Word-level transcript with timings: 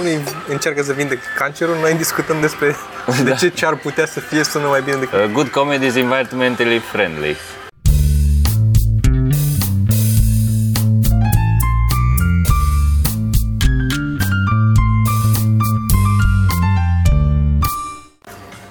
unii 0.00 0.18
încearcă 0.48 0.82
să 0.82 0.92
vindă 0.92 1.14
cancerul, 1.38 1.76
noi 1.80 1.94
discutăm 1.94 2.40
despre 2.40 2.76
de 3.24 3.28
Da. 3.30 3.34
ce 3.34 3.48
ce 3.48 3.66
ar 3.66 3.74
putea 3.76 4.06
să 4.06 4.20
fie 4.20 4.42
sună 4.44 4.66
mai 4.66 4.82
bine 4.82 4.96
decât... 4.96 5.20
A 5.20 5.26
good 5.26 5.48
comedy 5.48 5.86
is 5.86 5.94
environmentally 5.94 6.78
friendly. 6.78 7.36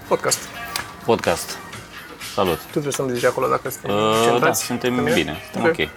Podcast. 0.08 0.40
Podcast. 1.06 1.58
Salut. 2.34 2.58
Tu 2.60 2.68
trebuie 2.72 2.92
să-mi 2.92 3.12
zici 3.14 3.24
acolo 3.24 3.48
dacă 3.48 3.70
suntem 3.70 3.92
Uh, 3.96 4.24
da, 4.24 4.30
centrați 4.32 4.64
suntem 4.64 4.96
pe 4.96 5.02
mine? 5.02 5.14
bine, 5.14 5.38
suntem 5.52 5.70
ok. 5.72 5.90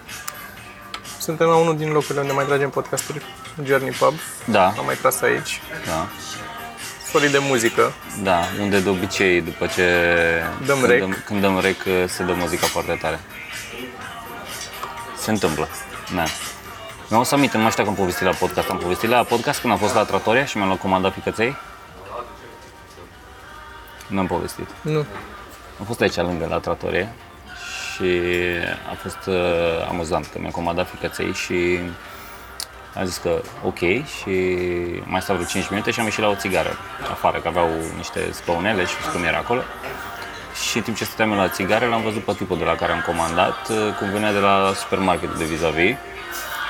Suntem 1.25 1.47
la 1.47 1.55
unul 1.55 1.77
din 1.77 1.91
locurile 1.91 2.19
unde 2.21 2.33
mai 2.33 2.45
tragem 2.45 2.69
podcasturi, 2.69 3.21
Journey 3.63 3.91
Pub. 3.91 4.13
Da, 4.45 4.65
Am 4.67 4.85
mai 4.85 4.95
tras 4.95 5.21
aici. 5.21 5.61
da, 5.85 6.07
Sorii 7.11 7.29
de 7.29 7.37
muzică. 7.41 7.93
da, 8.23 8.39
unde 8.61 8.79
de 8.79 8.89
obicei 8.89 9.41
după 9.41 9.65
ce 9.65 9.83
Dăm 10.65 10.77
când 10.79 10.91
rec. 10.91 10.99
Dăm, 10.99 11.17
când 11.25 11.41
dăm 11.41 11.59
rec 11.59 11.81
se 12.07 12.23
dă 12.23 12.33
muzica 12.33 12.65
foarte 12.65 12.97
tare. 13.01 13.19
Se 15.17 15.31
întâmplă. 15.31 15.67
Da. 16.15 16.23
Mi-am 17.09 17.23
să 17.23 17.35
aminte, 17.35 17.55
nu 17.55 17.61
mai 17.61 17.71
știu 17.71 17.83
dacă 17.83 17.95
am 17.95 18.01
povestit 18.03 18.25
la 18.25 18.33
podcast. 18.33 18.69
Am 18.69 18.77
povestit 18.77 19.09
la 19.09 19.23
podcast 19.23 19.59
când 19.59 19.73
am 19.73 19.79
fost 19.79 19.93
la 19.93 20.03
Trattoria 20.03 20.45
și 20.45 20.57
mi-am 20.57 20.67
luat 20.67 20.79
comanda 20.79 21.09
picăței? 21.09 21.55
Nu 24.07 24.19
am 24.19 24.27
povestit. 24.27 24.67
Nu. 24.81 25.05
Am 25.79 25.85
fost 25.85 26.01
aici 26.01 26.15
lângă 26.15 26.45
la 26.49 26.57
Trattorie 26.59 27.13
și 27.95 28.21
a 28.91 28.93
fost 29.01 29.25
uh, 29.25 29.87
amuzant 29.89 30.25
că 30.25 30.37
mi-am 30.39 30.51
comandat 30.51 30.89
ficăței 30.89 31.33
și 31.33 31.79
am 32.95 33.05
zis 33.05 33.17
că 33.17 33.41
ok 33.63 33.79
și 34.19 34.33
mai 35.03 35.21
stau 35.21 35.35
vreo 35.35 35.47
5 35.47 35.69
minute 35.69 35.91
și 35.91 35.99
am 35.99 36.05
ieșit 36.05 36.21
la 36.21 36.29
o 36.29 36.35
țigară 36.35 36.77
afară, 37.11 37.37
că 37.37 37.47
aveau 37.47 37.69
niște 37.95 38.29
scaunele 38.31 38.85
și 38.85 38.95
cum 39.13 39.23
era 39.23 39.37
acolo. 39.37 39.61
Și 40.69 40.77
în 40.77 40.83
timp 40.83 40.97
ce 40.97 41.03
stăteam 41.05 41.31
eu 41.31 41.37
la 41.37 41.49
țigară, 41.49 41.85
l-am 41.85 42.01
văzut 42.01 42.23
pe 42.23 42.33
tipul 42.33 42.57
de 42.57 42.63
la 42.63 42.75
care 42.75 42.91
am 42.91 43.03
comandat, 43.05 43.69
uh, 43.69 43.77
cum 43.97 44.09
venea 44.11 44.31
de 44.31 44.39
la 44.39 44.73
supermarketul 44.75 45.37
de 45.37 45.43
vis-a-vis, 45.43 45.95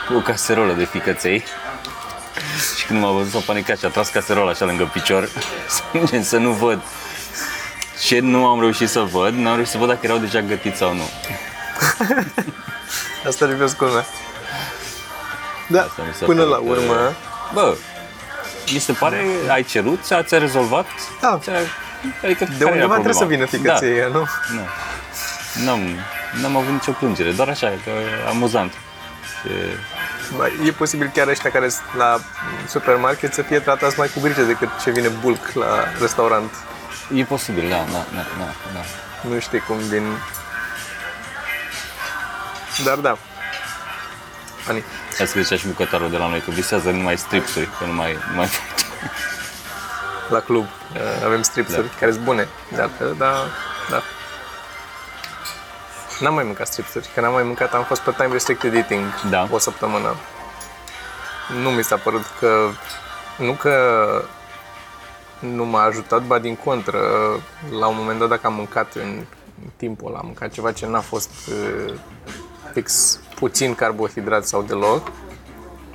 cu 0.08 0.14
o 0.14 0.20
caserolă 0.20 0.74
de 0.74 0.86
ficăței. 0.86 1.44
Și 2.78 2.86
când 2.86 3.02
m-a 3.02 3.12
văzut, 3.12 3.32
s-a 3.32 3.40
panicat 3.46 3.78
și 3.78 3.86
a 3.86 3.90
tras 3.90 4.10
caserola 4.10 4.50
așa 4.50 4.66
lângă 4.66 4.90
picior, 4.94 5.30
să, 5.76 5.84
să 6.22 6.38
nu 6.38 6.52
văd. 6.52 6.82
Ce 8.02 8.20
nu 8.20 8.46
am 8.46 8.60
reușit 8.60 8.90
să 8.90 9.00
văd, 9.00 9.34
n-am 9.34 9.54
reușit 9.56 9.72
să 9.72 9.78
văd 9.78 9.88
dacă 9.88 10.00
erau 10.04 10.18
deja 10.18 10.42
gătiți 10.42 10.78
sau 10.78 10.94
nu. 10.94 11.10
Asta 13.28 13.46
rivesc 13.46 13.76
culmea. 13.76 14.06
Da, 15.68 15.82
Asta 15.82 16.02
mi 16.08 16.14
s-a 16.14 16.26
până 16.26 16.44
la 16.44 16.56
părut, 16.56 16.78
urmă, 16.78 16.94
uh, 16.94 17.14
Bă, 17.54 17.76
mi 18.74 18.80
se 18.80 18.92
pare, 18.92 19.26
ai 19.50 19.64
cerut, 19.64 20.00
ți-a, 20.04 20.24
ți-a 20.24 20.38
rezolvat? 20.38 20.86
Da. 21.22 21.40
Ți-a, 21.42 21.54
adică 22.24 22.44
de 22.44 22.64
care 22.64 22.66
era 22.66 22.72
undeva 22.72 22.94
trebuie 22.94 23.14
să 23.14 23.20
problema? 23.20 23.46
vină 23.46 23.58
ficăția 23.58 24.08
nu? 24.08 24.20
Da, 24.20 24.28
nu. 24.54 24.66
N-am, 25.66 25.80
n-am 26.42 26.56
avut 26.56 26.72
nicio 26.72 26.92
plângere, 26.92 27.32
doar 27.32 27.48
așa, 27.50 27.68
că 27.68 27.92
amuzant. 28.30 28.72
Și, 29.42 29.50
Ba, 30.38 30.46
E 30.66 30.72
posibil 30.72 31.12
chiar 31.14 31.28
ăștia 31.28 31.52
care 31.52 31.70
sunt 31.70 31.86
la 31.98 32.20
supermarket 32.68 33.34
să 33.34 33.42
fie 33.42 33.60
tratați 33.60 33.98
mai 33.98 34.08
cu 34.14 34.20
grijă 34.20 34.42
decât 34.42 34.70
ce 34.84 34.92
vine 34.92 35.08
bulk 35.08 35.52
la 35.54 35.84
restaurant. 36.00 36.52
E 37.14 37.24
posibil, 37.24 37.70
da, 37.70 37.76
da, 37.78 38.06
da, 38.16 38.26
da, 38.38 38.54
da. 38.74 38.80
Nu 39.30 39.40
știi 39.40 39.60
cum 39.60 39.78
vin. 39.78 40.18
Dar 42.84 42.98
da. 42.98 43.18
Ani. 44.68 44.84
Hai 45.18 45.28
să 45.28 45.42
zicea 45.42 45.56
și 45.56 45.68
bucătarul 45.68 46.10
de 46.10 46.18
la 46.18 46.28
noi 46.28 46.40
că 46.42 46.52
visează 46.52 46.90
numai 46.90 47.18
stripsuri, 47.18 47.70
că 47.80 47.86
nu 47.86 47.94
mai, 47.94 48.14
nu 48.30 48.36
mai 48.36 48.50
La 50.30 50.40
club 50.40 50.64
uh, 50.94 51.26
avem 51.26 51.42
stripsuri 51.42 51.88
Da. 51.88 51.94
care 52.00 52.12
sunt 52.12 52.24
bune, 52.24 52.48
de 52.72 52.82
altfel, 52.82 53.16
dar 53.18 53.34
da. 53.90 54.02
N-am 56.20 56.34
mai 56.34 56.44
mâncat 56.44 56.68
stripsuri, 56.68 57.10
că 57.14 57.22
n-am 57.22 57.34
mai 57.34 57.44
mâncat, 57.44 57.74
am 57.74 57.84
fost 57.84 58.02
pe 58.02 58.12
time 58.12 58.32
restricted 58.32 58.76
eating 58.76 59.04
Da. 59.30 59.48
o 59.52 59.58
săptămână. 59.58 60.16
Nu 61.62 61.70
mi 61.70 61.84
s-a 61.84 61.96
părut 61.96 62.26
că, 62.40 62.70
nu 63.38 63.52
că 63.54 63.76
nu 65.40 65.66
m-a 65.66 65.82
ajutat, 65.82 66.26
ba 66.26 66.40
din 66.40 66.56
contră, 66.56 67.00
la 67.80 67.88
un 67.88 67.96
moment 67.98 68.20
dat 68.20 68.30
dacă 68.30 68.48
am 68.48 68.54
mâncat 68.54 68.94
în 68.94 69.24
timpul 69.76 70.08
ăla, 70.08 70.18
am 70.18 70.26
mâncat 70.26 70.52
ceva 70.52 70.72
ce 70.72 70.88
n-a 70.88 71.00
fost 71.00 71.30
uh, 71.50 71.94
fix 72.74 73.20
puțin 73.36 73.76
carbohidrat 73.76 74.46
sau 74.46 74.62
deloc, 74.62 75.12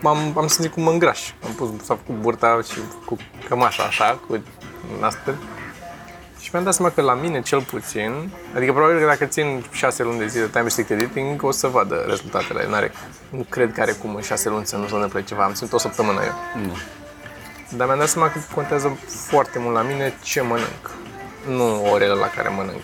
m-am, 0.01 0.39
am 0.39 0.47
simțit 0.47 0.73
cum 0.73 0.83
mă 0.83 0.91
îngraș. 0.91 1.33
Am 1.45 1.53
pus, 1.53 1.69
s-a 1.83 1.95
făcut 1.95 2.21
burta 2.21 2.61
și 2.73 2.79
cu 3.05 3.17
cămașa 3.49 3.83
așa, 3.83 4.21
cu 4.27 4.43
asta. 5.01 5.35
Și 6.41 6.51
mi-am 6.53 6.65
dat 6.65 6.75
seama 6.75 6.93
că 6.93 7.01
la 7.01 7.15
mine 7.15 7.43
cel 7.43 7.63
puțin, 7.63 8.31
adică 8.55 8.73
probabil 8.73 8.99
că 8.99 9.05
dacă 9.05 9.25
țin 9.25 9.65
6 9.71 10.03
luni 10.03 10.19
de 10.19 10.27
zile 10.27 10.45
de 10.45 10.51
time 10.51 10.63
restricted 10.63 11.01
eating, 11.01 11.43
o 11.43 11.51
să 11.51 11.67
vadă 11.67 12.05
rezultatele. 12.09 12.67
N-are, 12.69 12.93
nu 13.31 13.47
cred 13.49 13.73
că 13.73 13.81
are 13.81 13.93
cum 13.93 14.15
în 14.15 14.23
6 14.23 14.49
luni 14.49 14.67
să 14.67 14.77
nu 14.77 14.89
se 14.89 14.95
întâmple 14.95 15.23
ceva. 15.23 15.45
Am 15.45 15.53
ținut 15.53 15.73
o 15.73 15.79
săptămână 15.79 16.21
eu. 16.25 16.63
Nu. 16.63 16.77
Dar 17.77 17.87
mi-am 17.87 17.99
dat 17.99 18.09
seama 18.09 18.31
că 18.31 18.39
contează 18.55 18.99
foarte 19.07 19.59
mult 19.59 19.75
la 19.75 19.83
mine 19.83 20.15
ce 20.23 20.41
mănânc. 20.41 20.91
Nu 21.47 21.91
orele 21.93 22.13
la 22.13 22.27
care 22.37 22.49
mănânc. 22.57 22.83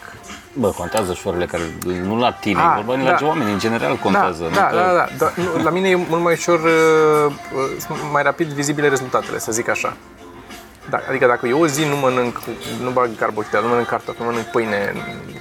Bă, 0.52 0.69
contează 0.70 1.12
și 1.12 1.26
orele 1.26 1.47
care, 1.47 1.62
nu 2.02 2.19
la 2.19 2.32
tine, 2.32 2.60
Ah, 2.60 2.66
ah, 2.76 2.82
vorba 2.84 3.02
da. 3.02 3.10
la 3.10 3.16
ce 3.16 3.24
oameni, 3.24 3.52
în 3.52 3.58
general 3.58 3.97
contează. 3.97 4.42
Da, 4.42 4.48
nu 4.48 4.54
da, 4.54 4.66
că... 4.66 4.74
da, 4.76 4.92
da, 4.92 5.06
da. 5.19 5.32
Nu, 5.42 5.62
la 5.62 5.70
mine 5.70 5.88
e 5.88 5.94
mult 5.94 6.22
mai 6.22 6.32
ușor, 6.32 6.60
uh, 6.60 7.32
uh, 7.54 7.70
sunt 7.86 7.98
mai 8.12 8.22
rapid 8.22 8.47
vizibile 8.48 8.88
rezultatele, 8.88 9.38
să 9.38 9.52
zic 9.52 9.69
așa. 9.69 9.97
Da, 10.91 11.00
adică 11.08 11.26
dacă 11.26 11.47
eu 11.47 11.60
o 11.60 11.66
zi 11.66 11.84
nu 11.84 11.97
mănânc, 11.97 12.41
nu 12.82 12.91
bag 12.91 13.08
carbohidrate, 13.18 13.64
nu 13.64 13.70
mănânc 13.70 13.88
cartofi, 13.88 14.18
nu 14.20 14.26
mănânc 14.26 14.44
pâine, 14.47 14.92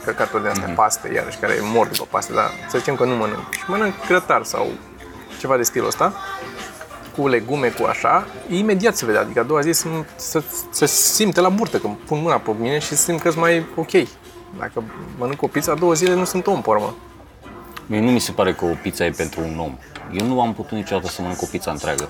căcaturi 0.06 0.44
de 0.44 0.50
astea, 0.50 0.74
paste, 0.76 1.12
iarăși, 1.14 1.38
care 1.38 1.54
mor 1.62 1.88
după 1.88 2.08
paste, 2.10 2.34
dar 2.34 2.52
să 2.70 2.78
zicem 2.78 2.96
că 2.96 3.04
nu 3.04 3.16
mănânc. 3.16 3.52
Și 3.52 3.64
mănânc 3.68 3.94
grătar 4.08 4.44
sau 4.44 4.68
ceva 5.40 5.58
de 5.58 5.64
stilul 5.64 5.88
ăsta, 5.88 6.14
cu 7.16 7.28
legume, 7.28 7.68
cu 7.68 7.86
așa, 7.86 8.28
imediat 8.50 8.96
se 8.96 9.06
vede, 9.06 9.18
adică 9.18 9.40
a 9.40 9.44
doua 9.44 9.62
zi 9.62 9.72
se, 9.72 9.88
se, 10.16 10.44
se 10.70 10.86
simte 10.86 11.40
la 11.42 11.50
burtă, 11.50 11.78
că 11.78 11.88
pun 12.08 12.22
mâna 12.22 12.38
pe 12.38 12.52
mine 12.60 12.80
și 12.80 12.96
simt 12.96 13.22
că 13.22 13.32
mai 13.36 13.66
ok. 13.76 13.92
Dacă 14.60 14.84
mănânc 15.18 15.42
o 15.42 15.48
pizza, 15.48 15.72
a 15.72 15.76
doua 15.76 15.94
zile 15.94 16.14
nu 16.14 16.24
sunt 16.26 16.48
om, 16.48 16.62
pe 16.62 16.70
urmă. 16.70 16.96
Mie 17.86 18.00
nu 18.00 18.12
mi 18.12 18.20
se 18.20 18.32
pare 18.32 18.54
că 18.54 18.66
o 18.66 18.74
pizza 18.82 19.06
e 19.06 19.10
pentru 19.10 19.42
un 19.42 19.60
om. 19.60 19.78
Eu 20.12 20.26
nu 20.28 20.42
am 20.42 20.54
putut 20.54 20.72
niciodată 20.78 21.08
să 21.08 21.22
mănânc 21.22 21.42
o 21.42 21.46
pizza 21.52 21.72
întreagă. 21.72 22.08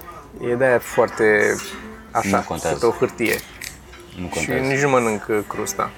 E 0.52 0.56
de-aia 0.56 0.80
foarte 0.80 1.56
așa, 2.12 2.38
Nu 2.38 2.44
contează. 2.48 2.78
pe 2.80 2.86
o 2.86 2.92
hârtie. 2.92 3.40
Nu 4.20 4.26
Și 4.28 4.34
contează. 4.34 4.62
nici 4.74 4.82
nu 4.82 4.90
mănânc 4.90 5.26
uh, 5.30 5.40
crusta. 5.48 5.90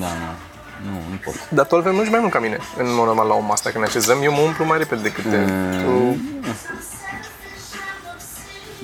Da, 0.00 0.06
nu. 0.06 0.44
Nu, 0.90 0.90
nu 1.10 1.16
pot. 1.24 1.34
Dar 1.50 1.66
tu 1.66 1.74
altfel 1.74 1.92
mergi 1.92 2.10
mai 2.10 2.20
mult 2.20 2.32
ca 2.32 2.38
mine, 2.38 2.58
în 2.78 2.94
mod 2.94 3.06
normal, 3.06 3.26
la 3.26 3.34
o 3.34 3.40
masă. 3.40 3.70
Când 3.70 3.84
ne 3.84 3.88
așezăm, 3.90 4.22
eu 4.22 4.32
mă 4.32 4.40
umplu 4.40 4.64
mai 4.64 4.78
repede 4.78 5.02
decât 5.02 5.24
te. 5.30 5.36
Mm. 5.36 5.82
Tu... 5.84 6.16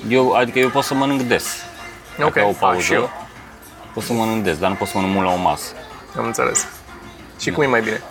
Eu, 0.09 0.31
adică 0.33 0.59
eu 0.59 0.69
pot 0.69 0.83
să 0.83 0.93
mănânc 0.93 1.21
des. 1.21 1.45
Dacă 2.17 2.29
Ok, 2.29 2.37
au 2.37 2.47
o 2.47 2.65
a, 2.65 2.67
pauză, 2.69 2.79
și 2.81 2.93
eu. 2.93 3.09
pot 3.93 4.03
să 4.03 4.13
mănânc 4.13 4.43
des, 4.43 4.57
dar 4.57 4.69
nu 4.69 4.75
pot 4.75 4.87
să 4.87 4.93
mănânc 4.97 5.13
mult 5.13 5.25
la 5.27 5.33
o 5.33 5.37
masă. 5.37 5.71
Am 6.17 6.25
înțeles. 6.25 6.67
Și 7.39 7.51
cum 7.51 7.63
e 7.63 7.67
mai 7.67 7.81
bine? 7.81 8.01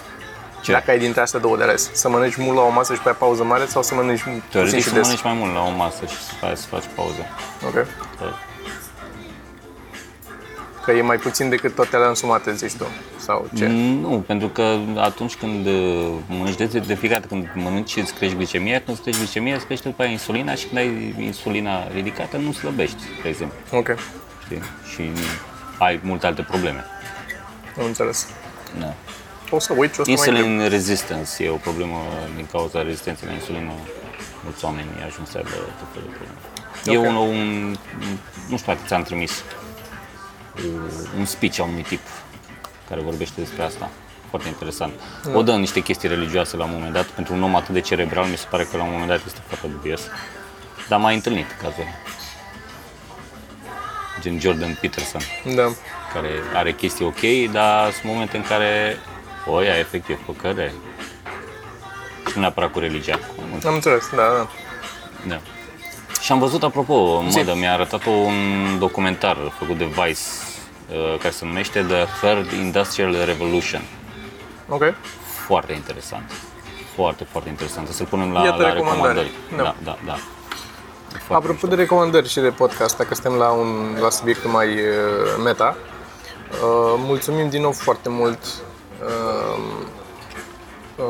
Ce? 0.62 0.72
Dacă 0.72 0.90
ai 0.90 0.98
dintre 0.98 1.20
astea 1.20 1.40
două 1.40 1.56
de 1.56 1.62
ales, 1.62 1.90
să 1.92 2.08
mănânci 2.08 2.36
mult 2.36 2.56
la 2.56 2.62
o 2.62 2.68
masă 2.70 2.94
și 2.94 3.00
pe 3.00 3.08
aia 3.08 3.16
pauză 3.18 3.44
mare 3.44 3.66
sau 3.66 3.82
să 3.82 3.94
mănânci 3.94 4.22
puțin 4.22 4.42
Teoretic 4.50 4.78
și 4.78 4.88
să 4.88 4.94
des? 4.94 5.02
mănânci 5.02 5.22
mai 5.22 5.32
mult 5.32 5.54
la 5.54 5.62
o 5.62 5.70
masă 5.70 6.06
și 6.06 6.14
să 6.24 6.32
faci, 6.40 6.56
să 6.56 6.66
faci 6.66 6.84
pauză. 6.94 7.26
Ok. 7.66 7.74
Da. 8.20 8.38
Că 10.84 10.90
e 10.90 11.02
mai 11.02 11.16
puțin 11.16 11.48
decât 11.48 11.74
toate 11.74 11.96
alea 11.96 12.08
însumate, 12.08 12.54
zici 12.54 12.72
tu. 12.72 12.86
Sau 13.18 13.48
ce? 13.56 13.66
Nu, 13.66 14.24
pentru 14.26 14.48
că 14.48 14.78
atunci 14.96 15.34
când 15.34 15.66
uh, 15.66 16.08
mănânci 16.28 16.56
des, 16.56 16.70
de 16.70 16.94
fiecare 16.94 17.20
dată 17.20 17.26
când 17.26 17.48
mănânci 17.54 17.90
și 17.90 17.98
îți 17.98 18.14
crești 18.14 18.36
glicemia, 18.36 18.76
când 18.80 18.88
îți 18.96 19.02
crești 19.02 19.20
glicemia, 19.20 19.54
îți 19.54 19.64
crește 19.66 19.88
după 19.88 20.02
aia 20.02 20.10
insulina 20.10 20.54
și 20.54 20.66
când 20.66 20.78
ai 20.78 21.14
insulina 21.18 21.88
ridicată, 21.94 22.36
nu 22.36 22.52
slăbești, 22.52 23.02
de 23.22 23.28
exemplu. 23.28 23.56
Ok. 23.70 23.96
Știi? 24.44 24.62
Și 24.94 25.10
ai 25.78 26.00
multe 26.02 26.26
alte 26.26 26.42
probleme. 26.42 26.84
Am 27.78 27.84
înțeles. 27.84 28.28
Da. 28.78 28.94
O 29.50 29.58
să 29.58 29.74
uit 29.76 29.94
și 29.94 30.00
o 30.00 30.04
să 30.04 30.10
mai 30.10 30.18
întreb. 30.18 30.36
Insulin 30.36 30.68
resistance 30.68 31.44
e 31.44 31.50
o 31.50 31.54
problemă 31.56 31.96
din 32.36 32.46
cauza 32.52 32.82
rezistenței 32.82 33.28
la 33.28 33.34
insulină. 33.34 33.72
Mulți 34.44 34.64
oameni 34.64 34.88
ajung 35.06 35.26
să 35.26 35.36
aibă 35.36 35.50
tot 35.50 35.88
felul 35.92 36.08
de 36.10 36.16
probleme. 36.16 36.38
E 36.84 36.98
Ok. 36.98 37.06
un, 37.06 37.14
un, 37.28 37.68
nu 38.48 38.56
știu, 38.56 38.64
poate 38.64 38.80
ți-am 38.86 39.02
trimis 39.02 39.30
uh, 39.30 39.61
un 41.18 41.24
speech 41.24 41.60
a 41.60 41.62
unui 41.62 41.82
tip 41.82 42.00
care 42.88 43.00
vorbește 43.00 43.40
despre 43.40 43.62
asta. 43.62 43.90
Foarte 44.28 44.48
interesant. 44.48 44.92
O 45.34 45.42
dă 45.42 45.50
în 45.52 45.60
niște 45.60 45.80
chestii 45.80 46.08
religioase 46.08 46.56
la 46.56 46.64
un 46.64 46.70
moment 46.72 46.92
dat. 46.92 47.04
Pentru 47.06 47.34
un 47.34 47.42
om 47.42 47.54
atât 47.54 47.74
de 47.74 47.80
cerebral, 47.80 48.24
mi 48.26 48.36
se 48.36 48.46
pare 48.50 48.64
că 48.64 48.76
la 48.76 48.82
un 48.82 48.90
moment 48.90 49.08
dat 49.08 49.20
este 49.26 49.40
foarte 49.46 49.66
dubios. 49.66 50.00
Dar 50.88 50.98
m-a 51.00 51.10
întâlnit 51.10 51.46
cazul 51.62 51.80
ăla. 51.80 51.90
Gen 54.20 54.40
Jordan 54.40 54.78
Peterson 54.80 55.20
Da. 55.54 55.72
care 56.12 56.28
are 56.54 56.72
chestii 56.72 57.04
ok, 57.04 57.50
dar 57.52 57.92
sunt 57.92 58.04
momente 58.12 58.36
în 58.36 58.42
care 58.42 58.98
o 59.46 59.60
ia 59.60 59.78
efectiv 59.78 60.18
păcăre. 60.26 60.72
Și 62.26 62.32
nu 62.34 62.40
neapărat 62.40 62.72
cu 62.72 62.78
religia. 62.78 63.16
cu 63.16 63.42
mult. 63.50 63.64
Am 63.64 63.74
înțeles, 63.74 64.10
da, 64.10 64.22
da. 64.36 64.48
Da. 65.28 65.40
Și 66.32 66.38
Și 66.38 66.42
am 66.44 66.48
văzut, 66.48 66.62
apropo, 66.62 67.20
Mădă, 67.20 67.54
mi-a 67.54 67.72
arătat 67.72 68.04
un 68.04 68.78
documentar 68.78 69.36
făcut 69.58 69.78
de 69.78 69.84
Vice 69.84 70.20
uh, 70.90 71.18
care 71.18 71.30
se 71.30 71.44
numește 71.44 71.82
The 71.82 72.06
Third 72.20 72.52
Industrial 72.52 73.16
Revolution. 73.24 73.82
Ok. 74.68 74.82
Foarte 75.46 75.72
interesant. 75.72 76.32
Foarte, 76.94 77.24
foarte 77.30 77.48
interesant. 77.48 77.88
O 77.88 77.92
să-l 77.92 78.06
punem 78.06 78.32
la, 78.32 78.44
Iată 78.44 78.62
la 78.62 78.72
recomandări. 78.72 79.14
recomandări. 79.14 79.30
Da. 79.56 79.62
Da, 79.62 79.74
da, 79.84 79.98
da. 80.06 80.12
E 80.12 81.18
foarte 81.26 81.32
Apropo 81.32 81.52
mișto. 81.52 81.66
de 81.66 81.74
recomandări 81.74 82.28
și 82.28 82.40
de 82.40 82.50
podcast, 82.50 82.96
dacă 82.96 83.14
suntem 83.14 83.32
la, 83.34 83.50
un, 83.50 83.96
la 84.00 84.10
subiectul 84.10 84.50
mai 84.50 84.68
uh, 84.68 85.42
meta, 85.44 85.76
uh, 86.50 86.94
mulțumim 86.98 87.48
din 87.48 87.60
nou 87.60 87.72
foarte 87.72 88.08
mult. 88.08 88.38
Uh, 89.04 89.62
uh, 90.96 91.04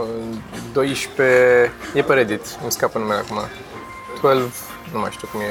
12, 0.72 1.72
e 1.94 2.02
pe 2.02 2.14
Reddit, 2.14 2.58
îmi 2.62 2.72
scapă 2.72 2.98
numele 2.98 3.18
acum. 3.18 3.38
12, 4.20 4.71
nu 4.92 4.98
mai 4.98 5.10
știu 5.10 5.28
cum 5.32 5.40
e 5.40 5.50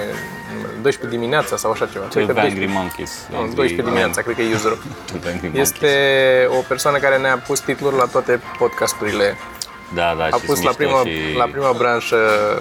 numele, 0.54 0.74
12 0.82 1.20
dimineața 1.20 1.56
sau 1.58 1.72
așa 1.72 1.86
ceva. 1.86 2.06
Cred 2.06 2.26
că 2.26 2.34
12 2.34 2.48
Angry 2.48 2.74
12, 2.74 2.80
Monkeys. 2.80 3.12
nu, 3.30 3.54
12 3.56 3.82
dimineața, 3.90 4.22
cred 4.22 4.36
că 4.36 4.42
e 4.42 4.54
userul. 4.54 4.80
12 5.12 5.30
Angry 5.32 5.48
Monkeys. 5.48 5.70
Este 5.70 5.92
o 6.58 6.62
persoană 6.72 6.98
care 6.98 7.18
ne-a 7.18 7.38
pus 7.48 7.60
titluri 7.60 7.96
la 7.96 8.06
toate 8.06 8.34
podcasturile 8.58 9.28
Da, 9.94 10.16
da, 10.18 10.24
a 10.24 10.38
și 10.38 10.46
pus 10.46 10.58
sunt 10.60 10.64
la 10.70 10.74
mișto 10.78 10.84
prima, 10.84 11.00
și... 11.04 11.38
la 11.38 11.48
prima 11.56 11.72
branșă, 11.82 12.18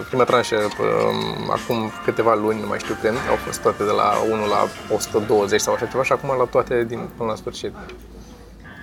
prima 0.09 0.25
tranșă, 0.25 0.57
um, 0.57 1.51
acum 1.57 1.79
câteva 2.05 2.35
luni, 2.35 2.61
nu 2.61 2.67
mai 2.67 2.79
știu 2.79 2.97
când, 3.03 3.17
au 3.29 3.39
fost 3.47 3.59
toate 3.63 3.83
de 3.85 3.91
la 3.91 4.09
1 4.31 4.47
la 4.47 4.61
120 4.95 5.61
sau 5.61 5.75
așa 5.75 5.87
ceva 5.87 6.03
și 6.03 6.13
acum 6.13 6.29
la 6.39 6.45
toate 6.45 6.85
din 6.85 7.01
până 7.17 7.29
la 7.29 7.37
sfârșit. 7.37 7.73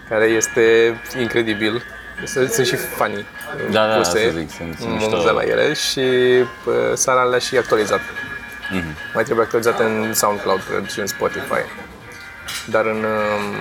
Care 0.09 0.25
este 0.25 0.95
incredibil. 1.19 1.83
Sunt, 2.25 2.49
sunt 2.51 2.65
și 2.67 2.75
funny 2.75 3.25
Da, 3.71 3.87
da, 3.87 3.95
puse, 3.95 4.09
să 4.09 4.37
zic, 4.37 4.49
sunt- 4.51 4.75
sunt 4.77 4.89
mă 4.89 4.95
mișto. 4.95 5.13
amuză 5.15 5.31
la 5.31 5.41
ele 5.41 5.73
și 5.73 6.01
pă, 6.63 6.93
Sara 6.95 7.23
le-a 7.23 7.39
și 7.39 7.57
actualizat. 7.57 7.99
Mhm. 8.71 8.95
Mai 9.13 9.23
trebuie 9.23 9.45
actualizate 9.45 9.83
în 9.83 10.13
SoundCloud, 10.13 10.61
cred, 10.69 10.89
și 10.89 10.99
în 10.99 11.07
Spotify. 11.07 11.61
Dar 12.69 12.85
în, 12.85 12.95
um, 13.03 13.55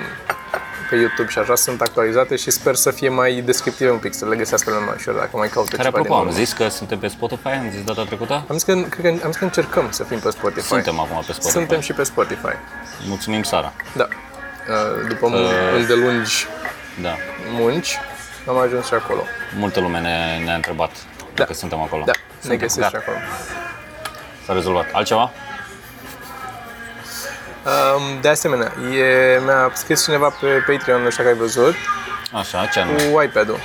pe 0.91 0.97
YouTube 0.97 1.29
și 1.29 1.39
așa 1.39 1.55
sunt 1.55 1.81
actualizate 1.81 2.37
și 2.37 2.51
sper 2.51 2.75
să 2.75 2.91
fie 2.91 3.09
mai 3.09 3.33
descriptive 3.45 3.91
un 3.91 3.99
pic, 3.99 4.15
să 4.15 4.27
le 4.29 4.37
găsească 4.37 4.71
lumea 4.71 4.85
mai 4.85 4.95
ușor 4.99 5.15
dacă 5.15 5.31
mai 5.37 5.49
caută 5.49 5.71
Care, 5.77 5.83
ceva 5.83 5.99
apropo, 5.99 6.09
din 6.09 6.17
am 6.23 6.27
urmă. 6.27 6.39
zis 6.45 6.53
că 6.53 6.69
suntem 6.69 6.99
pe 6.99 7.07
Spotify, 7.09 7.49
am 7.49 7.71
zis 7.71 7.83
data 7.85 8.05
trecută? 8.05 8.33
Am 8.49 8.55
zis 8.59 8.63
că, 8.63 8.73
cred 8.89 9.03
că, 9.19 9.25
am 9.25 9.31
zis 9.31 9.37
că 9.37 9.45
încercăm 9.45 9.87
să 9.91 10.05
fim 10.05 10.19
pe 10.19 10.31
Spotify. 10.31 10.67
Suntem 10.67 11.01
acum 11.01 11.17
pe 11.27 11.33
Spotify. 11.33 11.51
Suntem 11.51 11.81
și 11.81 11.93
pe 11.93 12.03
Spotify. 12.03 12.55
Mulțumim, 13.09 13.43
Sara. 13.43 13.73
Da. 13.97 14.09
Uh, 14.69 15.09
După 15.09 15.27
uh, 15.27 15.51
îndelungi 15.77 16.47
Da. 17.03 17.15
munci, 17.51 17.99
am 18.49 18.57
ajuns 18.59 18.87
și 18.87 18.95
acolo. 18.95 19.23
Multă 19.57 19.81
lume 19.81 20.01
ne, 20.01 20.41
ne-a 20.45 20.55
întrebat 20.55 20.91
dacă 21.35 21.55
suntem 21.55 21.81
acolo. 21.81 22.03
Da, 22.07 22.13
ne 22.17 22.23
Suntem, 22.41 22.59
găsești 22.59 22.85
și 22.89 22.93
gata. 22.93 23.05
acolo. 23.07 23.17
S-a 24.47 24.53
rezolvat. 24.53 24.87
Altceva? 24.93 25.31
Um, 27.97 28.21
de 28.21 28.29
asemenea, 28.29 28.73
e, 28.97 29.41
mi-a 29.45 29.71
scris 29.75 30.05
cineva 30.05 30.29
pe 30.41 30.47
Patreon, 30.67 31.03
nu 31.03 31.11
știu 31.11 31.23
dacă 31.25 31.35
ai 31.37 31.41
văzut, 31.43 31.75
Așa, 32.33 32.67
ce 32.67 32.81
anume? 32.81 33.03
cu 33.03 33.23
iPad-ul. 33.23 33.59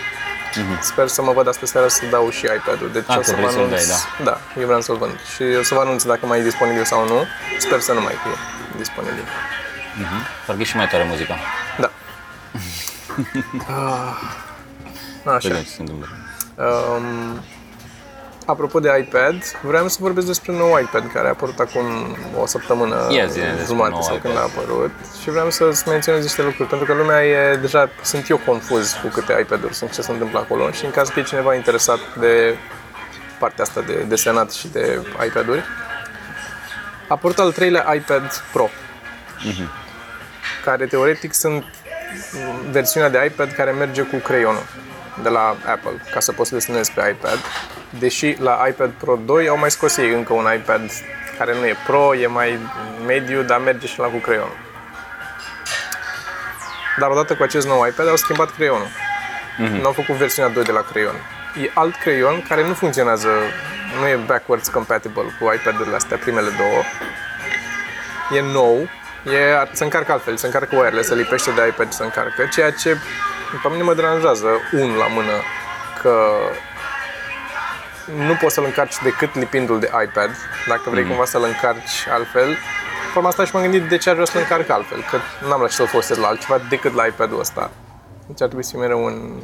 Sper 0.81 1.07
să 1.07 1.21
mă 1.21 1.31
văd 1.31 1.47
astă 1.47 1.65
seară 1.65 1.87
să 1.87 2.01
dau 2.09 2.29
și 2.29 2.45
iPad-ul. 2.45 2.91
Deci 2.91 3.01
Mhm. 3.07 3.11
Ah, 3.11 3.17
o 3.17 3.19
că 3.19 3.25
să 3.25 3.31
vă 3.35 3.37
vrei 3.41 3.51
să-l 3.51 3.59
anunț. 3.63 3.87
dai, 3.87 4.23
da, 4.23 4.37
eu 4.59 4.65
vreau 4.65 4.81
să-l 4.81 4.95
vând. 4.95 5.19
Și 5.35 5.43
o 5.59 5.63
să 5.63 5.73
vă 5.73 5.79
anunț 5.79 6.03
dacă 6.03 6.25
mai 6.25 6.39
e 6.39 6.43
disponibil 6.43 6.83
sau 6.85 7.07
nu. 7.07 7.25
Sper 7.59 7.79
să 7.79 7.91
nu 7.93 8.01
mai 8.01 8.13
fie 8.23 8.31
disponibil. 8.77 9.23
Parcă 10.45 10.61
e 10.61 10.65
și 10.65 10.75
mai 10.75 10.87
tare 10.87 11.03
muzica. 11.03 11.35
Da. 11.79 11.91
Ah, 13.67 14.15
Așa. 15.25 15.47
Vedem 15.47 15.63
ce 15.63 15.69
se 15.69 15.81
întâmplă. 15.81 16.07
Um, 16.57 17.39
apropo 18.45 18.79
de 18.79 18.89
iPad, 18.99 19.35
vreau 19.61 19.87
să 19.87 19.97
vorbesc 19.99 20.27
despre 20.27 20.51
nou 20.51 20.79
iPad 20.79 21.11
care 21.13 21.27
a 21.27 21.29
apărut 21.29 21.59
acum 21.59 21.83
o 22.41 22.45
săptămână 22.45 23.07
Ia 23.09 23.25
zi-ne 23.25 23.45
despre 23.45 23.65
jumate 23.65 23.91
nou 23.91 24.01
sau 24.01 24.15
iPad. 24.15 24.31
când 24.31 24.43
a 24.43 24.49
apărut 24.55 24.91
și 25.21 25.29
vreau 25.29 25.49
să-ți 25.49 25.87
menționez 25.87 26.23
niște 26.23 26.41
lucruri 26.41 26.69
pentru 26.69 26.87
că 26.87 26.93
lumea 26.93 27.25
e 27.25 27.55
deja, 27.55 27.89
sunt 28.01 28.29
eu 28.29 28.39
confuz 28.45 28.91
cu 28.91 29.07
câte 29.07 29.37
iPad-uri 29.41 29.73
sunt, 29.73 29.91
ce 29.93 30.01
se 30.01 30.11
întâmplă 30.11 30.39
acolo 30.39 30.71
și 30.71 30.85
în 30.85 30.91
caz 30.91 31.09
că 31.09 31.19
e 31.19 31.23
cineva 31.23 31.55
interesat 31.55 31.99
de 32.19 32.55
partea 33.39 33.63
asta 33.63 33.81
de 33.81 33.93
desenat 34.07 34.51
și 34.51 34.67
de 34.67 35.01
iPad-uri, 35.25 35.59
a 35.59 37.13
apărut 37.13 37.39
al 37.39 37.51
treilea 37.51 37.93
iPad 37.95 38.43
Pro 38.53 38.69
care 40.63 40.85
teoretic 40.85 41.33
sunt 41.33 41.63
versiunea 42.71 43.09
de 43.09 43.25
iPad 43.25 43.51
care 43.51 43.71
merge 43.71 44.01
cu 44.01 44.15
creionul 44.15 44.63
de 45.23 45.29
la 45.29 45.55
Apple, 45.65 46.01
ca 46.13 46.19
să 46.19 46.31
poți 46.31 46.49
să 46.49 46.55
desenezi 46.55 46.91
pe 46.91 47.15
iPad. 47.17 47.39
Deși 47.99 48.35
la 48.39 48.65
iPad 48.69 48.91
Pro 48.97 49.19
2 49.25 49.47
au 49.47 49.57
mai 49.57 49.71
scos 49.71 49.97
ei 49.97 50.13
încă 50.13 50.33
un 50.33 50.47
iPad 50.55 50.81
care 51.37 51.55
nu 51.59 51.65
e 51.65 51.75
Pro, 51.85 52.15
e 52.15 52.27
mai 52.27 52.59
mediu, 53.05 53.41
dar 53.41 53.59
merge 53.59 53.87
și 53.87 53.99
la 53.99 54.05
cu 54.05 54.17
creionul. 54.17 54.57
Dar 56.99 57.09
odată 57.09 57.35
cu 57.35 57.43
acest 57.43 57.67
nou 57.67 57.87
iPad 57.87 58.07
au 58.07 58.15
schimbat 58.15 58.51
creionul. 58.55 58.87
Mm-hmm. 58.87 59.81
N-au 59.81 59.91
făcut 59.91 60.15
versiunea 60.15 60.51
2 60.51 60.63
de 60.63 60.71
la 60.71 60.81
creion. 60.81 61.15
E 61.63 61.69
alt 61.73 61.95
creion 61.95 62.45
care 62.47 62.67
nu 62.67 62.73
funcționează, 62.73 63.29
nu 63.99 64.07
e 64.07 64.15
backwards 64.25 64.67
compatible 64.67 65.23
cu 65.39 65.53
iPad-urile 65.53 65.95
astea, 65.95 66.17
primele 66.17 66.49
două. 66.57 66.81
E 68.37 68.41
nou, 68.41 68.89
e, 69.23 69.67
se 69.71 69.83
încarcă 69.83 70.11
altfel, 70.11 70.37
se 70.37 70.45
încarcă 70.45 70.75
wireless, 70.75 71.07
se 71.07 71.15
lipește 71.15 71.51
de 71.51 71.67
iPad 71.67 71.91
și 71.91 71.97
se 71.97 72.03
încarcă, 72.03 72.45
ceea 72.51 72.71
ce 72.71 72.97
pe 73.63 73.69
mine 73.69 73.83
mă 73.83 73.93
deranjează, 73.93 74.47
unul 74.73 74.97
la 74.97 75.07
mână, 75.07 75.35
că 76.01 76.13
nu 78.27 78.33
poți 78.41 78.53
să-l 78.53 78.63
încarci 78.63 79.01
decât 79.03 79.35
lipindu-l 79.35 79.79
de 79.79 79.91
iPad, 80.03 80.29
dacă 80.67 80.89
vrei 80.89 81.07
cumva 81.07 81.25
să-l 81.25 81.43
încarci 81.43 82.07
altfel. 82.11 82.57
Forma 83.13 83.27
asta 83.27 83.45
și 83.45 83.55
m-am 83.55 83.61
gândit 83.63 83.89
de 83.89 83.97
ce 83.97 84.09
ar 84.09 84.15
vrea 84.15 84.27
să-l 84.27 84.41
încarc 84.41 84.69
altfel, 84.69 85.05
că 85.09 85.17
n-am 85.47 85.61
la 85.61 85.67
ce 85.67 85.73
să-l 85.73 85.87
folosesc 85.87 86.19
la 86.19 86.27
altceva 86.27 86.59
decât 86.69 86.93
la 86.93 87.05
iPad-ul 87.05 87.39
ăsta. 87.39 87.71
Deci 88.27 88.41
ar 88.41 88.47
trebui 88.47 88.63
să 88.63 88.69
fie 88.71 88.79
mereu 88.79 89.03
un... 89.03 89.41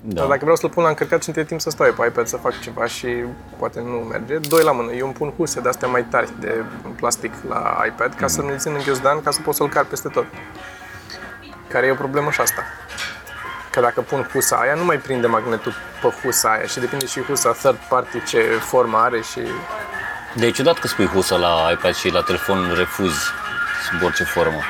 Da. 0.00 0.14
Dar 0.20 0.26
dacă 0.26 0.40
vreau 0.40 0.56
să-l 0.56 0.70
pun 0.70 0.82
la 0.82 0.88
încărcat 0.88 1.22
și 1.22 1.28
între 1.28 1.44
timp 1.44 1.60
să 1.60 1.70
stau 1.70 1.86
eu 1.86 1.92
pe 1.92 2.06
iPad 2.06 2.26
să 2.26 2.36
fac 2.36 2.60
ceva 2.60 2.86
și 2.86 3.06
poate 3.58 3.80
nu 3.80 3.96
merge, 3.96 4.38
doi 4.38 4.62
la 4.62 4.72
mână. 4.72 4.92
Eu 4.92 5.04
îmi 5.04 5.14
pun 5.14 5.32
huse 5.36 5.60
de 5.60 5.68
astea 5.68 5.88
mai 5.88 6.04
tari 6.04 6.30
de 6.40 6.64
plastic 6.96 7.32
la 7.48 7.82
iPad 7.86 8.14
ca 8.14 8.26
să 8.26 8.42
nu-l 8.42 8.58
țin 8.58 8.72
în 8.74 8.82
ghiozdan, 8.84 9.22
ca 9.22 9.30
să 9.30 9.40
pot 9.40 9.54
să-l 9.54 9.68
car 9.68 9.84
peste 9.84 10.08
tot. 10.08 10.26
Care 11.68 11.86
e 11.86 11.90
o 11.90 11.94
problemă 11.94 12.30
și 12.30 12.40
asta. 12.40 12.62
Că 13.78 13.84
dacă 13.84 14.00
pun 14.00 14.28
husa 14.32 14.56
aia, 14.56 14.74
nu 14.74 14.84
mai 14.84 14.96
prinde 14.96 15.26
magnetul 15.26 15.74
pe 16.02 16.08
husa 16.22 16.48
aia 16.50 16.64
și 16.66 16.78
depinde 16.78 17.06
și 17.06 17.20
husa 17.22 17.50
third 17.52 17.76
party 17.88 18.22
ce 18.24 18.38
formă 18.60 18.98
are 18.98 19.20
și... 19.20 19.40
De 20.32 20.46
e 20.46 20.50
ciudat 20.50 20.78
că 20.78 20.86
spui 20.86 21.06
husă 21.06 21.36
la 21.36 21.68
iPad 21.72 21.94
și 21.94 22.08
la 22.12 22.20
telefon 22.22 22.74
refuzi 22.76 23.18
sub 23.90 24.02
orice 24.02 24.24
formă. 24.24 24.60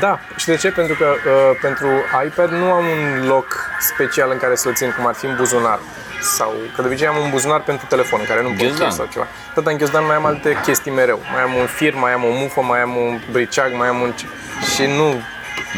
Da, 0.00 0.18
și 0.36 0.46
de 0.46 0.56
ce? 0.56 0.70
Pentru 0.70 0.94
că 0.94 1.04
uh, 1.04 1.58
pentru 1.62 1.86
iPad 2.26 2.50
nu 2.50 2.72
am 2.72 2.84
un 2.84 3.26
loc 3.26 3.46
special 3.78 4.30
în 4.30 4.38
care 4.38 4.54
să-l 4.54 4.74
țin, 4.74 4.92
cum 4.96 5.06
ar 5.06 5.14
fi 5.14 5.26
în 5.26 5.36
buzunar. 5.36 5.78
Sau, 6.20 6.54
că 6.74 6.80
de 6.82 6.86
obicei 6.88 7.06
am 7.06 7.16
un 7.16 7.30
buzunar 7.30 7.60
pentru 7.60 7.86
telefon, 7.88 8.18
în 8.20 8.26
care 8.26 8.42
nu 8.42 8.48
pot 8.48 8.56
Ghiozdan. 8.56 8.90
scrie 8.90 8.90
sau 8.90 9.06
ceva. 9.12 9.26
Tot 9.54 9.66
în 9.66 9.76
ghiozdan 9.76 10.06
mai 10.06 10.14
am 10.16 10.24
alte 10.24 10.56
chestii 10.64 10.90
mereu. 10.92 11.20
Mai 11.32 11.42
am 11.42 11.54
un 11.54 11.66
fir, 11.66 11.94
mai 11.94 12.12
am 12.12 12.24
o 12.24 12.30
mufă, 12.30 12.60
mai 12.60 12.80
am 12.80 12.96
un 12.96 13.20
briceag, 13.30 13.72
mai 13.74 13.88
am 13.88 14.00
un... 14.00 14.12
ce- 14.12 14.26
Și 14.74 14.82
nu... 14.86 15.22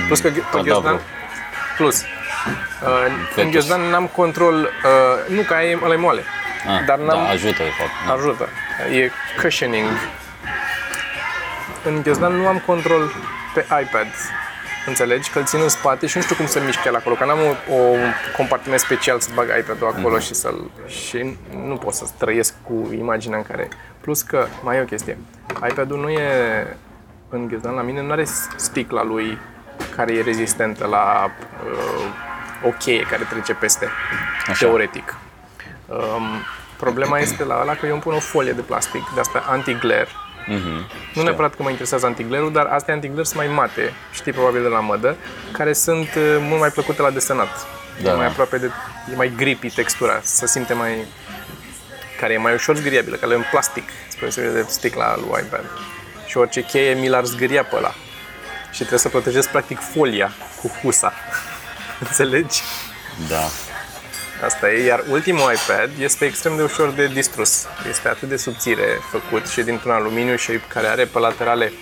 Plus 0.07 0.21
că 0.21 0.29
ghi- 0.29 0.35
pe 0.35 0.41
cadavru. 0.57 0.63
ghiozdan... 0.65 1.01
Plus. 1.77 2.03
Uh, 2.83 2.89
în 3.07 3.13
Fetus. 3.35 3.51
ghiozdan 3.51 3.81
n-am 3.81 4.07
control... 4.07 4.55
Uh, 4.63 5.35
nu, 5.37 5.43
că 5.43 5.55
aia 5.55 5.69
e, 5.71 5.79
ăla 5.85 5.95
e 5.95 5.97
moale. 5.97 6.23
Ah, 6.67 6.85
Dar 6.87 6.99
n-am- 6.99 7.07
Da, 7.25 7.29
ajută, 7.29 7.63
de 7.63 7.71
fapt. 7.79 7.91
Da. 8.07 8.13
ajută. 8.13 8.49
E 8.93 9.11
cushioning. 9.43 9.89
În 11.85 12.03
ghiozdan 12.03 12.33
nu 12.33 12.47
am 12.47 12.63
control 12.67 13.13
pe 13.55 13.61
iPad. 13.61 14.07
Înțelegi? 14.87 15.31
Că 15.31 15.39
îl 15.39 15.45
țin 15.45 15.61
în 15.63 15.69
spate 15.69 16.07
și 16.07 16.17
nu 16.17 16.23
știu 16.23 16.35
cum 16.35 16.47
să 16.47 16.61
mișc 16.65 16.85
el 16.85 16.95
acolo, 16.95 17.15
că 17.15 17.25
n-am 17.25 17.39
o, 17.69 17.75
o 17.75 17.77
un 17.77 18.13
compartiment 18.37 18.81
special 18.81 19.21
să 19.21 19.29
bag 19.35 19.47
iPad-ul 19.59 19.95
acolo 19.99 20.19
și 20.19 20.35
să-l... 20.35 20.71
Și 20.87 21.37
nu 21.67 21.75
pot 21.77 21.95
să 21.95 22.05
trăiesc 22.19 22.55
cu 22.63 22.91
imaginea 22.99 23.39
în 23.39 23.45
care... 23.45 23.69
Plus 24.01 24.23
că, 24.23 24.47
mai 24.63 24.77
e 24.77 24.81
o 24.81 24.85
chestie, 24.85 25.19
iPad-ul 25.69 25.99
nu 26.01 26.09
e 26.09 26.67
în 27.29 27.49
ghiozdan 27.49 27.75
la 27.75 27.83
mine, 27.83 28.03
nu 28.03 28.11
are 28.13 28.25
sticla 28.57 29.03
lui 29.03 29.39
care 29.97 30.13
e 30.13 30.23
rezistentă 30.23 30.87
la 30.87 31.31
uh, 31.65 32.69
o 32.69 32.69
cheie 32.69 33.03
care 33.11 33.27
trece 33.31 33.55
peste, 33.55 33.89
Așa. 34.49 34.67
teoretic. 34.67 35.15
Um, 35.87 36.27
problema 36.77 37.19
este 37.19 37.45
la 37.45 37.59
ăla 37.61 37.75
că 37.75 37.87
eu 37.87 37.93
îmi 37.93 38.03
pun 38.03 38.15
o 38.15 38.19
folie 38.19 38.53
de 38.53 38.61
plastic 38.61 39.03
de 39.15 39.21
asta 39.21 39.45
anti-glare. 39.49 40.09
Mhm. 40.47 40.87
Nu 41.15 41.23
neapărat 41.23 41.55
că 41.55 41.63
mă 41.63 41.71
interesează 41.71 42.07
antiglerul, 42.07 42.53
dar 42.53 42.67
astea 42.67 42.95
antigler 42.95 43.25
sunt 43.25 43.37
mai 43.39 43.49
mate, 43.49 43.93
știi 44.13 44.33
probabil 44.33 44.63
de 44.63 44.69
la 44.69 44.81
mădă, 44.81 45.17
care 45.53 45.73
sunt 45.73 46.09
uh, 46.17 46.37
mult 46.41 46.61
mai 46.61 46.69
plăcute 46.69 47.03
la 47.03 47.11
desenat. 47.11 47.67
Da. 48.03 48.11
E 48.11 48.15
mai 48.15 48.27
aproape 48.27 48.59
de, 48.59 48.71
e 49.13 49.17
mai 49.17 49.33
grippy 49.37 49.71
textura, 49.71 50.21
se 50.23 50.47
simte 50.47 50.73
mai, 50.75 51.07
care 52.21 52.33
e 52.33 52.37
mai 52.37 52.55
ușor 52.55 52.77
zgâriabilă, 52.77 53.17
care 53.17 53.33
e 53.33 53.37
în 53.37 53.45
plastic, 53.51 53.85
spre 54.09 54.21
deosebire 54.21 54.53
de 54.53 54.67
sticla 54.69 55.17
lui 55.17 55.43
iPad. 55.45 55.65
Și 56.27 56.37
orice 56.37 56.65
cheie 56.65 56.95
mi 56.95 57.09
l-ar 57.09 57.25
zgâria 57.25 57.65
pe 57.65 57.77
ăla. 57.77 57.95
Și 58.73 58.79
trebuie 58.79 58.99
să 58.99 59.09
protejez 59.09 59.47
practic 59.47 59.79
folia 59.79 60.33
cu 60.61 60.69
husa. 60.69 61.13
Înțelegi? 62.09 62.63
Da. 63.29 63.45
Asta 64.45 64.71
e, 64.71 64.85
iar 64.85 65.05
ultimul 65.09 65.53
iPad 65.53 65.91
este 65.99 66.25
extrem 66.25 66.57
de 66.57 66.63
ușor 66.63 66.91
de 66.91 67.07
distrus. 67.07 67.67
Este 67.89 68.09
atât 68.09 68.29
de 68.29 68.37
subțire 68.37 68.99
făcut 69.11 69.49
și 69.49 69.63
dintr-un 69.63 69.93
aluminiu 69.93 70.37
și 70.37 70.53
care 70.69 70.87
are 70.87 71.05
pe 71.05 71.19
laterale, 71.19 71.73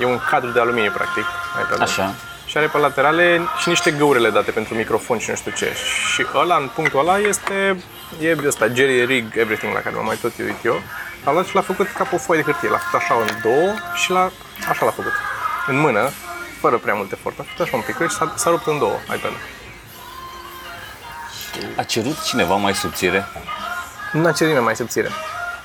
e 0.00 0.04
un 0.04 0.20
cadru 0.30 0.50
de 0.50 0.60
aluminiu 0.60 0.90
practic, 0.90 1.24
iPad-ul. 1.62 1.82
Așa. 1.82 2.14
Și 2.46 2.56
are 2.58 2.66
pe 2.66 2.78
laterale 2.78 3.40
și 3.60 3.68
niște 3.68 3.90
găurele 3.90 4.30
date 4.30 4.50
pentru 4.50 4.74
microfon 4.74 5.18
și 5.18 5.30
nu 5.30 5.36
știu 5.36 5.52
ce. 5.56 5.72
Și 6.14 6.26
ăla, 6.34 6.56
în 6.56 6.70
punctul 6.74 6.98
ăla, 6.98 7.18
este, 7.18 7.82
e 8.20 8.34
de 8.34 8.46
ăsta, 8.46 8.66
Jerry 8.66 9.04
Rig 9.04 9.36
Everything, 9.36 9.74
la 9.74 9.80
care 9.80 9.94
m-am 9.94 10.04
mai 10.04 10.16
tot 10.16 10.32
uit 10.38 10.64
eu. 10.64 10.82
A 11.24 11.30
luat 11.30 11.46
și 11.46 11.54
l-a 11.54 11.60
făcut 11.60 11.88
ca 11.88 12.04
pe 12.04 12.14
o 12.14 12.18
foaie 12.18 12.42
de 12.42 12.50
hârtie. 12.50 12.68
L-a 12.68 12.78
făcut 12.78 13.00
așa 13.00 13.14
în 13.14 13.40
două 13.42 13.74
și 13.94 14.10
l-a, 14.10 14.32
așa 14.68 14.84
l-a 14.84 14.90
făcut. 14.90 15.12
În 15.66 15.76
mână, 15.78 16.10
fără 16.60 16.78
prea 16.78 16.94
mult 16.94 17.12
efort. 17.12 17.38
A 17.38 17.42
făcut 17.42 17.60
așa 17.66 17.76
un 17.76 17.82
pic 17.82 18.08
și 18.10 18.16
s-a, 18.16 18.32
s-a 18.36 18.50
rupt 18.50 18.66
în 18.66 18.78
două 18.78 18.96
iPad-ul. 19.04 19.36
A 21.76 21.82
cerut 21.82 22.22
cineva 22.22 22.54
mai 22.54 22.74
subțire? 22.74 23.26
Nu 24.12 24.26
a 24.26 24.32
cerut 24.32 24.46
nimeni 24.46 24.64
mai 24.64 24.76
subțire. 24.76 25.08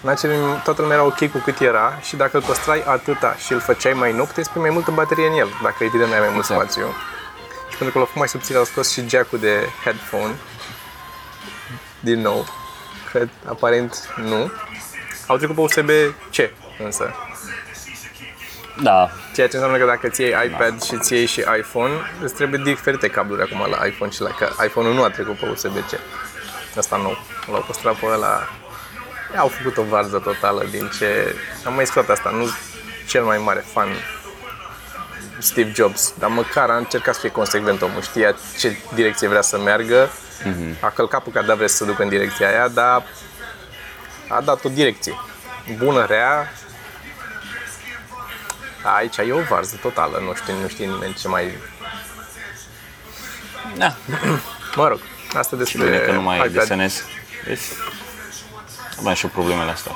N-a 0.01 0.13
cerut 0.13 0.35
nimeni- 0.35 0.63
toată 0.63 0.81
lumea 0.81 0.97
era 0.97 1.05
ok 1.05 1.31
cu 1.31 1.37
cât 1.37 1.59
era 1.59 1.99
și 2.01 2.15
dacă 2.15 2.37
îl 2.37 2.43
păstrai 2.43 2.83
atâta 2.87 3.35
și 3.45 3.53
îl 3.53 3.59
făceai 3.59 3.93
mai 3.93 4.11
nou, 4.13 4.25
puteai 4.25 4.45
să 4.45 4.51
pui 4.53 4.61
mai 4.61 4.69
multă 4.69 4.91
baterie 4.91 5.27
în 5.27 5.33
el, 5.33 5.47
dacă 5.63 5.83
evident 5.83 6.09
n-ai 6.09 6.19
mai 6.19 6.29
mult 6.29 6.49
Exact. 6.49 6.61
spațiu. 6.71 6.93
Și 7.69 7.77
pentru 7.77 7.91
că 7.91 7.97
l-au 7.97 8.05
făcut 8.05 8.15
mai 8.19 8.27
subțire, 8.27 8.57
au 8.57 8.63
scos 8.63 8.91
și 8.91 9.07
jack-ul 9.09 9.39
de 9.39 9.69
headphone. 9.83 10.35
Din 11.99 12.21
nou. 12.21 12.47
Cred, 13.11 13.29
aparent, 13.49 14.13
nu. 14.15 14.51
Au 15.27 15.37
trecut 15.37 15.55
pe 15.55 15.61
USB-C, 15.61 16.49
însă. 16.83 17.15
Da, 18.81 19.09
Ceea 19.33 19.47
ce 19.47 19.55
înseamnă 19.55 19.77
că 19.77 19.85
dacă 19.85 20.07
ți 20.07 20.21
iei 20.21 20.35
iPad 20.45 20.83
și 20.83 20.97
ți 20.97 21.13
iei 21.13 21.25
și 21.25 21.43
iPhone, 21.57 21.93
îți 22.21 22.33
trebuie 22.33 22.61
diferite 22.63 23.07
cabluri 23.07 23.41
acum 23.41 23.71
la 23.71 23.85
iPhone 23.85 24.11
și 24.11 24.21
la 24.21 24.29
că 24.29 24.49
iPhone-ul 24.65 24.93
nu 24.93 25.03
a 25.03 25.09
trecut 25.09 25.37
pe 25.37 25.45
USB-C. 25.45 25.99
Asta 26.77 26.97
nou. 26.97 27.17
L-au 27.51 27.63
păstrat 27.67 27.95
pe 27.95 28.05
ăla. 28.05 28.49
Au 29.37 29.47
făcut 29.47 29.77
o 29.77 29.83
varză 29.83 30.17
totală 30.17 30.65
din 30.71 30.89
ce... 30.97 31.35
Am 31.65 31.73
mai 31.73 31.85
spus 31.85 32.07
asta, 32.07 32.29
nu 32.29 32.47
cel 33.07 33.23
mai 33.23 33.37
mare 33.37 33.65
fan 33.73 33.87
Steve 35.39 35.71
Jobs, 35.75 36.13
dar 36.19 36.29
măcar 36.29 36.69
a 36.69 36.77
încercat 36.77 37.13
să 37.13 37.19
fie 37.19 37.29
consecvent 37.29 37.81
omul, 37.81 38.01
știa 38.01 38.35
ce 38.59 38.77
direcție 38.93 39.27
vrea 39.27 39.41
să 39.41 39.59
meargă, 39.59 40.09
a 40.79 40.89
călcat 40.89 41.23
pe 41.23 41.29
cadavre 41.29 41.67
să 41.67 41.75
se 41.75 41.85
ducă 41.85 42.03
în 42.03 42.09
direcția 42.09 42.47
aia, 42.47 42.67
dar 42.67 43.03
a 44.27 44.41
dat 44.41 44.63
o 44.63 44.69
direcție. 44.69 45.13
Bună, 45.77 46.05
rea, 46.05 46.53
Aici 48.95 49.17
e 49.17 49.31
o 49.33 49.39
varză 49.49 49.75
totală, 49.81 50.21
nu 50.25 50.33
știu, 50.33 50.53
nu 50.61 50.67
știe 50.67 50.85
nimeni 50.85 51.13
ce 51.13 51.27
mai... 51.27 51.51
da. 53.77 53.95
Mă 54.75 54.87
rog, 54.87 54.99
asta 55.33 55.55
Și 55.55 55.61
despre 55.63 55.83
bine 55.83 55.97
că 55.97 56.11
nu 56.11 56.21
mai 56.21 56.37
iPad. 56.37 56.51
desenez. 56.51 57.03
Deci, 57.45 57.59
aveam 58.99 59.13
și 59.15 59.25
eu 59.25 59.31
problemele 59.33 59.71
astea. 59.71 59.91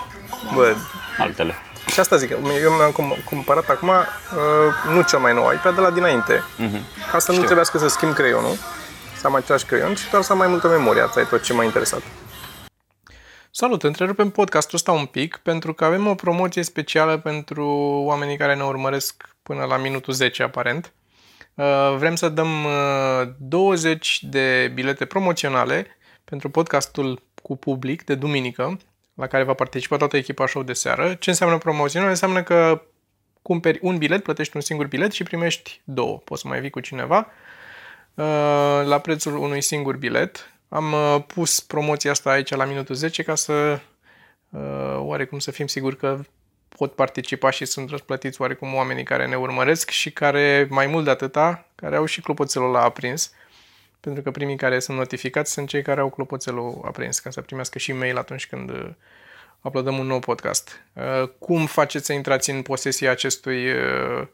Bă, 0.54 0.76
Altele. 1.18 1.56
și 1.92 2.00
asta 2.00 2.16
zic, 2.16 2.30
eu 2.30 2.72
mi-am 2.72 2.92
cum- 2.92 3.18
cumpărat 3.26 3.70
acum 3.70 3.88
uh, 3.90 3.96
nu 4.94 5.02
cel 5.02 5.20
mai 5.20 5.34
nou 5.34 5.52
iPad, 5.54 5.76
de 5.76 5.82
la 5.82 5.90
dinainte. 5.90 6.44
Ca 7.12 7.20
să 7.20 7.26
nu 7.28 7.34
Știu. 7.34 7.44
trebuiască 7.46 7.78
să 7.78 7.88
schimb 7.88 8.14
creionul, 8.14 8.58
să 9.20 9.28
am 9.28 9.36
același 9.36 9.66
creion 9.66 9.96
și 9.96 10.10
doar 10.10 10.24
să 10.24 10.32
am 10.32 10.38
mai 10.38 10.48
multă 10.48 10.68
memorie, 10.68 11.02
asta 11.02 11.20
e 11.20 11.24
tot 11.24 11.42
ce 11.44 11.54
m-a 11.54 11.64
interesat. 11.64 12.02
Salut, 13.54 13.84
întrerupem 13.84 14.30
podcastul 14.30 14.76
ăsta 14.76 14.92
un 14.92 15.06
pic 15.06 15.38
pentru 15.44 15.74
că 15.74 15.86
avem 15.86 16.08
o 16.08 16.16
promoție 16.16 16.64
specială 16.64 17.18
pentru 17.18 17.68
oamenii 18.06 18.38
care 18.38 18.56
ne 18.56 18.64
urmăresc 18.64 19.36
până 19.44 19.64
la 19.64 19.78
minutul 19.78 20.14
10 20.14 20.44
aparent. 20.44 20.94
Uh, 21.54 21.96
Vrem 21.98 22.16
să 22.16 22.30
dăm 22.30 22.64
uh, 22.64 23.30
20 23.38 24.24
de 24.24 24.72
bilete 24.74 25.06
promoționale 25.06 25.98
pentru 26.24 26.50
podcastul 26.50 27.22
cu 27.42 27.58
public 27.58 28.04
de 28.04 28.16
duminică, 28.16 28.78
la 29.14 29.28
care 29.28 29.44
va 29.44 29.54
participa 29.54 29.98
toată 29.98 30.18
echipa 30.18 30.48
show 30.48 30.64
de 30.64 30.74
seară. 30.74 31.14
Ce 31.14 31.30
înseamnă 31.30 31.58
promoțional? 31.58 32.10
Înseamnă 32.10 32.44
că 32.44 32.82
cumperi 33.42 33.80
un 33.82 33.98
bilet, 33.98 34.24
plătești 34.24 34.56
un 34.56 34.62
singur 34.62 34.88
bilet 34.88 35.12
și 35.12 35.24
primești 35.24 35.82
două. 35.84 36.18
Poți 36.18 36.42
să 36.42 36.48
mai 36.48 36.60
vii 36.60 36.70
cu 36.70 36.80
cineva 36.80 37.18
uh, 38.14 38.26
la 38.86 39.00
prețul 39.02 39.38
unui 39.38 39.62
singur 39.62 39.98
bilet. 39.98 40.52
Am 40.74 40.94
uh, 40.94 41.24
pus 41.28 41.60
promoția 41.60 42.12
asta 42.12 42.30
aici 42.30 42.50
la 42.50 42.66
minutul 42.66 42.96
10 42.96 43.24
ca 43.24 43.36
să 43.36 43.80
uh, 44.50 44.98
oarecum 44.98 45.40
să 45.40 45.52
fim 45.52 45.68
siguri 45.68 45.98
că 45.98 46.20
pot 46.70 46.94
participa 46.94 47.50
și 47.50 47.66
sunt 47.66 47.90
răsplătiți 47.90 48.42
oarecum 48.42 48.74
oamenii 48.74 49.04
care 49.04 49.28
ne 49.28 49.36
urmăresc 49.36 49.90
și 49.90 50.12
care, 50.12 50.68
mai 50.70 50.88
mult 50.88 51.04
de 51.04 51.10
atâta, 51.10 51.68
care 51.76 51.96
au 51.96 52.06
și 52.06 52.22
clopoțelul 52.22 52.72
la 52.72 52.82
aprins. 52.82 53.34
Pentru 54.00 54.24
că 54.24 54.32
primii 54.32 54.56
care 54.56 54.80
sunt 54.80 54.98
notificați 54.98 55.52
sunt 55.52 55.68
cei 55.68 55.82
care 55.82 56.00
au 56.00 56.10
clopoțelul 56.10 56.82
aprins, 56.86 57.20
ca 57.20 57.30
să 57.30 57.42
primească 57.42 57.78
și 57.78 57.94
mail 57.94 58.18
atunci 58.18 58.48
când 58.48 58.70
uh, 58.70 58.90
uploadăm 59.62 59.98
un 59.98 60.08
nou 60.08 60.20
podcast. 60.20 60.86
Uh, 60.94 61.30
Cum 61.40 61.66
faceți 61.66 62.06
să 62.06 62.14
intrați 62.14 62.50
în 62.50 62.62
posesia 62.62 63.12
acestui, 63.12 63.72
uh, 63.72 64.28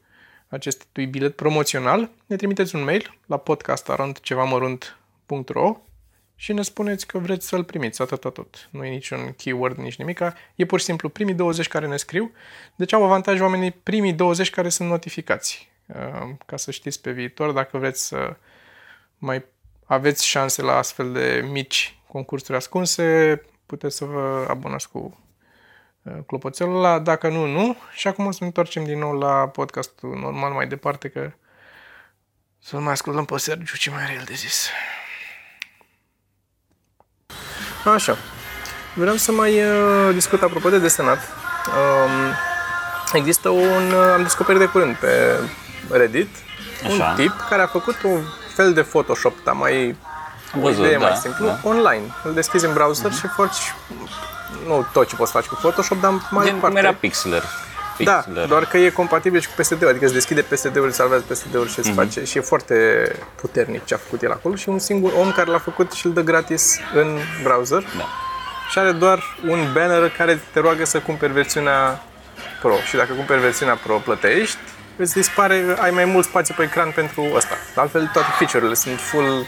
acestui 0.48 1.06
bilet 1.06 1.36
promoțional? 1.36 2.10
Ne 2.25 2.36
trimiteți 2.36 2.75
un 2.75 2.84
mail 2.84 3.17
la 3.25 3.38
podcastarondcevamărunt.ro 3.38 5.82
și 6.39 6.53
ne 6.53 6.62
spuneți 6.62 7.08
că 7.08 7.17
vreți 7.17 7.48
să-l 7.48 7.63
primiți, 7.63 8.01
atât, 8.01 8.20
tot. 8.20 8.67
Nu 8.72 8.86
e 8.86 8.89
niciun 8.89 9.34
keyword, 9.38 9.77
nici 9.77 9.96
nimic. 9.96 10.20
E 10.56 10.65
pur 10.65 10.79
și 10.79 10.86
simplu 10.86 11.10
primii 11.10 11.34
20 11.34 11.67
care 11.67 11.88
ne 11.88 11.98
scriu. 11.98 12.32
Deci 12.75 12.94
au 12.94 13.03
avantaj 13.03 13.39
oamenii 13.39 13.72
primii 13.72 14.13
20 14.13 14.50
care 14.50 14.70
sunt 14.70 14.89
notificați. 14.89 15.72
Uh, 15.86 16.29
Ca 16.46 16.58
să 16.58 16.72
știți 16.72 17.01
pe 17.01 17.12
viitor, 17.12 17.51
dacă 17.51 17.77
vreți 17.77 18.08
să 18.08 18.36
mai 19.17 19.46
aveți 19.86 20.27
șanse 20.27 20.62
la 20.62 20.77
astfel 20.77 21.12
de 21.12 21.48
mici 21.51 22.00
concursuri 22.08 22.58
ascunse, 22.58 23.41
puteți 23.65 23.96
să 23.96 24.06
vă 24.06 24.46
abonați 24.50 24.89
cu 24.89 25.17
uh, 26.01 26.13
clopoțelul 26.25 26.75
ăla, 26.75 27.00
dacă 27.00 27.29
nu, 27.29 27.46
nu. 27.46 27.75
Și 27.94 28.08
acum 28.08 28.25
o 28.25 28.32
să 28.32 28.38
ne 28.39 28.46
întoarcem 28.46 28.84
din 28.84 29.00
nou 29.00 29.17
la 29.17 29.48
podcastul 29.48 30.17
normal 30.20 30.51
mai 30.51 30.67
departe, 30.67 31.10
că 31.10 31.32
să-l 32.60 32.79
mai 32.79 32.91
ascultăm 32.91 33.25
pe 33.25 33.38
Sergiu, 33.38 33.75
ce 33.75 33.89
mai 33.89 34.03
are 34.03 34.13
el 34.13 34.24
de 34.25 34.34
zis. 34.34 34.70
Așa. 37.94 38.17
Vreau 38.94 39.15
să 39.15 39.32
mai 39.32 39.62
uh, 39.62 40.13
discut 40.13 40.41
apropo 40.41 40.70
de 40.70 40.77
desenat. 40.77 41.17
Um, 41.17 42.34
există 43.13 43.50
un... 43.50 43.91
Uh, 43.91 44.13
am 44.13 44.24
descoperit 44.24 44.60
de 44.60 44.65
curând 44.65 44.96
pe 44.96 45.39
Reddit 45.91 46.29
Așa. 46.86 47.08
un 47.10 47.15
tip 47.15 47.34
care 47.50 47.62
a 47.62 47.67
făcut 47.67 47.96
un 48.03 48.20
fel 48.56 48.74
de 48.74 48.82
Photoshop, 48.82 49.44
dar 49.44 49.53
mai 49.53 49.96
Am 50.53 50.60
o 50.60 50.63
văzut, 50.63 50.86
idee 50.86 50.98
mai 50.98 51.10
da, 51.10 51.15
simplu, 51.15 51.46
da. 51.46 51.60
online. 51.63 52.03
Îl 52.24 52.34
deschizi 52.34 52.65
în 52.65 52.74
browser 52.74 53.13
și 53.13 53.27
faci 53.27 53.74
nu 54.67 54.88
tot 54.94 55.08
ce 55.08 55.15
poți 55.15 55.32
face 55.32 55.48
cu 55.48 55.56
Photoshop, 55.56 56.00
dar 56.00 56.12
mai 56.29 56.44
Gen 56.46 56.53
cum 56.53 56.62
parte. 56.62 56.77
era 56.77 56.94
Pixlr. 56.94 57.44
Da, 58.04 58.13
Pixlr. 58.13 58.46
doar 58.48 58.66
că 58.66 58.77
e 58.77 58.89
compatibil 58.89 59.39
și 59.39 59.48
cu 59.48 59.54
PSD-ul, 59.62 59.88
adică 59.88 60.06
îți 60.06 60.13
deschide 60.13 60.42
PSD-ul, 60.42 60.86
îți 60.88 60.96
salvează 60.96 61.24
PSD-ul 61.27 61.68
și 61.68 61.80
îți 61.80 61.88
Mhm. 61.89 61.98
face 61.98 62.24
și 62.24 62.38
e 62.38 62.42
foarte 62.42 62.75
puternic 63.36 63.86
ce 63.86 63.94
a 63.94 63.98
făcut 63.98 64.22
el 64.22 64.32
acolo 64.32 64.56
și 64.56 64.70
un 64.70 64.80
singur 64.80 65.12
om 65.18 65.32
care 65.32 65.50
l-a 65.51 65.60
făcut 65.60 65.92
și 65.92 66.06
îl 66.06 66.13
dă 66.13 66.22
gratis 66.22 66.77
în 66.94 67.18
browser 67.44 67.82
Da. 67.98 68.06
și 68.70 68.80
are 68.80 68.92
doar 68.92 69.38
un 69.48 69.60
banner 69.74 70.10
care 70.10 70.39
te 70.54 70.60
roagă 70.60 70.86
să 70.86 71.00
cumperi 71.00 71.32
versiunea 71.34 72.04
Pro 72.62 72.75
și 72.86 72.96
dacă 72.96 73.13
cumperi 73.13 73.39
versiunea 73.42 73.75
Pro 73.75 73.96
plătești, 74.04 74.58
îți 74.96 75.13
dispare, 75.13 75.63
ai 75.80 75.92
mai 75.92 76.06
mult 76.06 76.25
spațiu 76.25 76.54
pe 76.58 76.63
ecran 76.63 76.92
pentru 76.96 77.32
ăsta. 77.36 77.56
Altfel 77.75 78.10
toate 78.13 78.27
feature-urile 78.38 78.75
sunt 78.75 79.00
full 79.00 79.48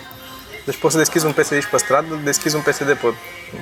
deci 0.66 0.78
poți 0.78 0.94
să 0.94 1.00
deschizi 1.00 1.26
un 1.26 1.32
PSD 1.32 1.60
și 1.62 1.68
pe 1.70 1.78
stradă, 1.78 2.20
deschizi 2.24 2.56
un 2.56 2.62
PSD 2.62 2.94
pe 2.94 3.14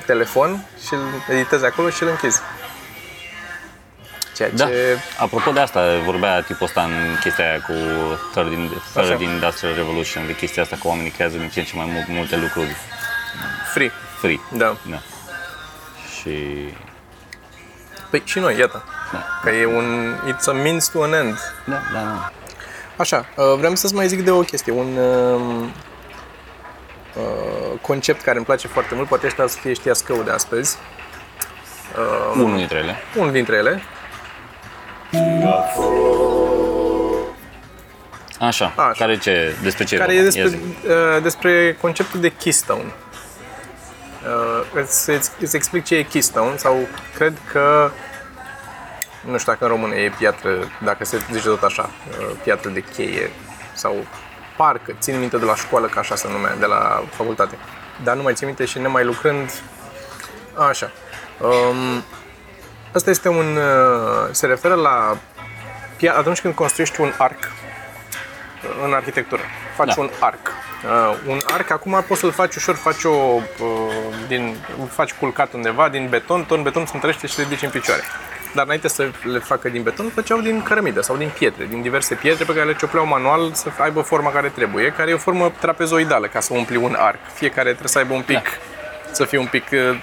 telefon 0.06 0.66
și 0.86 0.94
îl 0.94 1.00
editezi 1.34 1.64
acolo 1.64 1.90
și 1.90 2.02
îl 2.02 2.08
închizi. 2.08 2.40
Ceea 4.38 4.50
Da. 4.50 4.66
ce 4.66 4.98
Apropo 5.18 5.50
de 5.50 5.60
asta, 5.60 5.80
vorbea 6.04 6.40
tipul 6.40 6.66
ăsta 6.66 6.82
în 6.82 6.92
chestia 7.20 7.44
aia 7.44 7.60
cu 7.60 7.72
Third, 8.32 8.52
in, 8.52 8.70
Așa. 8.94 9.02
Third 9.02 9.20
Industrial 9.20 9.74
Revolution, 9.74 10.26
de 10.26 10.34
chestia 10.34 10.62
asta 10.62 10.76
că 10.80 10.88
oamenii 10.88 11.10
creează 11.10 11.36
din 11.36 11.48
ce 11.48 11.58
în 11.58 11.64
ce 11.64 11.76
mai 11.76 11.88
mult, 11.92 12.08
multe 12.08 12.36
lucruri 12.36 12.76
free. 13.72 13.92
free. 14.18 14.40
Da. 14.52 14.76
Da. 14.90 14.98
Și 16.20 16.30
Păi 18.10 18.22
și 18.24 18.38
noi, 18.38 18.58
iată. 18.58 18.84
Da. 19.12 19.40
Că 19.42 19.50
e 19.50 19.66
un... 19.66 20.16
It's 20.32 20.48
a 20.48 20.52
means 20.52 20.88
to 20.88 21.02
an 21.02 21.12
end. 21.12 21.38
da, 21.64 21.80
da, 21.92 22.00
da. 22.00 22.32
Așa, 22.96 23.26
uh, 23.36 23.54
vreau 23.56 23.74
să-ți 23.74 23.94
mai 23.94 24.08
zic 24.08 24.24
de 24.24 24.30
o 24.30 24.40
chestie. 24.40 24.72
Un 24.72 24.96
uh, 24.96 25.64
uh, 27.14 27.78
concept 27.80 28.22
care 28.22 28.36
îmi 28.36 28.46
place 28.46 28.68
foarte 28.68 28.94
mult, 28.94 29.08
poate 29.08 29.26
ăsta 29.26 29.46
să 29.46 29.58
fie 29.58 29.72
știascău 29.72 30.22
de 30.22 30.30
astăzi. 30.30 30.76
Unul 32.34 32.56
dintre 32.56 32.78
ele. 32.78 32.96
Unul 33.16 33.32
dintre 33.32 33.56
ele. 33.56 33.82
Așa. 38.40 38.72
Așa. 38.76 38.92
Care 38.98 39.18
ce? 39.18 39.54
Despre 39.62 39.84
ce? 39.84 39.96
care 39.96 40.12
vorba? 40.12 40.28
e 40.28 40.30
despre, 40.30 40.42
Ia 40.42 40.48
zi. 40.48 40.86
uh, 41.16 41.22
despre 41.22 41.76
conceptul 41.80 42.20
de 42.20 42.28
keystone. 42.28 42.82
Uh, 44.24 44.82
îți, 44.82 45.10
îți, 45.10 45.30
îți 45.40 45.56
explic 45.56 45.84
ce 45.84 45.94
e 45.94 46.02
keystone 46.02 46.56
sau 46.56 46.76
cred 47.14 47.32
că 47.52 47.90
nu 49.30 49.38
știu 49.38 49.52
dacă 49.52 49.64
în 49.64 49.70
română 49.70 49.94
e 49.94 50.12
piatră, 50.18 50.50
dacă 50.84 51.04
se 51.04 51.20
zice 51.32 51.48
tot 51.48 51.62
așa, 51.62 51.90
uh, 52.20 52.34
piatră 52.42 52.70
de 52.70 52.80
cheie 52.94 53.30
sau 53.72 53.94
parcă, 54.56 54.92
țin 54.98 55.18
minte 55.18 55.36
de 55.38 55.44
la 55.44 55.54
școală 55.54 55.86
că 55.86 55.98
așa 55.98 56.14
se 56.16 56.28
numea, 56.30 56.56
de 56.58 56.66
la 56.66 57.02
facultate. 57.10 57.58
dar 58.04 58.16
nu 58.16 58.22
mai 58.22 58.34
țin 58.34 58.46
minte 58.46 58.64
și 58.64 58.78
nemai 58.78 59.04
lucrând, 59.04 59.50
așa. 60.68 60.90
Um, 61.40 62.02
asta 62.98 63.10
este 63.10 63.28
un, 63.28 63.56
uh, 63.56 64.28
se 64.30 64.46
referă 64.46 64.74
la 64.74 65.16
pia- 65.96 66.14
atunci 66.16 66.40
când 66.40 66.54
construiești 66.54 67.00
un 67.00 67.12
arc 67.18 67.38
uh, 67.38 68.84
în 68.84 68.92
arhitectură, 68.92 69.42
faci 69.76 69.94
Da. 69.94 70.00
un 70.02 70.10
arc. 70.18 70.52
Uh, 70.84 71.16
un 71.26 71.40
arc 71.54 71.70
acum 71.70 72.04
poți 72.08 72.20
să-l 72.20 72.32
faci 72.32 72.54
ușor, 72.54 72.74
faci 72.74 73.04
o, 73.04 73.10
uh, 73.10 73.42
din, 74.28 74.56
faci 74.90 75.12
culcat 75.12 75.52
undeva 75.52 75.88
din 75.88 76.06
beton, 76.08 76.44
tot 76.44 76.62
beton 76.62 76.86
se 76.86 76.92
întărește 76.94 77.26
și 77.26 77.38
le 77.38 77.42
ridici 77.42 77.62
în 77.62 77.70
picioare. 77.70 78.02
Dar 78.54 78.64
înainte 78.64 78.88
să 78.88 79.08
le 79.22 79.38
facă 79.38 79.68
din 79.68 79.82
beton, 79.82 80.08
făceau 80.14 80.40
din 80.40 80.62
cărămidă 80.62 81.00
sau 81.00 81.16
din 81.16 81.30
pietre, 81.38 81.64
din 81.64 81.82
diverse 81.82 82.14
pietre 82.14 82.44
pe 82.44 82.52
care 82.54 82.66
le 82.66 82.74
ciopleau 82.76 83.06
manual 83.06 83.52
să 83.52 83.68
aibă 83.78 84.00
forma 84.00 84.30
care 84.30 84.48
trebuie, 84.48 84.92
care 84.96 85.10
e 85.10 85.14
o 85.14 85.18
formă 85.18 85.52
trapezoidală 85.60 86.26
ca 86.26 86.40
să 86.40 86.52
umpli 86.52 86.76
un 86.76 86.96
arc. 86.98 87.18
Fiecare 87.34 87.68
trebuie 87.68 87.88
să 87.88 87.98
aibă 87.98 88.14
un 88.14 88.22
pic, 88.22 88.46
să 89.10 89.24
fie 89.24 89.38
un 89.38 89.46
pic 89.46 89.64
uh, 89.72 89.98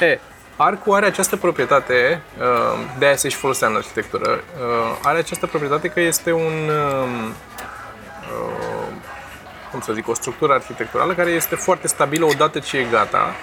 E, 0.00 0.18
arcul 0.62 0.94
are 0.94 1.06
această 1.06 1.36
proprietate, 1.36 2.22
uh, 2.38 2.78
de 2.98 3.06
aia 3.06 3.16
se 3.16 3.28
și 3.28 3.36
folosea 3.36 3.68
în 3.68 3.76
arhitectură, 3.76 4.30
uh, 4.30 4.98
are 5.02 5.18
această 5.18 5.46
proprietate 5.46 5.88
că 5.88 6.00
este 6.00 6.32
un, 6.32 6.70
um, 7.02 7.26
uh, 7.28 8.92
cum 9.70 9.80
să 9.80 9.92
zic, 9.92 10.08
o 10.08 10.14
structură 10.14 10.52
arhitecturală 10.52 11.14
care 11.14 11.30
este 11.30 11.54
foarte 11.54 11.88
stabilă 11.88 12.24
odată 12.24 12.58
ce 12.58 12.78
e 12.78 12.86
gata, 12.90 13.34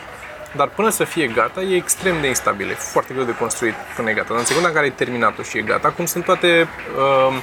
dar 0.55 0.67
până 0.67 0.89
să 0.89 1.03
fie 1.03 1.27
gata 1.27 1.61
e 1.61 1.75
extrem 1.75 2.21
de 2.21 2.27
instabilă, 2.27 2.71
e 2.71 2.73
foarte 2.73 3.13
greu 3.13 3.25
de 3.25 3.35
construit 3.35 3.73
până 3.95 4.09
e 4.09 4.13
gata. 4.13 4.27
Dar 4.29 4.37
în 4.37 4.45
secunda 4.45 4.67
în 4.67 4.73
care 4.73 4.85
ai 4.85 4.91
terminat-o 4.91 5.41
și 5.41 5.57
e 5.57 5.61
gata, 5.61 5.89
cum 5.89 6.05
sunt 6.05 6.23
toate 6.23 6.67
uh, 6.97 7.33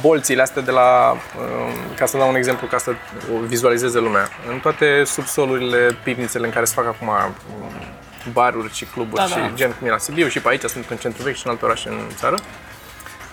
bolțile 0.00 0.42
astea 0.42 0.62
de 0.62 0.70
la, 0.70 1.12
uh, 1.12 1.72
ca 1.96 2.06
să 2.06 2.16
dau 2.16 2.28
un 2.28 2.34
exemplu, 2.34 2.66
ca 2.66 2.78
să 2.78 2.90
o 3.34 3.38
vizualizeze 3.38 3.98
lumea, 3.98 4.28
în 4.50 4.58
toate 4.58 5.02
subsolurile, 5.04 5.98
pivnițele 6.02 6.46
în 6.46 6.52
care 6.52 6.64
se 6.64 6.74
fac 6.74 6.86
acum 6.86 7.08
uh, 7.08 7.94
baruri 8.32 8.72
și 8.74 8.84
cluburi 8.84 9.20
Da, 9.22 9.26
și 9.28 9.34
da. 9.34 9.50
gen 9.54 9.72
cum 9.78 9.86
e 9.86 9.90
la 9.90 9.98
Sibiu 9.98 10.28
și 10.28 10.40
pe 10.40 10.48
aici 10.48 10.62
sunt 10.62 10.84
în 10.90 10.96
centru 10.96 11.22
vechi 11.22 11.36
și 11.36 11.42
în 11.44 11.50
alte 11.50 11.64
orașe 11.64 11.88
în 11.88 11.98
țară, 12.16 12.36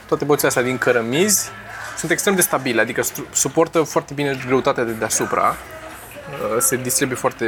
toate 0.07 0.25
bolțile 0.25 0.47
astea 0.47 0.63
din 0.63 0.77
cărămizi 0.77 1.49
sunt 1.97 2.11
extrem 2.11 2.35
de 2.35 2.41
stabile, 2.41 2.81
adică 2.81 3.01
stru- 3.01 3.25
suportă 3.31 3.81
foarte 3.81 4.13
bine 4.13 4.39
greutatea 4.45 4.83
de 4.83 4.91
deasupra, 4.91 5.55
uh, 6.55 6.57
se 6.59 6.75
distribuie 6.75 7.17
foarte 7.17 7.45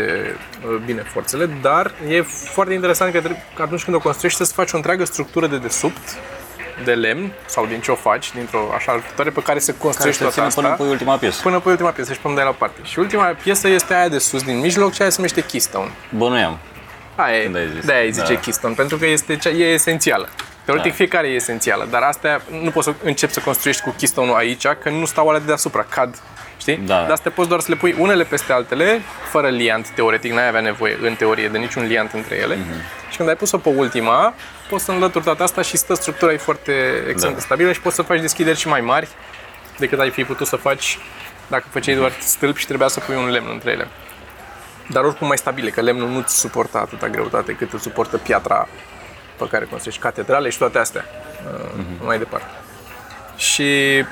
uh, 0.70 0.76
bine 0.86 1.02
forțele, 1.14 1.46
dar 1.62 1.92
e 2.10 2.22
foarte 2.54 2.74
interesant 2.74 3.12
că 3.12 3.20
trebuie- 3.20 3.44
că 3.56 3.62
atunci 3.62 3.84
când 3.84 3.96
o 3.96 4.00
construiești 4.00 4.46
să 4.46 4.54
faci 4.54 4.72
o 4.72 4.76
întreagă 4.76 5.06
structură 5.06 5.48
de 5.48 5.58
desubt, 5.58 6.16
de 6.84 6.94
lemn 6.94 7.32
sau 7.46 7.66
din 7.66 7.80
ce 7.82 7.92
o 7.92 7.96
faci, 7.96 8.34
dintr-o 8.34 8.72
așa 8.76 8.92
ajutare 8.92 9.30
pe 9.30 9.42
care 9.42 9.60
să 9.60 9.72
Care 9.72 9.84
construiești 9.84 10.22
se 10.22 10.28
toată 10.28 10.36
ține 10.36 10.48
asta. 10.48 10.62
până 10.62 10.90
pe 10.90 10.94
ultima 10.94 11.18
piesă. 11.18 11.42
până 11.42 11.60
pe 11.60 11.70
ultima 11.70 11.90
piesă 11.90 12.14
și 12.14 12.20
până 12.20 12.36
dai 12.36 12.44
la 12.44 12.52
parte. 12.52 12.80
Și 12.84 13.00
ultima 13.00 13.26
piesă 13.26 13.68
este 13.68 13.94
aia 13.94 14.10
de 14.10 14.18
sus 14.18 14.44
din 14.44 14.60
mijloc 14.60 14.94
și 14.94 15.02
aia 15.02 15.10
se 15.10 15.16
numește 15.18 15.42
keystone. 15.42 15.92
Bănuiam. 16.10 16.58
Aia 17.16 17.38
e, 17.38 17.44
Când 17.44 17.56
ai 17.56 17.70
zis. 17.76 17.86
de 17.86 17.94
aia 17.94 18.10
zice 18.10 18.34
Da. 18.34 18.40
keystone, 18.40 18.74
pentru 18.74 18.98
că 18.98 19.06
este, 19.06 19.38
cea- 19.38 19.50
e 19.50 19.64
esențială. 19.64 20.30
Teoretic 20.66 20.90
Da. 20.92 20.96
fiecare 20.98 21.28
e 21.28 21.32
esențială, 21.34 21.88
dar 21.90 22.02
astea 22.02 22.42
nu 22.62 22.70
poți 22.72 22.86
să 22.88 22.94
începi 23.04 23.34
să 23.34 23.40
construiești 23.40 23.82
cu 23.84 23.94
keystone-ul 23.98 24.36
aici, 24.38 24.68
că 24.68 24.90
nu 24.90 25.06
stau 25.06 25.28
alea 25.28 25.40
de 25.40 25.46
deasupra, 25.46 25.86
cad. 25.90 26.16
Știi? 26.58 26.78
Da. 26.78 26.96
Dar 27.02 27.12
astea 27.12 27.32
poți 27.32 27.48
doar 27.50 27.60
să 27.60 27.66
le 27.70 27.76
pui 27.76 27.96
unele 28.00 28.24
peste 28.24 28.54
altele, 28.54 29.02
fără 29.30 29.48
liant, 29.50 29.90
teoretic, 29.90 30.32
n-ai 30.32 30.48
avea 30.48 30.62
nevoie 30.62 30.98
în 31.02 31.16
teorie 31.16 31.48
de 31.48 31.58
niciun 31.58 31.86
liant 31.88 32.12
între 32.14 32.36
ele. 32.36 32.56
Mhm. 32.56 32.74
Și 33.10 33.18
când 33.18 33.30
ai 33.30 33.36
pus-o 33.36 33.58
pe 33.58 33.70
ultima, 33.70 34.34
poți 34.70 34.84
să 34.84 34.92
înlături 34.92 35.24
toată 35.24 35.44
asta 35.44 35.62
și 35.62 35.78
stă 35.78 35.94
structura 35.94 36.32
e 36.34 36.38
foarte 36.38 36.72
extrem 37.10 37.30
Da. 37.32 37.36
de 37.38 37.42
stabilă 37.42 37.72
și 37.72 37.82
poți 37.82 37.96
să 37.96 38.02
faci 38.02 38.20
deschideri 38.22 38.58
și 38.58 38.68
mai 38.68 38.82
mari 38.82 39.08
decât 39.78 40.00
ai 40.00 40.10
fi 40.10 40.24
putut 40.24 40.48
să 40.48 40.56
faci 40.56 40.98
dacă 41.48 41.66
făceai 41.70 41.96
doar 41.96 42.12
stâlpi 42.20 42.60
și 42.60 42.66
trebuia 42.68 42.88
să 42.88 43.00
pui 43.00 43.16
un 43.16 43.30
lemn 43.30 43.48
între 43.52 43.72
ele. 43.72 43.88
Dar 44.90 45.04
oricum 45.04 45.28
mai 45.28 45.38
stabile, 45.38 45.70
că 45.70 45.82
lemnul 45.82 46.10
nu-ți 46.10 46.40
suportă 46.40 46.78
atâta 46.78 47.08
greutate 47.10 47.54
cât 47.54 47.74
îți 47.74 47.84
suportă 47.84 48.18
piatra 48.18 48.68
pe 49.38 49.48
care 49.48 49.66
construiești 49.66 50.02
catedrale 50.02 50.50
și 50.50 50.58
toate 50.58 50.78
astea. 50.78 51.06
Uh, 51.76 51.82
Mai 52.04 52.18
departe. 52.18 52.48
Și 53.38 53.64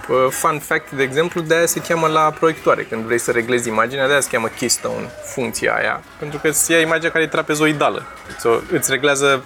uh, 0.10 0.28
fun 0.30 0.60
fact, 0.60 0.92
de 0.92 1.04
exemplu, 1.04 1.42
de 1.42 1.56
aia 1.56 1.66
se 1.66 1.82
cheamă 1.82 2.08
la 2.08 2.32
proiectoare. 2.40 2.84
Când 2.84 3.04
vrei 3.04 3.18
să 3.20 3.32
reglezi 3.32 3.68
imaginea, 3.68 4.06
de 4.06 4.12
aia 4.12 4.22
se 4.22 4.30
cheamă 4.32 4.48
keystone, 4.48 5.10
funcția 5.34 5.74
aia. 5.76 6.02
Pentru 6.20 6.40
că 6.40 6.48
îți 6.48 6.72
ia 6.72 6.80
imaginea 6.80 7.12
care 7.12 7.24
e 7.24 7.28
trapezoidală. 7.28 8.04
Îți, 8.36 8.48
o, 8.48 8.60
îți 8.72 8.92
reglează 8.92 9.44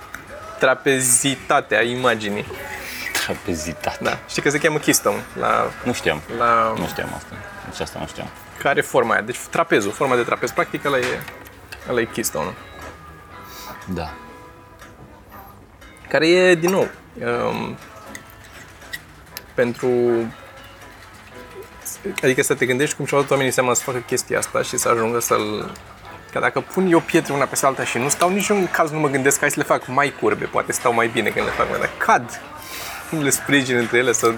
trapezitatea 0.59 1.81
imaginii. 1.83 2.45
Trapezitate. 3.25 3.97
Da. 4.01 4.17
Știi 4.27 4.41
că 4.41 4.49
se 4.49 4.57
cheamă 4.57 4.77
keystone 4.77 5.23
la, 5.39 5.71
Nu 5.83 5.93
știam. 5.93 6.21
la 6.37 6.73
Nu 6.77 6.87
știam 6.87 7.13
asta. 7.15 7.33
Deci 7.69 7.79
asta 7.79 7.99
nu 7.99 8.07
știam. 8.07 8.27
Care 8.61 8.81
forma 8.81 9.13
aia. 9.13 9.21
Deci 9.21 9.37
trapezul, 9.37 9.91
forma 9.91 10.15
de 10.15 10.21
trapez. 10.21 10.51
Practic 10.51 10.85
ăla 10.85 10.97
e, 10.97 11.19
ăla 11.89 11.99
e 11.99 12.05
keystone 12.05 12.53
Da. 13.85 14.13
care 16.09 16.27
e, 16.27 16.55
din 16.55 16.69
nou, 16.69 16.87
um, 17.49 17.77
pentru... 19.53 19.89
Adică 22.23 22.41
să 22.41 22.53
te 22.53 22.65
gândești 22.65 22.95
cum 22.95 23.05
și-au 23.05 23.21
dat 23.21 23.29
oamenii 23.29 23.51
seama 23.51 23.73
să 23.73 23.83
facă 23.83 23.97
chestia 23.97 24.37
asta 24.37 24.61
și 24.61 24.77
să 24.77 24.89
ajungă 24.89 25.19
să-l... 25.19 25.71
Că 26.31 26.39
dacă 26.39 26.59
pun 26.59 26.91
eu 26.91 26.99
pietre 26.99 27.33
una 27.33 27.45
peste 27.45 27.65
alta 27.65 27.83
și 27.83 27.97
nu 27.97 28.09
stau 28.09 28.29
niciun 28.29 28.67
caz, 28.67 28.91
nu 28.91 28.99
mă 28.99 29.07
gândesc 29.07 29.39
hai 29.39 29.49
să 29.49 29.59
le 29.59 29.63
fac 29.63 29.87
mai 29.87 30.13
curbe, 30.19 30.45
poate 30.45 30.71
stau 30.71 30.93
mai 30.93 31.07
bine 31.07 31.29
când 31.29 31.45
le 31.45 31.51
fac 31.51 31.69
mai, 31.69 31.79
dar 31.79 31.89
cad. 31.97 32.41
Cum 33.09 33.21
le 33.21 33.29
sprijin 33.29 33.77
între 33.77 33.97
ele 33.97 34.11
să... 34.11 34.33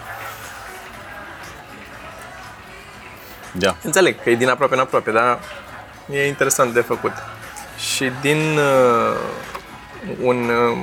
Da. 3.52 3.76
Înțeleg 3.84 4.24
că 4.24 4.30
e 4.30 4.36
din 4.36 4.50
aproape 4.50 4.74
în 4.74 4.80
aproape, 4.80 5.12
dar 5.12 5.40
e 6.12 6.28
interesant 6.28 6.74
de 6.74 6.82
făcut. 6.82 7.12
Și 7.78 8.12
din 8.22 8.58
uh, 8.58 9.18
un... 10.22 10.50
Uh, 10.50 10.78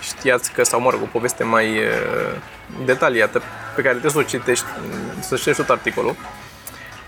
știați 0.00 0.52
că, 0.52 0.64
sau 0.64 0.80
mă 0.80 0.90
rog, 0.90 1.02
o 1.02 1.08
poveste 1.12 1.44
mai 1.44 1.78
uh, 1.78 2.36
detaliată 2.84 3.42
pe 3.74 3.82
care 3.82 3.88
trebuie 3.98 4.10
să 4.10 4.18
o 4.18 4.38
citești, 4.38 4.64
să 5.20 5.36
citești 5.36 5.62
tot 5.62 5.70
articolul, 5.70 6.16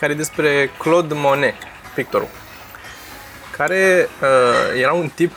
care 0.00 0.12
e 0.12 0.16
despre 0.16 0.70
Claude 0.79 1.14
Monet, 1.16 1.55
pictorul, 1.94 2.29
care 3.57 4.09
uh, 4.22 4.81
era 4.81 4.92
un 4.92 5.09
tip 5.14 5.33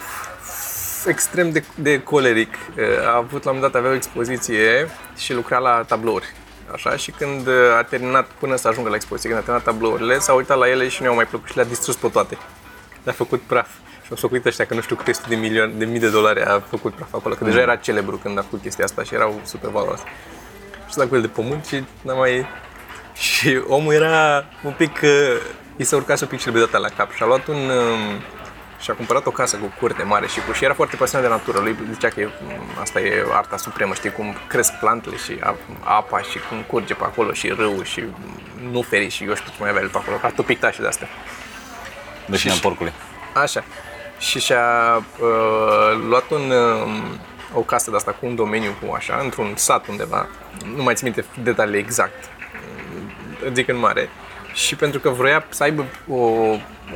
extrem 1.08 1.52
de, 1.52 1.64
de 1.76 2.02
coleric. 2.02 2.54
Uh, 2.78 3.08
A 3.08 3.16
avut 3.16 3.44
la 3.44 3.52
un 3.52 3.56
moment 3.56 3.72
dat, 3.72 3.76
avea 3.76 3.92
o 3.92 3.96
expoziție 3.96 4.90
și 5.18 5.34
lucra 5.34 5.58
la 5.58 5.84
tablouri. 5.88 6.34
Așa, 6.72 6.96
și 6.96 7.12
când 7.12 7.48
uh, 7.48 7.54
a 7.78 7.84
terminat, 7.84 8.26
până 8.40 8.56
să 8.56 8.68
ajungă 8.68 8.90
la 8.90 8.96
expoziție, 8.96 9.30
când 9.30 9.42
a 9.42 9.46
terminat 9.46 9.68
tablourile, 9.68 10.20
s-a 10.20 10.34
uitat 10.34 10.58
la 10.58 10.70
ele 10.70 10.88
și 10.88 11.02
nu 11.02 11.08
i-au 11.08 11.16
mai 11.16 11.26
plăcut 11.26 11.48
și 11.48 11.56
le-a 11.56 11.66
distrus 11.66 11.96
pe 11.96 12.08
toate. 12.08 12.38
Le-a 13.04 13.14
făcut 13.14 13.42
praf. 13.42 13.68
Și 14.04 14.10
au 14.10 14.16
făcut 14.16 14.46
ăștia 14.46 14.66
că 14.66 14.74
nu 14.74 14.82
știu 14.82 14.96
câte 14.96 15.14
sute 15.14 15.30
de 15.30 15.36
milioane, 15.36 15.74
de 15.74 15.86
mii 15.86 16.00
de 16.00 16.10
dolari 16.10 16.44
a 16.44 16.60
făcut 16.70 16.94
praf 16.94 17.14
acolo, 17.14 17.36
că 17.36 17.44
deja 17.44 17.60
era 17.60 17.76
celebru 17.76 18.18
când 18.18 18.38
a 18.38 18.42
făcut 18.42 18.62
chestia 18.62 18.86
asta 18.86 19.04
și 19.04 19.14
erau 19.14 19.42
super 19.44 19.70
valoroase. 19.70 20.04
Și 20.88 20.94
s-a 20.94 21.08
cu 21.08 21.16
el 21.16 21.22
de 21.22 21.28
pământ 21.28 21.66
și 21.66 21.84
n-a 22.02 22.14
mai... 22.14 22.46
Și 23.14 23.62
omul 23.68 23.94
era 23.94 24.46
un 24.64 24.74
pic... 24.78 25.00
Uh, 25.04 25.10
i 25.78 25.84
s-a 25.84 25.96
urcat 25.96 26.22
un 26.22 26.28
pic 26.28 26.40
celebritatea 26.40 26.80
la 26.80 26.88
cap 26.88 27.12
și 27.12 27.24
a 27.24 27.26
luat 27.26 27.48
un... 27.48 27.56
Um, 27.56 28.22
și-a 28.84 28.94
cumpărat 28.94 29.26
o 29.26 29.32
casă 29.32 29.58
cu 29.58 29.74
curte 29.80 30.04
mare 30.04 30.28
și 30.28 30.40
cu 30.48 30.52
și 30.52 30.64
era 30.64 30.74
foarte 30.74 30.96
pasionat 30.96 31.28
de 31.28 31.34
natură. 31.34 31.60
Lui 31.60 31.78
zicea 31.92 32.08
că 32.08 32.20
e, 32.20 32.30
asta 32.82 33.00
e 33.00 33.26
arta 33.32 33.58
supremă, 33.58 33.94
știi, 33.94 34.12
cum 34.12 34.36
cresc 34.48 34.74
plantele 34.80 35.16
și 35.16 35.38
a- 35.40 35.56
apa 35.84 36.22
și 36.22 36.40
cum 36.50 36.62
curge 36.68 36.94
pe 36.94 37.04
acolo 37.04 37.34
și 37.34 37.48
râul 37.48 37.84
și 37.84 38.04
nuferi 38.72 39.10
și 39.10 39.24
eu 39.24 39.36
știu 39.36 39.52
ce 39.52 39.58
mai 39.60 39.70
avea 39.70 39.82
el 39.82 39.90
pe 39.90 39.98
acolo, 39.98 40.18
cartopictașe 40.18 40.82
de 40.82 40.88
astea. 40.88 41.08
Deșinea 42.26 42.56
porcului. 42.62 42.94
Așa. 43.34 43.64
Și 44.20 44.40
și-a 44.40 44.96
uh, 45.20 46.04
luat 46.08 46.30
un, 46.30 46.52
uh, 46.52 47.02
o 47.54 47.60
casă 47.60 47.90
de 47.90 47.96
asta 47.96 48.12
cu 48.12 48.26
un 48.26 48.36
domeniu 48.36 48.72
cu 48.82 48.94
așa, 48.94 49.20
într-un 49.24 49.54
sat 49.56 49.88
undeva, 49.88 50.28
nu 50.76 50.84
mai 50.84 50.96
țin 50.96 51.12
minte 51.14 51.26
detaliile 51.44 51.78
exact, 51.78 52.24
uh, 53.46 53.52
zic 53.54 53.68
în 53.68 53.78
mare, 53.78 54.10
și 54.54 54.76
pentru 54.76 55.00
că 55.00 55.10
vroia 55.10 55.46
să 55.50 55.64
aibă 55.64 55.86
o, 56.08 56.18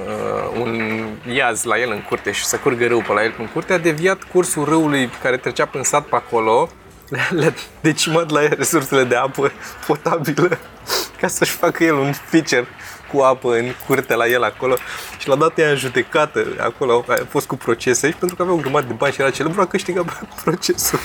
uh, 0.06 0.60
un 0.62 1.04
iaz 1.34 1.64
la 1.64 1.80
el 1.80 1.92
în 1.92 2.02
curte 2.02 2.32
și 2.32 2.46
să 2.46 2.58
curgă 2.58 2.88
râu 2.88 3.04
pe 3.08 3.14
la 3.14 3.24
el 3.24 3.34
în 3.40 3.48
curte, 3.48 3.74
a 3.74 3.78
deviat 3.78 4.24
cursul 4.24 4.66
râului 4.66 5.10
care 5.22 5.38
trecea 5.38 5.66
prin 5.66 5.84
sat 5.84 6.06
pe 6.06 6.16
acolo, 6.16 6.70
le-a, 7.10 7.28
le-a 7.30 7.54
decimat 7.82 8.32
la 8.32 8.44
el 8.44 8.54
resursele 8.58 9.04
de 9.04 9.16
apă 9.16 9.52
potabilă 9.88 10.58
ca 11.20 11.28
să-și 11.28 11.52
facă 11.52 11.84
el 11.84 11.94
un 11.94 12.14
feature 12.14 12.68
cu 13.12 13.20
apă 13.20 13.56
în 13.56 13.74
curte 13.88 14.16
la 14.16 14.28
el 14.28 14.44
acolo 14.44 14.76
și 15.18 15.28
l-a 15.28 15.36
dat 15.36 15.58
ea 15.58 15.70
în 15.70 15.76
judecată 15.76 16.46
acolo, 16.60 17.06
a 17.08 17.14
fost 17.30 17.48
cu 17.48 17.56
procese 17.56 18.08
și 18.10 18.16
pentru 18.16 18.36
că 18.36 18.42
avea 18.42 18.54
o 18.54 18.58
grămadă 18.58 18.86
de 18.88 18.94
bani 18.94 19.14
și 19.14 19.22
era 19.22 19.30
celebru, 19.30 19.62
a 19.62 19.66
câștigat 19.66 20.24
procesul. 20.44 21.00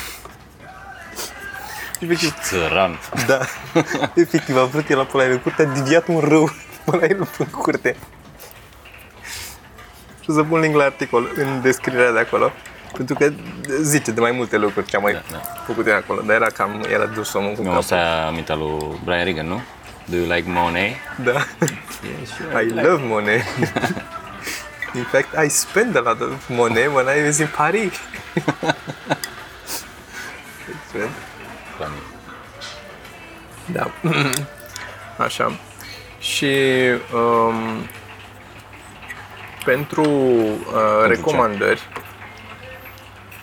Efectiv, 2.01 2.35
Țăran. 2.43 2.99
da, 3.27 3.39
efectiv, 4.15 4.57
a 4.57 4.65
vrut 4.65 4.89
el 4.89 4.97
la 4.97 5.07
la 5.13 5.25
el 5.25 5.31
în 5.31 5.39
curte, 5.39 5.63
a 5.63 5.65
deviat 5.65 6.09
un 6.09 6.21
râu 6.21 6.51
până 6.85 6.97
la 6.97 7.07
el 7.07 7.29
în 7.39 7.47
curte. 7.47 7.97
Și 10.23 10.31
o 10.31 10.33
să 10.33 10.43
pun 10.43 10.61
link 10.61 10.75
la 10.75 10.85
articol 10.85 11.31
în 11.35 11.61
descrierea 11.63 12.13
de 12.13 12.19
acolo. 12.19 12.53
Pentru 12.97 13.15
că 13.15 13.33
zice 13.81 14.11
de 14.11 14.21
mai 14.21 14.31
multe 14.31 14.57
lucruri 14.57 14.87
ce 14.87 14.97
am 14.97 15.03
mai 15.03 15.13
Da, 15.13 15.23
da. 15.31 15.39
făcut 15.67 15.87
el 15.87 15.95
acolo, 15.95 16.21
dar 16.21 16.35
era 16.35 16.47
cam, 16.47 16.85
era 16.93 17.05
dus 17.07 17.33
omul 17.33 17.53
cu 17.55 17.61
Mi-am 17.63 17.75
capul. 17.75 17.79
asta 17.97 18.25
amintea 18.27 18.55
lui 18.55 19.01
Brian 19.05 19.25
Regan, 19.25 19.47
nu? 19.47 19.63
Do 20.05 20.17
you 20.17 20.27
like 20.27 20.51
Monet? 20.51 20.95
Da. 21.25 21.33
I 22.61 22.69
love 22.69 23.03
Monet. 23.07 23.43
In 24.95 25.03
fact, 25.05 25.45
I 25.45 25.49
spend 25.49 25.97
a 25.97 26.01
lot 26.01 26.21
of 26.21 26.49
money 26.49 26.87
when 26.87 27.07
I 27.19 27.25
was 27.27 27.39
in 27.39 27.49
Paris. 27.57 27.93
Deci, 30.93 31.09
Funny. 31.79 32.03
Da. 33.73 33.91
Așa. 35.25 35.53
Și 36.19 36.47
um, 37.15 37.55
pentru 39.65 40.03
uh, 40.03 41.07
recomandări, 41.07 41.81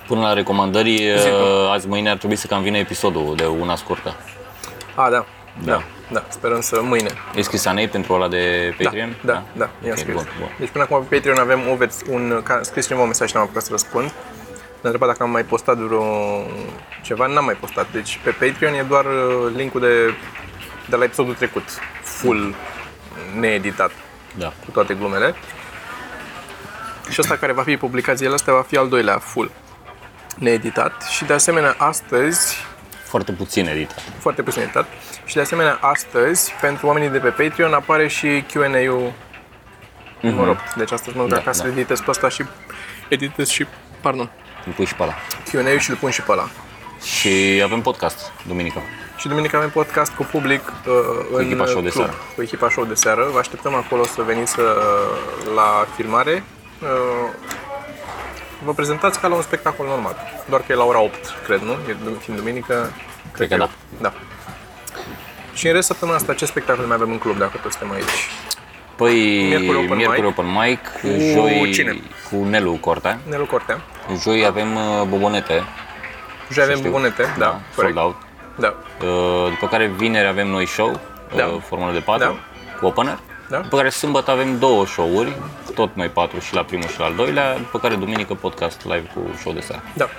Până 0.07 0.21
la 0.21 0.33
recomandări, 0.33 0.95
Zi, 0.95 1.27
uh, 1.27 1.69
azi 1.71 1.87
mâine 1.87 2.09
ar 2.09 2.17
trebui 2.17 2.35
să 2.35 2.47
cam 2.47 2.61
vină 2.61 2.77
episodul 2.77 3.33
de 3.35 3.45
una 3.45 3.75
scurtă. 3.75 4.15
a, 4.95 5.09
da, 5.09 5.25
Da. 5.63 5.71
da, 5.71 5.83
da, 6.11 6.23
sperăm 6.29 6.61
să 6.61 6.81
mâine. 6.81 7.09
E 7.35 7.41
scris 7.41 7.65
Anei 7.65 7.87
pentru 7.87 8.13
ăla 8.13 8.27
de 8.27 8.73
Patreon? 8.83 9.15
Da, 9.25 9.33
da, 9.33 9.43
da, 9.53 9.69
i-am 9.83 9.91
Ok, 9.91 9.97
scris. 9.97 10.13
bun, 10.15 10.27
bun. 10.39 10.49
Deci 10.59 10.69
până 10.69 10.83
acum 10.83 11.03
pe 11.05 11.15
Patreon 11.15 11.37
avem 11.37 11.59
o 11.71 11.75
vers- 11.75 12.01
un, 12.09 12.41
ca, 12.43 12.59
scris 12.63 12.83
cineva 12.85 13.01
un 13.01 13.07
mesaj 13.09 13.27
și 13.29 13.35
n-am 13.35 13.43
apucat 13.43 13.63
să 13.63 13.67
răspund. 13.71 14.03
Ne-a 14.81 14.91
întrebat 14.91 15.07
dacă 15.09 15.23
am 15.23 15.29
mai 15.29 15.43
postat 15.43 15.77
vreo 15.77 16.03
ceva, 17.03 17.25
n-am 17.27 17.45
mai 17.45 17.53
postat. 17.53 17.87
Deci 17.91 18.19
pe 18.23 18.29
Patreon 18.29 18.73
e 18.73 18.81
doar 18.81 19.05
uh, 19.05 19.51
linkul 19.55 19.79
de, 19.79 20.13
de 20.89 20.95
la 20.95 21.03
episodul 21.03 21.33
trecut, 21.33 21.63
full, 22.03 22.55
needitat, 23.39 23.91
Da. 24.37 24.47
cu 24.65 24.71
toate 24.71 24.93
glumele. 24.93 25.35
Și 27.09 27.21
ăsta 27.21 27.35
care 27.37 27.51
va 27.51 27.63
fi 27.63 27.77
publicat 27.77 28.15
zilele 28.17 28.35
astea 28.35 28.53
va 28.53 28.61
fi 28.61 28.77
al 28.77 28.89
doilea, 28.89 29.17
full, 29.17 29.51
needitat. 30.37 31.03
Și 31.09 31.23
de 31.23 31.33
asemenea 31.33 31.75
astăzi 31.77 32.55
Foarte 33.03 33.31
puțin 33.31 33.67
editat. 33.67 34.01
foarte 34.19 34.41
puțin 34.41 34.61
editat. 34.61 34.85
Și 35.25 35.35
de 35.35 35.41
asemenea, 35.41 35.77
astăzi, 35.81 36.51
pentru 36.61 36.87
oamenii 36.87 37.09
de 37.09 37.17
pe 37.17 37.29
Patreon, 37.29 37.73
apare 37.73 38.07
și 38.07 38.43
Q&A-ul 38.53 39.13
mă 40.21 40.43
rog, 40.45 40.57
deci 40.75 40.91
astăzi 40.91 41.15
mă 41.15 41.21
duc 41.21 41.31
Da, 41.31 41.37
acasă, 41.37 41.63
da. 41.63 41.69
editez 41.69 41.99
pe 41.99 42.09
asta 42.09 42.29
și 42.29 42.45
editez 43.07 43.47
și, 43.47 43.65
pardon, 44.01 44.29
Îl 44.65 44.71
pui 44.71 44.85
și 44.85 44.95
pe 44.95 45.03
ăla. 45.03 45.13
Q&A-ul 45.51 45.79
și 45.79 45.89
îl 45.89 45.95
pun 45.95 46.09
și 46.09 46.21
pe 46.21 46.31
ăla. 46.31 46.49
Și 47.03 47.61
avem 47.63 47.81
podcast, 47.81 48.31
duminică. 48.47 48.81
Și 49.17 49.27
duminică 49.27 49.55
avem 49.55 49.69
podcast 49.69 50.11
cu 50.11 50.23
public 50.23 50.61
uh, 50.67 50.93
în 51.33 51.43
echipa 51.45 51.65
show 51.65 51.81
de 51.81 51.89
club, 51.89 52.03
seară. 52.05 52.17
Cu 52.35 52.41
echipa 52.41 52.69
show 52.69 52.85
de 52.85 52.93
seară. 52.93 53.27
Vă 53.31 53.39
așteptăm 53.39 53.73
acolo 53.75 54.03
să 54.05 54.21
veniți 54.21 54.59
uh, 54.59 54.65
la 55.55 55.87
filmare. 55.95 56.43
Uh, 56.81 57.29
vă 58.63 58.73
prezentați 58.73 59.19
ca 59.19 59.27
la 59.27 59.35
un 59.35 59.41
spectacol 59.41 59.85
normal. 59.87 60.15
Doar 60.49 60.61
că 60.61 60.71
e 60.71 60.75
la 60.75 60.83
ora 60.83 60.99
8, 60.99 61.15
cred, 61.45 61.61
nu? 61.61 61.71
E 61.71 61.95
dum- 62.03 62.17
fiind 62.19 62.39
duminică. 62.39 62.91
Cred 63.31 63.47
că 63.47 63.53
e 63.53 63.57
da. 63.57 63.63
8. 63.63 63.71
Da. 64.01 64.13
Și 65.53 65.67
în 65.67 65.73
rest, 65.73 65.87
săptămâna 65.87 66.17
asta, 66.17 66.33
ce 66.33 66.45
spectacol 66.45 66.85
mai 66.85 66.95
avem 66.95 67.11
în 67.11 67.17
club, 67.17 67.37
dacă 67.37 67.57
toți 67.61 67.77
suntem 67.77 67.95
aici? 67.95 68.29
Păi, 68.95 69.43
Miercuri 69.47 69.77
open 69.77 69.95
miercuri 69.95 70.21
mic. 70.27 70.37
open 70.37 70.51
mic, 70.51 70.79
joi 71.33 71.71
cine? 71.73 72.01
cu 72.31 72.35
Nelu 72.43 72.77
Cortea. 72.81 73.19
Nelu 73.29 73.45
Cortea. 73.45 73.81
Joi 74.21 74.45
avem 74.45 74.75
uh, 74.75 75.03
bobonete, 75.07 75.63
Joi 76.51 76.63
avem 76.63 76.75
știu. 76.77 76.89
bubonete, 76.89 77.23
da, 77.23 77.45
da, 77.45 77.59
corect. 77.75 77.95
sold 77.95 77.97
out. 77.97 78.15
Da, 78.55 78.73
Uh, 79.05 79.49
După 79.49 79.67
care 79.67 79.85
vineri 79.85 80.27
avem 80.27 80.47
noi 80.47 80.65
show, 80.65 80.99
Da. 81.35 81.45
uh, 81.45 81.61
formulă 81.67 81.91
de 81.91 81.99
patru, 81.99 82.23
Da. 82.25 82.35
cu 82.79 82.85
opener. 82.85 83.17
Da. 83.49 83.57
După 83.59 83.77
care 83.77 83.89
sâmbătă 83.89 84.31
avem 84.31 84.59
două 84.59 84.85
show-uri, 84.85 85.35
tot 85.75 85.89
noi 85.95 86.07
patru 86.07 86.39
și 86.39 86.53
la 86.53 86.63
primul 86.63 86.87
și 86.87 86.99
la 86.99 87.05
al 87.05 87.13
doilea, 87.15 87.57
după 87.57 87.79
care 87.79 87.95
duminică 87.95 88.33
podcast 88.33 88.83
live 88.83 89.11
cu 89.13 89.19
show 89.39 89.53
de 89.53 89.59
seară. 89.59 89.81
da. 89.93 90.09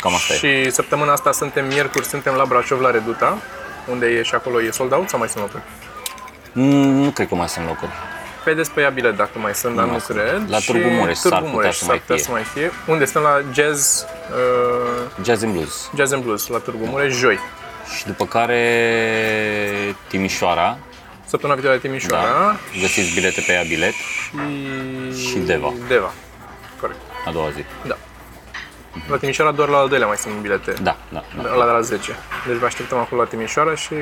Cam 0.00 0.14
asta 0.14 0.32
e. 0.32 0.36
Și 0.36 0.70
săptămâna 0.70 1.12
asta 1.12 1.32
suntem 1.32 1.66
miercuri, 1.66 2.04
suntem 2.04 2.34
la 2.34 2.44
Brașov, 2.44 2.80
la 2.80 2.90
Reduta, 2.90 3.38
unde 3.90 4.06
e 4.06 4.22
și 4.22 4.34
acolo 4.34 4.62
e 4.62 4.70
sold 4.70 4.92
out 4.92 5.08
sau 5.08 5.18
mai 5.18 5.28
sunt 5.28 5.42
locuri? 5.42 5.62
Mm, 6.52 7.02
Nu 7.02 7.10
cred 7.10 7.28
că 7.28 7.34
mai 7.34 7.48
sunt 7.48 7.66
locuri. 7.66 7.90
Vedeți 8.44 8.70
pe 8.70 8.80
ea 8.80 8.88
bilet 8.90 9.16
dacă 9.16 9.38
mai 9.38 9.54
sunt, 9.54 9.74
dar 9.74 9.84
Nu 9.84 9.90
nu 9.90 9.96
mai 9.96 10.00
sunt. 10.00 10.18
cred. 10.18 10.42
La 10.50 10.58
Și 10.58 10.72
Târgu 10.72 10.88
Mureș 10.88 11.16
s-ar 11.16 11.30
Târgu 11.30 11.44
putea 11.44 11.52
Mureș 11.60 11.74
să 11.76 11.84
s-ar 11.84 11.88
mai 11.88 11.98
putea 11.98 12.14
fie. 12.16 12.24
să 12.24 12.30
mai 12.30 12.42
fie. 12.42 12.70
Unde 12.86 13.04
suntem 13.04 13.22
la 13.30 13.42
Jazz, 13.52 14.04
uh, 14.30 15.24
Jazz 15.24 15.42
and 15.42 15.52
Blues. 15.52 15.90
Jazz 15.96 16.12
and 16.12 16.22
Blues, 16.22 16.46
la 16.46 16.58
Târgu 16.58 16.84
Mureș, 16.84 17.14
joi. 17.16 17.38
Și 17.96 18.06
după 18.06 18.24
care 18.26 18.60
Timișoara, 20.08 20.78
Săptămâna 21.34 21.60
viitoare 21.60 21.82
da. 21.82 21.88
Timișoara 21.88 22.56
Găsiți 22.80 23.14
bilete 23.14 23.40
pe 23.46 23.52
ea 23.52 23.62
bilet, 23.62 23.92
și... 23.92 25.28
Și 25.28 25.38
Deva. 25.38 25.72
Deva, 25.88 26.12
corect. 26.80 26.98
a 27.26 27.30
doua 27.30 27.50
zi. 27.50 27.64
Da. 27.86 27.96
La 29.08 29.16
Timișoara 29.16 29.50
doar 29.50 29.68
la 29.68 29.76
al 29.76 29.88
doilea 29.88 30.06
mai 30.06 30.16
sunt 30.16 30.34
bilete. 30.34 30.72
Da, 30.82 30.96
da, 31.08 31.24
da. 31.36 31.54
La 31.54 31.64
de 31.64 31.70
la 31.70 31.80
10. 31.80 32.16
Deci 32.46 32.56
vă 32.56 32.66
așteptăm 32.66 32.98
acolo 32.98 33.22
la 33.22 33.28
Timișoara 33.28 33.74
și 33.74 33.94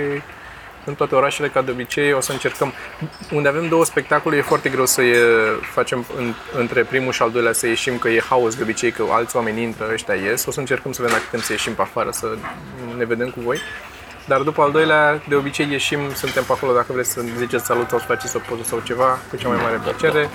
în 0.84 0.94
toate 0.94 1.14
orașele, 1.14 1.48
ca 1.48 1.62
de 1.62 1.70
obicei, 1.70 2.12
o 2.12 2.20
să 2.20 2.32
încercăm. 2.32 2.72
Unde 3.30 3.48
avem 3.48 3.68
două 3.68 3.84
spectacole, 3.84 4.36
e 4.36 4.42
foarte 4.42 4.68
greu 4.68 4.86
să 4.86 5.02
e, 5.02 5.18
facem 5.60 6.06
în, 6.16 6.34
între 6.58 6.82
primul 6.82 7.12
și 7.12 7.22
al 7.22 7.30
doilea 7.30 7.52
să 7.52 7.66
ieșim, 7.66 7.98
că 7.98 8.08
e 8.08 8.22
haos 8.28 8.54
de 8.54 8.62
obicei, 8.62 8.90
că 8.90 9.04
alți 9.10 9.36
oameni 9.36 9.62
intră, 9.62 9.88
ăștia 9.92 10.14
ies. 10.14 10.44
O 10.46 10.50
să 10.50 10.60
încercăm 10.60 10.92
să 10.92 11.02
vedem 11.02 11.16
dacă 11.16 11.28
putem 11.30 11.44
să 11.44 11.52
ieșim 11.52 11.74
pe 11.74 11.82
afară, 11.82 12.10
să 12.10 12.36
ne 12.96 13.04
vedem 13.04 13.30
cu 13.30 13.40
voi. 13.40 13.58
Dar 14.24 14.40
după 14.40 14.62
al 14.62 14.70
doilea, 14.70 15.22
de 15.28 15.34
obicei 15.34 15.68
ieșim, 15.70 16.14
suntem 16.14 16.44
pe 16.44 16.52
acolo, 16.52 16.72
dacă 16.72 16.92
vreți 16.92 17.10
să 17.10 17.22
ne 17.22 17.30
ziceți 17.38 17.64
salut 17.64 17.88
sau 17.88 17.98
să 17.98 18.04
faceți 18.08 18.36
o 18.36 18.40
poză 18.48 18.62
sau 18.66 18.80
ceva, 18.84 19.18
cu 19.30 19.36
cea 19.36 19.48
mai 19.48 19.58
mare 19.62 19.76
Da, 19.76 19.90
plăcere. 19.90 20.28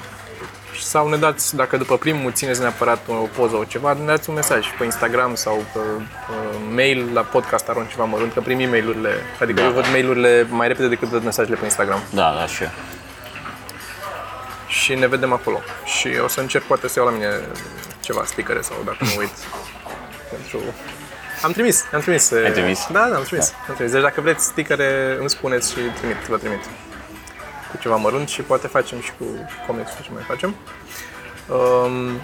Sau 0.82 1.10
ne 1.10 1.18
dați, 1.18 1.56
dacă 1.56 1.78
după 1.78 1.98
primul 1.98 2.32
țineți 2.32 2.60
neapărat 2.60 3.00
o 3.08 3.14
poză 3.14 3.52
sau 3.52 3.64
ceva, 3.64 3.94
ne 3.94 4.06
dați 4.06 4.30
un 4.30 4.36
mesaj 4.36 4.68
pe 4.78 4.84
Instagram 4.84 5.36
sau 5.36 5.66
pe 5.74 5.80
uh, 5.80 6.60
mail 6.74 7.10
la 7.14 7.22
podcast 7.22 7.70
arun 7.70 7.86
ceva 7.90 8.04
mărunt, 8.04 8.34
că 8.34 8.40
primim 8.42 8.70
mail-urile, 8.70 9.12
adică 9.42 9.60
Da. 9.60 9.66
eu 9.68 9.72
văd 9.74 9.86
mail-urile 9.92 10.48
mai 10.50 10.68
repede 10.68 10.88
decât 10.88 11.08
văd 11.08 11.24
mesajele 11.24 11.56
pe 11.56 11.64
Instagram. 11.64 12.00
Da, 12.10 12.34
da, 12.40 12.46
și 12.46 12.64
eu. 12.64 12.70
Și 14.68 14.94
ne 14.94 15.08
vedem 15.08 15.34
acolo. 15.34 15.62
Și 15.86 16.10
o 16.24 16.28
să 16.28 16.40
încerc 16.40 16.64
poate 16.64 16.88
să 16.88 17.00
iau 17.00 17.08
la 17.08 17.14
mine 17.14 17.30
ceva 18.00 18.24
stickere 18.26 18.62
sau 18.62 18.76
dacă 18.86 18.98
nu 19.00 19.10
uit. 19.18 19.34
pentru... 20.32 20.60
Am 21.42 21.52
trimis, 21.52 21.86
am 21.94 22.00
trimis. 22.00 22.32
Ai 22.32 22.52
trimis? 22.52 22.88
Da, 22.92 23.08
da, 23.10 23.16
am 23.16 23.24
trimis. 23.24 23.54
Am 23.68 23.74
trimis. 23.74 23.92
Deci 23.94 24.02
dacă 24.02 24.22
vreți 24.22 24.46
stickere, 24.46 25.18
îmi 25.20 25.30
spuneți 25.30 25.72
și 25.72 25.78
trimit, 25.98 26.16
vă 26.16 26.38
trimit. 26.38 26.64
Cu 27.72 27.78
ceva 27.80 27.96
mărunt 27.96 28.30
și 28.30 28.42
poate 28.42 28.68
facem 28.68 29.02
și 29.02 29.12
cu 29.18 29.26
comics 29.68 29.96
și 29.96 30.02
ce 30.02 30.10
mai 30.14 30.24
facem. 30.28 30.56
Um, 31.48 32.22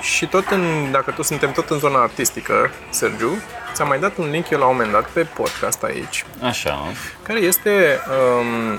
și 0.00 0.26
tot 0.26 0.50
în, 0.50 0.90
dacă 0.90 1.10
tot 1.10 1.24
suntem 1.24 1.52
tot 1.52 1.70
în 1.70 1.78
zona 1.78 2.02
artistică, 2.02 2.70
Sergiu, 2.90 3.38
ți-am 3.72 3.88
mai 3.88 3.98
dat 3.98 4.16
un 4.16 4.30
link 4.30 4.50
eu 4.50 4.58
la 4.58 4.66
un 4.66 4.72
moment 4.72 4.92
dat 4.92 5.04
pe 5.04 5.22
podcast 5.22 5.82
aici, 5.82 6.24
Așa, 6.42 6.78
care 7.22 7.38
este 7.38 8.00
um, 8.38 8.72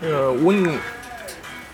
uh, 0.00 0.38
un 0.42 0.70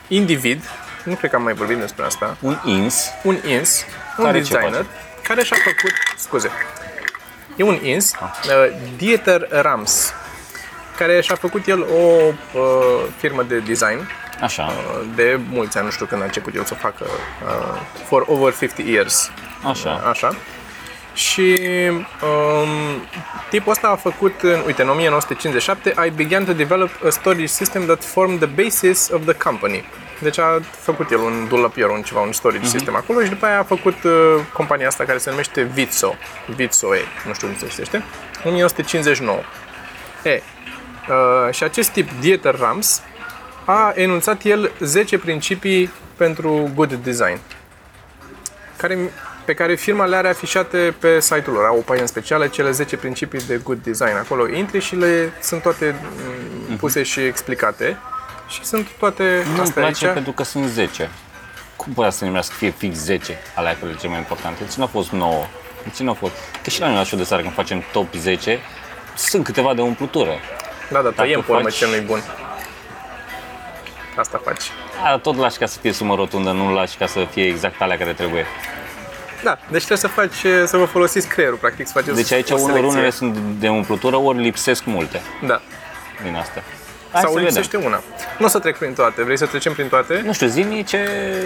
individ, 0.09 0.65
nu 1.05 1.15
cred 1.15 1.31
că 1.31 1.37
am 1.37 1.43
mai 1.43 1.55
vorbit 1.55 1.77
despre 1.77 2.05
asta, 2.05 2.37
un 2.41 2.59
ins, 2.65 3.09
un 3.23 3.37
ins, 3.47 3.85
un 4.19 4.25
Care 4.25 4.43
ce 4.43 4.53
designer, 4.53 4.85
face? 4.85 5.06
Care 5.29 5.45
și-a 5.45 5.57
făcut, 5.57 5.93
scuze, 6.17 6.51
e 7.57 7.63
un 7.63 7.79
ins, 7.85 8.13
uh, 8.13 8.77
Dieter 8.97 9.49
Rams, 9.51 10.13
care 10.97 11.21
și-a 11.21 11.35
făcut 11.35 11.67
el 11.67 11.83
o 11.83 12.33
uh, 12.53 13.05
firmă 13.19 13.43
de 13.43 13.59
design 13.59 14.09
așa, 14.41 14.65
uh, 14.65 15.07
de 15.15 15.39
mulți 15.51 15.77
ani, 15.77 15.87
nu 15.87 15.93
știu 15.93 16.07
când 16.07 16.21
a 16.23 16.25
început 16.25 16.55
el 16.55 16.65
să 16.65 16.73
o 16.75 16.81
facă, 16.81 17.05
uh, 17.05 17.81
for 18.07 18.25
over 18.27 18.55
50 18.57 18.87
years, 18.87 19.31
așa. 19.65 19.91
Așa. 19.91 20.37
Și 21.15 21.59
um, 22.23 23.07
tipul 23.51 23.73
ăsta 23.73 23.89
a 23.89 23.97
făcut, 23.97 24.35
în, 24.43 24.63
uite, 24.67 24.83
în 24.83 24.89
1957, 24.89 25.95
I 26.07 26.11
began 26.11 26.45
to 26.45 26.53
develop 26.53 26.91
a 27.07 27.09
storage 27.09 27.47
system 27.47 27.85
that 27.85 28.05
formed 28.05 28.39
the 28.39 28.63
basis 28.65 29.09
of 29.09 29.25
the 29.25 29.35
company. 29.35 29.85
Deci 30.21 30.39
a 30.39 30.61
făcut 30.81 31.11
el 31.11 31.19
un 31.19 31.47
dulapier, 31.49 31.89
un 31.89 32.03
ceva, 32.03 32.21
un 32.21 32.33
storage 32.33 32.67
system 32.67 32.97
acolo 32.97 33.23
și 33.23 33.29
după 33.29 33.47
aia 33.47 33.59
a 33.59 33.63
făcut 33.63 34.03
uh, 34.05 34.13
compania 34.53 34.87
asta 34.87 35.05
care 35.05 35.19
se 35.19 35.31
numește 35.31 35.63
Vitso. 35.63 36.15
Vitso 36.55 36.95
E, 36.95 37.01
nu 37.27 37.35
știu 37.35 37.47
cum 37.47 37.57
se 37.59 37.67
citește, 37.67 37.97
în 38.45 38.51
1959. 38.51 39.39
E, 40.23 40.43
uh, 41.09 41.55
și 41.55 41.63
acest 41.63 41.91
tip, 41.91 42.11
Dieter 42.21 42.59
Rams, 42.59 43.03
a 43.65 43.93
enunțat 43.95 44.43
el 44.43 44.71
10 44.81 45.19
principii 45.19 45.91
pentru 46.17 46.71
good 46.75 46.93
design 46.93 47.41
care, 48.77 49.13
pe 49.45 49.55
care 49.55 49.75
firma 49.75 50.05
le 50.05 50.17
are 50.17 50.29
afișate 50.29 50.95
pe 50.99 51.21
site-ul 51.21 51.57
lor. 51.57 51.65
Au 51.65 51.77
o 51.77 51.81
pagină 51.81 52.07
specială, 52.07 52.47
cele 52.47 52.71
10 52.71 52.97
principii 52.97 53.41
de 53.47 53.61
good 53.63 53.79
design. 53.83 54.17
Acolo 54.17 54.49
intri 54.49 54.81
și 54.81 54.97
le 54.97 55.33
sunt 55.41 55.63
toate 55.63 55.95
mm, 56.69 56.77
puse 56.77 57.03
și 57.03 57.21
explicate. 57.21 57.99
Și 58.49 58.65
sunt 58.65 58.89
toate 58.99 59.43
Nu-mi 59.47 59.61
astea 59.61 59.83
place 59.83 60.05
aici. 60.05 60.15
pentru 60.15 60.33
că 60.33 60.43
sunt 60.45 60.65
10. 60.67 61.11
Cum 61.77 61.93
poate 61.93 62.11
să 62.17 62.25
numească 62.25 62.53
să 62.53 62.59
fie 62.59 62.71
fix 62.71 62.97
10 62.97 63.39
alea 63.55 63.77
care 63.81 63.95
cele 63.97 64.09
mai 64.09 64.19
importante? 64.19 64.65
De 64.65 64.71
ce 64.71 64.75
nu 64.79 64.85
a 64.85 64.87
fost 64.87 65.11
9? 65.11 65.45
De 65.83 65.91
ce 65.97 66.03
nu 66.03 66.11
a 66.11 66.15
fost? 66.15 66.33
Că 66.63 66.71
și 66.71 66.81
la 66.81 66.87
noi 66.87 66.97
la 66.97 67.05
show 67.05 67.19
de 67.19 67.25
seară 67.25 67.43
când 67.43 67.55
facem 67.55 67.85
top 67.93 68.15
10, 68.15 68.59
sunt 69.17 69.45
câteva 69.45 69.75
de 69.75 69.81
umplutură. 69.81 70.31
Da, 70.91 71.01
da, 71.01 71.11
tăiem 71.11 71.41
pe 71.43 71.53
urmă 71.53 71.63
faci- 71.69 71.77
ce 71.77 71.87
nu-i 71.87 72.01
bun. 72.01 72.23
Asta 74.17 74.41
faci. 74.45 74.63
A, 75.05 75.19
tot 75.19 75.37
lași 75.37 75.59
ca 75.59 75.67
să 75.67 75.79
fie 75.79 75.93
sumă 75.93 76.15
rotundă, 76.15 76.51
nu 76.51 76.73
lași 76.75 76.97
ca 76.97 77.07
să 77.07 77.27
fie 77.31 77.45
exact 77.47 77.81
alea 77.81 77.99
care 77.99 78.13
trebuie. 78.13 78.47
Da, 79.43 79.59
deci 79.71 79.85
trebuie 79.85 79.99
să 79.99 80.09
faci, 80.09 80.67
să 80.67 80.77
vă 80.77 80.85
folosiți 80.85 81.29
creierul, 81.29 81.57
practic, 81.59 81.87
să 81.87 81.93
faceți 81.93 82.15
Deci 82.15 82.33
aici 82.33 82.51
o 82.51 82.55
ori 82.55 82.63
selecție. 82.63 82.89
unele 82.89 83.11
sunt 83.11 83.37
de 83.37 83.69
umplutură, 83.69 84.17
ori 84.17 84.39
lipsesc 84.39 84.85
multe 84.85 85.21
Da. 85.47 85.61
din 86.23 86.35
astea. 86.37 86.63
Hai 87.17 87.25
Sau 87.25 87.35
să 87.35 87.41
lipsește 87.41 87.77
una. 87.77 88.03
Nu 88.39 88.45
o 88.45 88.49
să 88.49 88.59
trec 88.59 88.79
prin 88.79 88.93
toate. 88.93 89.23
Vrei 89.23 89.39
să 89.39 89.47
trecem 89.47 89.73
prin 89.73 89.89
toate? 89.89 90.23
Nu 90.25 90.33
știu, 90.33 90.47
zi 90.47 90.85
ce... 90.87 90.99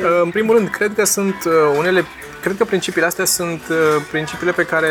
Uh, 0.05 0.21
În 0.23 0.31
primul 0.31 0.55
rând, 0.57 0.69
cred 0.69 0.93
că 0.97 1.05
sunt 1.05 1.45
uh, 1.47 1.53
unele, 1.77 2.05
cred 2.43 2.57
că 2.57 2.65
principiile 2.65 3.07
astea 3.07 3.25
sunt 3.25 3.63
uh, 3.71 3.77
principiile 4.11 4.53
pe 4.53 4.63
care 4.63 4.89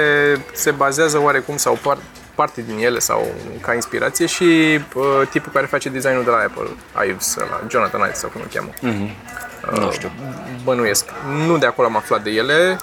se 0.54 0.72
bazează 0.72 1.20
oarecum 1.22 1.58
sau 1.58 1.78
par, 1.82 1.98
parte 2.36 2.63
din 2.68 2.78
ele 2.86 3.00
sau 3.00 3.28
ca 3.62 3.74
inspirație 3.74 4.26
și 4.26 4.44
uh, 4.94 5.28
tipul 5.30 5.52
care 5.52 5.65
face 5.65 5.89
designul 5.89 6.24
de 6.24 6.30
la 6.30 6.38
Apple, 6.38 6.70
Ives, 7.10 7.36
la 7.36 7.62
Jonathan 7.70 8.02
Ives 8.02 8.20
sau 8.20 8.30
cum 8.30 8.42
îl 8.42 8.48
cheamă. 8.54 8.70
Nu 9.73 9.91
știu. 9.91 10.12
Bănuiesc. 10.63 11.05
Nu 11.45 11.58
de 11.58 11.65
acolo 11.65 11.88
am 11.88 11.95
aflat 11.95 12.23
de 12.23 12.29
ele, 12.29 12.79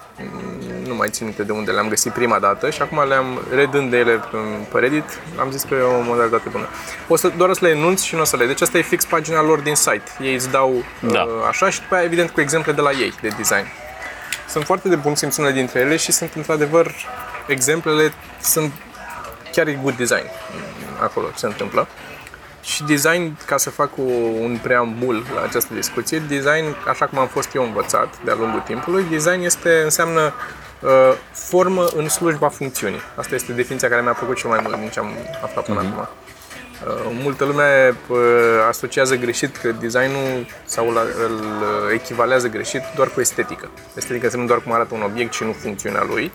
nu 0.87 0.95
mai 0.95 1.09
țin 1.11 1.27
minte 1.27 1.43
de 1.43 1.53
unde 1.53 1.71
le-am 1.71 1.89
găsit 1.89 2.13
prima 2.13 2.39
dată 2.39 2.71
și 2.71 2.83
acum 2.83 3.09
le-am 3.09 3.41
redând 3.55 3.91
de 3.91 3.97
ele 3.97 4.13
pe- 4.13 4.37
pe 4.73 4.79
Reddit, 4.79 5.05
am 5.39 5.51
zis 5.51 5.63
că 5.63 5.75
e 5.75 5.81
o 5.81 6.01
modalitate 6.01 6.49
bună. 6.49 6.67
O 7.09 7.17
să, 7.17 7.33
doar 7.37 7.49
o 7.51 7.53
să 7.55 7.65
le 7.65 7.71
enunț 7.71 8.03
și 8.03 8.15
nu 8.15 8.21
o 8.21 8.25
să 8.25 8.37
le... 8.37 8.47
Deci 8.47 8.61
asta 8.61 8.79
e 8.79 8.83
fix 8.83 9.05
pagina 9.05 9.43
lor 9.43 9.59
din 9.59 9.75
site. 9.75 10.03
Ei 10.21 10.35
îți 10.35 10.51
dau 10.51 10.85
Da. 11.01 11.23
uh, 11.23 11.31
așa 11.49 11.71
și 11.71 11.81
după 11.81 11.95
aia 11.95 12.05
evident 12.05 12.31
cu 12.31 12.41
exemple 12.41 12.73
de 12.73 12.81
la 12.81 12.91
ei 12.91 13.15
de 13.21 13.29
design. 13.37 13.67
Sunt 14.49 14.65
foarte 14.65 14.89
de 14.89 14.97
bun 14.97 15.15
simț 15.15 15.37
unele 15.37 15.53
dintre 15.53 15.81
ele 15.81 15.97
și 15.97 16.13
sunt 16.13 16.33
într-adevăr 16.35 16.95
exemplele 17.47 18.13
sunt 18.41 18.73
chiar 19.53 19.67
e 19.67 19.79
good 19.83 19.97
design 19.97 20.27
acolo 21.03 21.27
se 21.35 21.47
întâmplă. 21.47 21.87
Și 22.67 22.83
design, 22.85 23.37
ca 23.47 23.57
să 23.57 23.71
fac 23.71 23.91
o, 23.99 24.03
un 24.41 24.59
preambul 24.63 25.27
la 25.35 25.43
această 25.43 25.75
discuție, 25.75 26.19
design, 26.19 26.77
așa 26.89 27.07
cum 27.07 27.19
am 27.19 27.27
fost 27.27 27.55
eu 27.55 27.63
învățat 27.63 28.15
de-a 28.25 28.35
lungul 28.35 28.61
timpului, 28.61 29.05
design 29.11 29.43
este, 29.43 29.81
înseamnă 29.85 30.33
uh, 30.81 30.91
formă 31.33 31.87
în 31.97 32.09
slujba 32.09 32.49
funcțiunii. 32.49 33.01
Asta 33.15 33.35
este 33.35 33.53
definiția 33.53 33.89
care 33.89 34.03
mi-a 34.03 34.13
plăcut 34.13 34.37
cel 34.37 34.51
mai 34.51 34.59
mult 34.63 34.77
din 34.77 34.89
ce 34.89 34.99
am 34.99 35.13
aflat 35.43 35.65
până 35.65 35.79
acum. 35.79 35.99
Uh, 35.99 37.19
multă 37.23 37.45
lume 37.45 37.97
uh, 38.09 38.19
asociază 38.69 39.15
greșit 39.15 39.57
că 39.57 39.73
designul 39.73 40.47
sau 40.65 40.91
la, 40.91 41.01
îl 41.01 41.93
echivalează 41.93 42.49
greșit 42.49 42.83
doar 42.95 43.09
cu 43.09 43.21
estetică. 43.21 43.71
Estetică 43.95 44.25
înseamnă 44.25 44.49
doar 44.49 44.61
cum 44.61 44.73
arată 44.73 44.95
un 44.95 45.03
obiect 45.03 45.33
și 45.33 45.45
nu 45.45 45.53
funcțiunea 45.53 46.05
lui. 46.09 46.33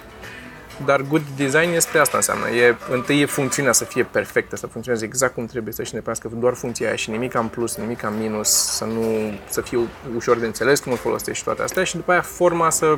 Dar 0.85 1.01
good 1.01 1.21
design 1.35 1.71
este 1.73 1.97
asta 1.97 2.17
înseamnă. 2.17 2.49
E, 2.49 2.75
întâi 2.89 3.21
e 3.21 3.25
funcțiunea 3.25 3.71
să 3.71 3.83
fie 3.85 4.03
perfectă, 4.03 4.55
să 4.55 4.67
funcționeze 4.67 5.05
exact 5.05 5.33
cum 5.33 5.45
trebuie, 5.45 5.73
să-și 5.73 5.93
neprească 5.93 6.29
doar 6.33 6.53
funcția 6.53 6.87
aia 6.87 6.95
și 6.95 7.09
nimic 7.09 7.33
în 7.33 7.47
plus, 7.47 7.75
nimic 7.75 8.03
în 8.03 8.17
minus, 8.19 8.49
să 8.49 8.83
nu 8.85 9.33
să 9.49 9.61
fie 9.61 9.79
ușor 10.15 10.37
de 10.37 10.45
înțeles 10.45 10.79
cum 10.79 10.91
îl 10.91 10.97
folosești 10.97 11.37
și 11.37 11.43
toate 11.43 11.61
astea 11.61 11.83
și 11.83 11.95
după 11.95 12.11
aia 12.11 12.21
forma 12.21 12.69
să 12.69 12.97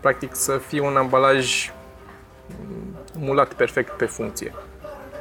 practic 0.00 0.30
să 0.34 0.60
fie 0.68 0.80
un 0.80 0.96
ambalaj 0.96 1.72
mulat 3.18 3.52
perfect 3.52 3.96
pe 3.96 4.04
funcție. 4.04 4.54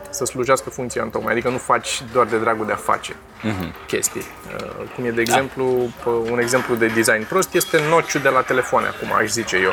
Să 0.09 0.25
slujească 0.25 0.69
funcția 0.69 1.03
în 1.03 1.09
tocmai, 1.09 1.31
adică 1.31 1.49
nu 1.49 1.57
faci 1.57 2.03
doar 2.13 2.25
de 2.25 2.37
dragul 2.37 2.65
de 2.65 2.71
a 2.71 2.75
face 2.75 3.15
chestii. 3.87 4.21
Uh, 4.55 4.69
Cum 4.95 5.05
e, 5.05 5.09
de 5.11 5.21
exemplu, 5.21 5.89
p- 6.01 6.31
un 6.31 6.39
exemplu 6.39 6.75
de 6.75 6.87
design 6.87 7.25
prost 7.27 7.53
este 7.53 7.79
nociul 7.89 8.21
de 8.21 8.29
la 8.29 8.41
telefoane, 8.41 8.87
acum 8.87 9.13
aș 9.13 9.29
zice 9.29 9.57
eu 9.57 9.71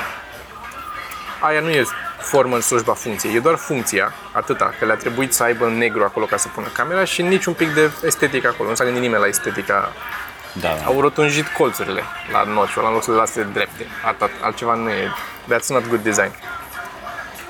aia 1.40 1.60
nu 1.60 1.68
e 1.68 1.84
formă 2.18 2.54
în 2.54 2.60
slujba 2.60 2.92
funcției, 2.92 3.34
e 3.34 3.40
doar 3.40 3.54
funcția, 3.54 4.12
atâta, 4.32 4.74
că 4.78 4.84
le-a 4.84 4.94
trebuit 4.94 5.32
să 5.32 5.42
aibă 5.42 5.68
negru 5.68 6.04
acolo 6.04 6.26
ca 6.26 6.36
să 6.36 6.48
pună 6.54 6.66
camera 6.72 7.04
și 7.04 7.22
niciun 7.22 7.52
pic 7.52 7.74
de 7.74 7.90
estetică 8.04 8.48
acolo, 8.48 8.68
nu 8.68 8.74
s-a 8.74 8.84
gândit 8.84 9.02
nimeni 9.02 9.20
la 9.22 9.28
estetica. 9.28 9.92
Da, 10.52 10.68
da. 10.68 10.84
Au 10.84 11.00
rotunjit 11.00 11.46
colțurile 11.46 12.02
la 12.32 12.42
nociul, 12.42 12.82
la 12.82 12.90
loc 12.90 13.02
să 13.02 13.10
le 13.10 13.16
lase 13.16 13.42
drepte, 13.52 13.86
Atât, 14.04 14.30
altceva 14.40 14.74
nu 14.74 14.88
e, 14.88 15.12
that's 15.52 15.66
not 15.68 15.88
good 15.88 16.02
design. 16.02 16.30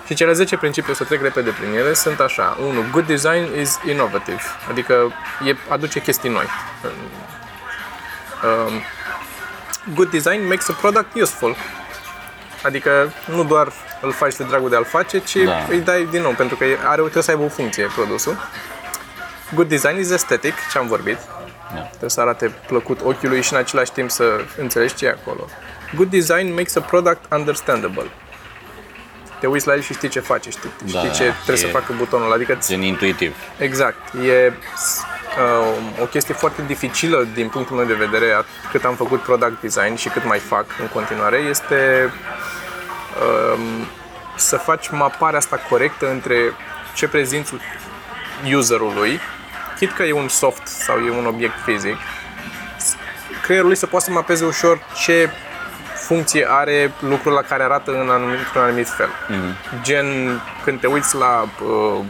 Și 0.06 0.14
cele 0.14 0.32
10 0.32 0.56
principii, 0.56 0.92
o 0.92 0.94
să 0.94 1.04
trec 1.04 1.22
repede 1.22 1.50
prin 1.50 1.74
ele, 1.74 1.94
sunt 1.94 2.20
așa. 2.20 2.56
1. 2.60 2.84
Good 2.90 3.06
design 3.06 3.60
is 3.60 3.78
innovative, 3.88 4.42
adică 4.70 5.12
e, 5.46 5.56
aduce 5.68 6.00
chestii 6.00 6.30
noi. 6.30 6.46
Um, 8.44 8.82
good 9.94 10.10
design 10.10 10.46
makes 10.46 10.68
a 10.68 10.72
product 10.72 11.14
useful, 11.14 11.56
Adică 12.62 13.12
nu 13.24 13.44
doar 13.44 13.72
îl 14.00 14.12
faci 14.12 14.34
de 14.36 14.44
dragul 14.44 14.68
de 14.70 14.76
a-l 14.76 14.84
face, 14.84 15.18
ci 15.18 15.36
Da. 15.36 15.66
îi 15.68 15.80
dai 15.80 16.08
din 16.10 16.22
nou, 16.22 16.32
pentru 16.32 16.56
că 16.56 16.64
are, 16.84 17.00
trebuie 17.00 17.22
să 17.22 17.30
aibă 17.30 17.42
o 17.42 17.48
funcție 17.48 17.90
produsul. 17.94 18.36
Good 19.54 19.68
design 19.68 19.98
is 19.98 20.10
aesthetic, 20.10 20.54
ce 20.72 20.78
am 20.78 20.86
vorbit. 20.86 21.18
Da. 21.74 21.80
Trebuie 21.80 22.10
să 22.10 22.20
arate 22.20 22.46
plăcut 22.66 23.00
ochiului 23.02 23.42
și 23.42 23.52
în 23.52 23.58
același 23.58 23.92
timp 23.92 24.10
să 24.10 24.24
înțelegi 24.58 24.94
ce 24.94 25.06
e 25.06 25.08
acolo. 25.08 25.46
Good 25.96 26.10
design 26.10 26.48
makes 26.48 26.76
a 26.76 26.80
product 26.80 27.32
understandable. 27.32 28.06
Te 29.40 29.46
uiți 29.46 29.66
la 29.66 29.72
el 29.74 29.80
și 29.80 29.92
știi 29.92 30.08
ce 30.08 30.20
face, 30.20 30.50
știi, 30.50 30.70
știi 30.86 30.92
Da, 31.02 31.08
ce 31.08 31.22
trebuie 31.44 31.64
e- 31.64 31.66
să 31.66 31.66
facă 31.66 31.92
butonul, 31.96 32.32
adică 32.32 32.58
Gen 32.66 32.82
intuitiv. 32.82 33.36
Exact. 33.58 34.14
E 34.24 34.46
uh, 34.46 34.52
o 36.00 36.04
chestie 36.04 36.34
foarte 36.34 36.62
dificilă 36.66 37.26
din 37.34 37.48
punctul 37.48 37.76
meu 37.76 37.84
de 37.84 37.94
vedere, 37.94 38.32
at- 38.32 38.70
cât 38.70 38.84
am 38.84 38.94
făcut 38.94 39.20
product 39.20 39.60
design 39.60 39.94
și 39.94 40.08
cât 40.08 40.24
mai 40.24 40.38
fac 40.38 40.64
în 40.80 40.86
continuare, 40.86 41.36
este 41.36 42.10
um, 43.54 43.86
să 44.36 44.56
faci 44.56 44.88
maparea 44.90 45.38
asta 45.38 45.60
corectă 45.68 46.10
între 46.10 46.34
ce 46.94 47.08
prezinți 47.08 47.52
userului, 48.54 49.20
chit 49.78 49.92
că 49.92 50.02
e 50.02 50.12
un 50.12 50.28
soft 50.28 50.66
sau 50.66 50.98
e 50.98 51.10
un 51.10 51.26
obiect 51.26 51.54
fizic, 51.64 51.96
creierul 53.42 53.68
lui 53.68 53.78
să 53.78 53.86
poată 53.86 54.04
să 54.04 54.10
mapeze 54.10 54.44
ușor 54.44 54.82
ce 55.04 55.30
funcție 55.94 56.46
are 56.48 56.92
lucrul 57.00 57.32
la 57.32 57.42
care 57.42 57.62
arată 57.62 57.90
în 57.90 58.10
anumit, 58.10 58.38
într-un 58.38 58.62
anumit 58.62 58.88
fel. 58.88 59.08
Mm-hmm. 59.08 59.82
Gen, 59.82 60.40
când 60.64 60.80
te 60.80 60.86
uiți 60.86 61.16
la 61.16 61.42
uh, 61.42 62.04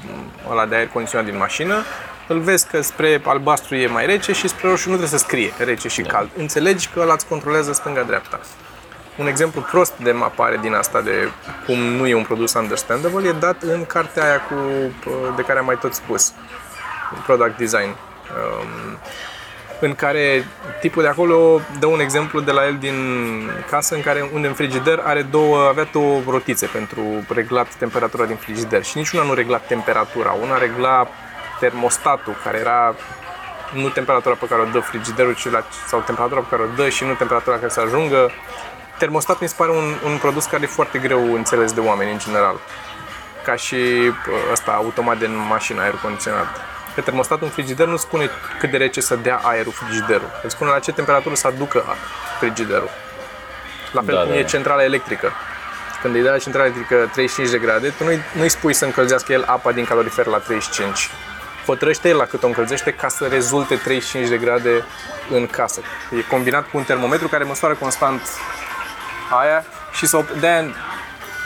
ăla 0.50 0.66
de 0.66 0.74
aer 0.74 0.86
condiționat 0.86 1.26
din 1.26 1.36
mașină, 1.36 1.84
îl 2.32 2.38
vezi 2.38 2.66
că 2.66 2.80
spre 2.80 3.20
albastru 3.24 3.74
e 3.74 3.86
mai 3.86 4.06
rece 4.06 4.32
și 4.32 4.48
spre 4.48 4.68
roșu 4.68 4.88
nu 4.88 4.96
trebuie 4.96 5.18
să 5.18 5.24
scrie 5.24 5.52
rece 5.58 5.88
și 5.88 6.02
cald. 6.02 6.28
Înțelegi 6.36 6.88
că 6.88 7.00
ăla 7.00 7.12
îți 7.12 7.26
controlează 7.26 7.72
stânga-dreapta. 7.72 8.40
Un 9.16 9.26
exemplu 9.26 9.60
prost 9.60 9.92
de 9.96 10.12
mapare 10.12 10.58
din 10.60 10.74
asta 10.74 11.00
de 11.00 11.30
cum 11.66 11.78
nu 11.78 12.06
e 12.06 12.14
un 12.14 12.22
produs 12.22 12.54
understandable 12.54 13.28
e 13.28 13.32
dat 13.32 13.62
în 13.62 13.84
cartea 13.86 14.24
aia 14.24 14.40
cu, 14.40 14.54
uh, 14.54 15.14
de 15.36 15.42
care 15.42 15.58
am 15.58 15.64
mai 15.64 15.78
tot 15.78 15.94
spus, 15.94 16.32
Product 17.26 17.56
Design. 17.56 17.88
Um, 17.88 18.98
în 19.80 19.94
care 19.94 20.44
tipul 20.80 21.02
de 21.02 21.08
acolo 21.08 21.60
dă 21.78 21.86
un 21.86 22.00
exemplu 22.00 22.40
de 22.40 22.50
la 22.50 22.66
el 22.66 22.76
din 22.80 22.94
casă 23.70 23.94
în 23.94 24.00
care 24.00 24.30
unde 24.34 24.46
în 24.46 24.54
frigider 24.54 25.02
are 25.04 25.22
două, 25.22 25.58
avea 25.58 25.88
două 25.92 26.20
rotițe 26.26 26.66
pentru 26.66 27.02
reglat 27.34 27.74
temperatura 27.74 28.24
din 28.24 28.36
frigider 28.36 28.84
și 28.84 28.96
niciuna 28.96 29.24
nu 29.24 29.34
regla 29.34 29.56
temperatura, 29.58 30.36
una 30.42 30.58
regla 30.58 31.08
termostatul 31.60 32.34
care 32.44 32.58
era 32.58 32.94
nu 33.72 33.88
temperatura 33.88 34.34
pe 34.34 34.46
care 34.46 34.60
o 34.60 34.64
dă 34.64 34.78
frigiderul 34.80 35.34
ci 35.34 35.50
la, 35.50 35.64
sau 35.86 36.00
temperatura 36.00 36.40
pe 36.40 36.46
care 36.50 36.62
o 36.62 36.74
dă 36.76 36.88
și 36.88 37.04
nu 37.04 37.12
temperatura 37.14 37.56
care 37.56 37.68
să 37.70 37.80
ajungă. 37.80 38.30
Termostat 38.98 39.40
mi 39.40 39.48
se 39.48 39.54
pare 39.56 39.70
un, 39.70 39.94
un 40.04 40.18
produs 40.18 40.44
care 40.44 40.62
e 40.62 40.66
foarte 40.66 40.98
greu 40.98 41.34
înțeles 41.34 41.72
de 41.72 41.80
oameni 41.80 42.12
în 42.12 42.18
general 42.18 42.56
ca 43.44 43.54
și 43.56 43.76
pă, 44.24 44.30
ăsta 44.52 44.72
automat 44.72 45.18
de 45.18 45.26
mașină, 45.26 45.80
aer 45.82 45.94
condiționat. 46.02 46.46
Că 46.94 47.00
termostatul 47.00 47.44
în 47.46 47.50
frigider 47.52 47.86
nu 47.86 47.96
spune 47.96 48.30
cât 48.58 48.70
de 48.70 48.76
rece 48.76 49.00
să 49.00 49.16
dea 49.16 49.40
aerul 49.42 49.72
frigiderul. 49.72 50.30
Îți 50.42 50.54
spune 50.54 50.70
la 50.70 50.78
ce 50.78 50.92
temperatură 50.92 51.34
să 51.34 51.46
aducă 51.46 51.84
a- 51.88 51.96
frigiderul. 52.38 52.90
La 53.92 54.02
fel 54.02 54.14
Da, 54.14 54.20
cum 54.20 54.30
da, 54.30 54.36
e 54.38 54.42
da. 54.42 54.48
centrala 54.48 54.84
electrică. 54.84 55.32
Când 56.02 56.14
îi 56.14 56.22
dai 56.22 56.30
la 56.32 56.38
centrala 56.38 56.66
electrică 56.66 56.94
35 57.12 57.50
de 57.50 57.58
grade, 57.58 57.88
tu 57.88 58.04
nu-i, 58.04 58.20
nu-i 58.32 58.48
spui 58.48 58.72
să 58.72 58.84
încălzească 58.84 59.32
el 59.32 59.42
apa 59.46 59.72
din 59.72 59.84
calorifer 59.84 60.26
la 60.26 60.38
35. 60.38 61.10
Hotărăște 61.70 62.08
el 62.08 62.16
la 62.16 62.24
cât 62.24 62.42
o 62.42 62.46
încălzește 62.46 62.92
ca 62.92 63.08
să 63.08 63.26
rezulte 63.26 63.74
35 63.76 64.28
de 64.28 64.36
grade 64.36 64.84
în 65.30 65.46
casă. 65.46 65.80
E 66.18 66.20
combinat 66.20 66.70
cu 66.70 66.76
un 66.76 66.84
termometru 66.84 67.28
care 67.28 67.44
măsoară 67.44 67.74
constant 67.74 68.20
aia 69.40 69.64
și 69.92 70.06
să 70.06 70.24
op- 70.24 70.40
de-aia 70.40 70.64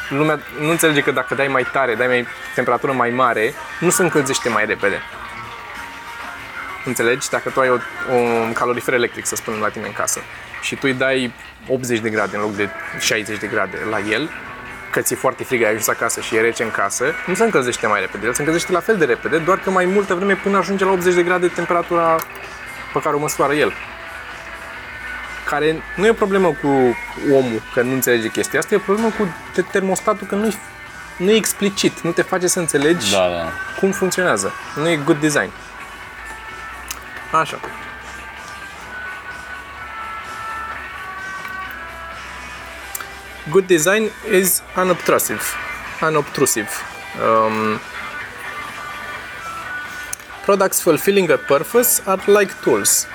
lumea 0.09 0.41
nu 0.61 0.71
înțelege 0.71 1.01
că 1.01 1.11
dacă 1.11 1.35
dai 1.35 1.49
mai 1.49 1.67
tare, 1.73 1.95
dai 1.95 2.07
mai 2.07 2.27
temperatură 2.55 2.93
mai 2.93 3.11
mare, 3.11 3.55
nu 3.81 3.91
se 3.91 4.03
încălzește 4.03 4.49
mai 4.49 4.65
repede. 4.67 5.03
Înțelegi? 6.85 7.31
Dacă 7.31 7.51
tu 7.51 7.61
ai 7.61 7.69
o, 7.69 7.79
un 8.15 8.53
calorifer 8.53 8.95
electric, 8.95 9.27
să 9.27 9.35
spunem, 9.35 9.61
la 9.61 9.69
tine 9.69 9.87
în 9.87 9.93
casă 9.93 10.21
și 10.61 10.75
tu 10.75 10.81
îi 10.83 10.95
dai 10.95 11.33
80 11.69 11.99
de 11.99 12.11
grade 12.11 12.37
în 12.37 12.43
loc 12.43 12.55
de 12.55 12.69
60 13.01 13.39
de 13.39 13.47
grade 13.47 13.79
la 13.91 13.99
el, 13.99 14.31
că 14.95 15.01
ți-e 15.01 15.17
foarte 15.17 15.45
frig, 15.45 15.63
ai 15.63 15.69
ajuns 15.69 15.89
acasă 15.89 16.21
și 16.21 16.37
e 16.37 16.41
rece 16.41 16.63
în 16.63 16.71
casă, 16.71 17.05
nu 17.27 17.35
se 17.35 17.45
încălzește 17.45 17.87
mai 17.87 18.01
repede. 18.01 18.27
El 18.27 18.33
se 18.35 18.41
încălzește 18.41 18.73
la 18.73 18.81
fel 18.81 18.97
de 18.97 19.05
repede, 19.05 19.39
doar 19.39 19.59
că 19.59 19.71
mai 19.71 19.85
multă 19.85 20.15
vreme 20.15 20.35
până 20.35 20.57
ajunge 20.59 20.85
la 20.85 20.91
80 20.91 21.15
de 21.15 21.23
grade 21.23 21.47
temperatura 21.49 22.17
pe 22.93 23.01
care 23.01 23.17
o 23.17 23.19
măsoară 23.19 23.53
el 23.55 23.73
care 25.49 25.83
nu 25.97 26.07
e 26.07 26.11
o 26.11 26.13
problemă 26.15 26.49
cu 26.63 26.69
omul 27.33 27.63
că 27.75 27.83
nu 27.83 27.93
înțelege 27.93 28.29
chestia 28.29 28.59
asta, 28.59 28.75
e 28.75 28.77
o 28.77 28.81
problemă 28.81 29.09
cu 29.19 29.35
te- 29.53 29.63
termostatul 29.63 30.27
că 30.27 30.35
nu 30.35 30.47
e, 30.47 30.53
nu 31.17 31.31
e 31.31 31.35
explicit, 31.35 32.01
nu 32.01 32.11
te 32.11 32.23
face 32.23 32.47
să 32.47 32.59
înțelegi 32.59 33.11
Da, 33.11 33.19
da. 33.29 33.53
cum 33.81 33.91
funcționează. 33.91 34.53
Nu 34.77 34.89
e 34.89 34.97
good 34.97 35.21
design. 35.21 35.51
Așa. 37.31 37.61
Good 43.51 43.67
design 43.67 44.11
is 44.27 44.63
unobtrusive. 44.75 45.43
Unobtrusive. 46.01 46.71
Um, 47.23 47.79
Products 50.45 50.81
fulfilling 50.81 51.31
a 51.31 51.39
purpose 51.39 52.03
are 52.07 52.21
like 52.27 52.53
tools. 52.63 53.07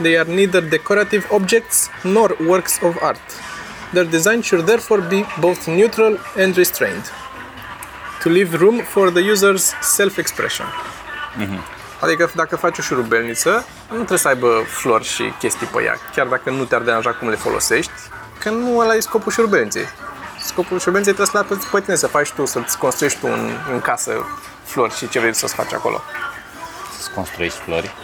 They 0.00 0.16
are 0.16 0.24
neither 0.24 0.60
decorative 0.60 1.26
objects 1.30 1.88
nor 2.02 2.36
works 2.46 2.78
of 2.82 2.96
art. 3.02 3.26
Their 3.92 4.04
design 4.04 4.42
should 4.42 4.66
therefore 4.66 5.00
be 5.00 5.24
both 5.40 5.66
neutral 5.66 6.18
and 6.36 6.56
restrained. 6.56 7.10
To 8.22 8.28
leave 8.28 8.54
room 8.60 8.82
for 8.82 9.10
the 9.10 9.22
user's 9.32 9.74
self-expression. 9.80 10.66
Adică 12.00 12.30
dacă 12.34 12.56
faci 12.56 12.78
o 12.78 12.82
șurubelniță, 12.82 13.66
nu 13.88 13.96
trebuie 13.96 14.18
să 14.18 14.28
aibă 14.28 14.64
flori 14.66 15.04
și 15.04 15.32
chestii 15.38 15.66
pe 15.66 15.82
ea, 15.82 15.98
chiar 16.14 16.26
dacă 16.26 16.50
nu 16.50 16.64
te-ar 16.64 16.82
deranja 16.82 17.10
cum 17.10 17.28
le 17.28 17.36
folosești, 17.36 17.92
că 18.38 18.50
nu 18.50 18.78
ăla 18.78 18.94
e 18.94 19.00
scopul 19.00 19.32
șurubelniței. 19.32 19.84
Scopul 20.40 20.78
șurubelniței 20.78 21.14
trebuie 21.14 21.26
să 21.26 21.46
lași 21.50 21.70
pe 21.70 21.80
tine 21.80 21.96
să 21.96 22.06
faci 22.06 22.30
tu, 22.30 22.44
să-ți 22.44 22.78
construiești 22.78 23.18
tu 23.18 23.26
în, 23.26 23.50
în 23.72 23.80
casă 23.80 24.26
flori 24.64 24.94
și 24.94 25.08
ce 25.08 25.18
vrei 25.18 25.34
să-ți 25.34 25.54
faci 25.54 25.72
acolo. 25.72 26.02
Să-ți 26.96 27.10
construiești 27.10 27.58
flori. 27.58 27.94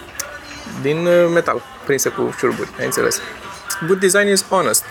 Din 0.81 1.07
uh, 1.07 1.31
metal, 1.33 1.63
prinse 1.85 2.09
cu 2.09 2.35
șuruburi, 2.39 2.69
ai 2.79 2.85
înțeles. 2.85 3.21
Good 3.87 4.01
design 4.01 4.29
is 4.29 4.45
honest. 4.49 4.85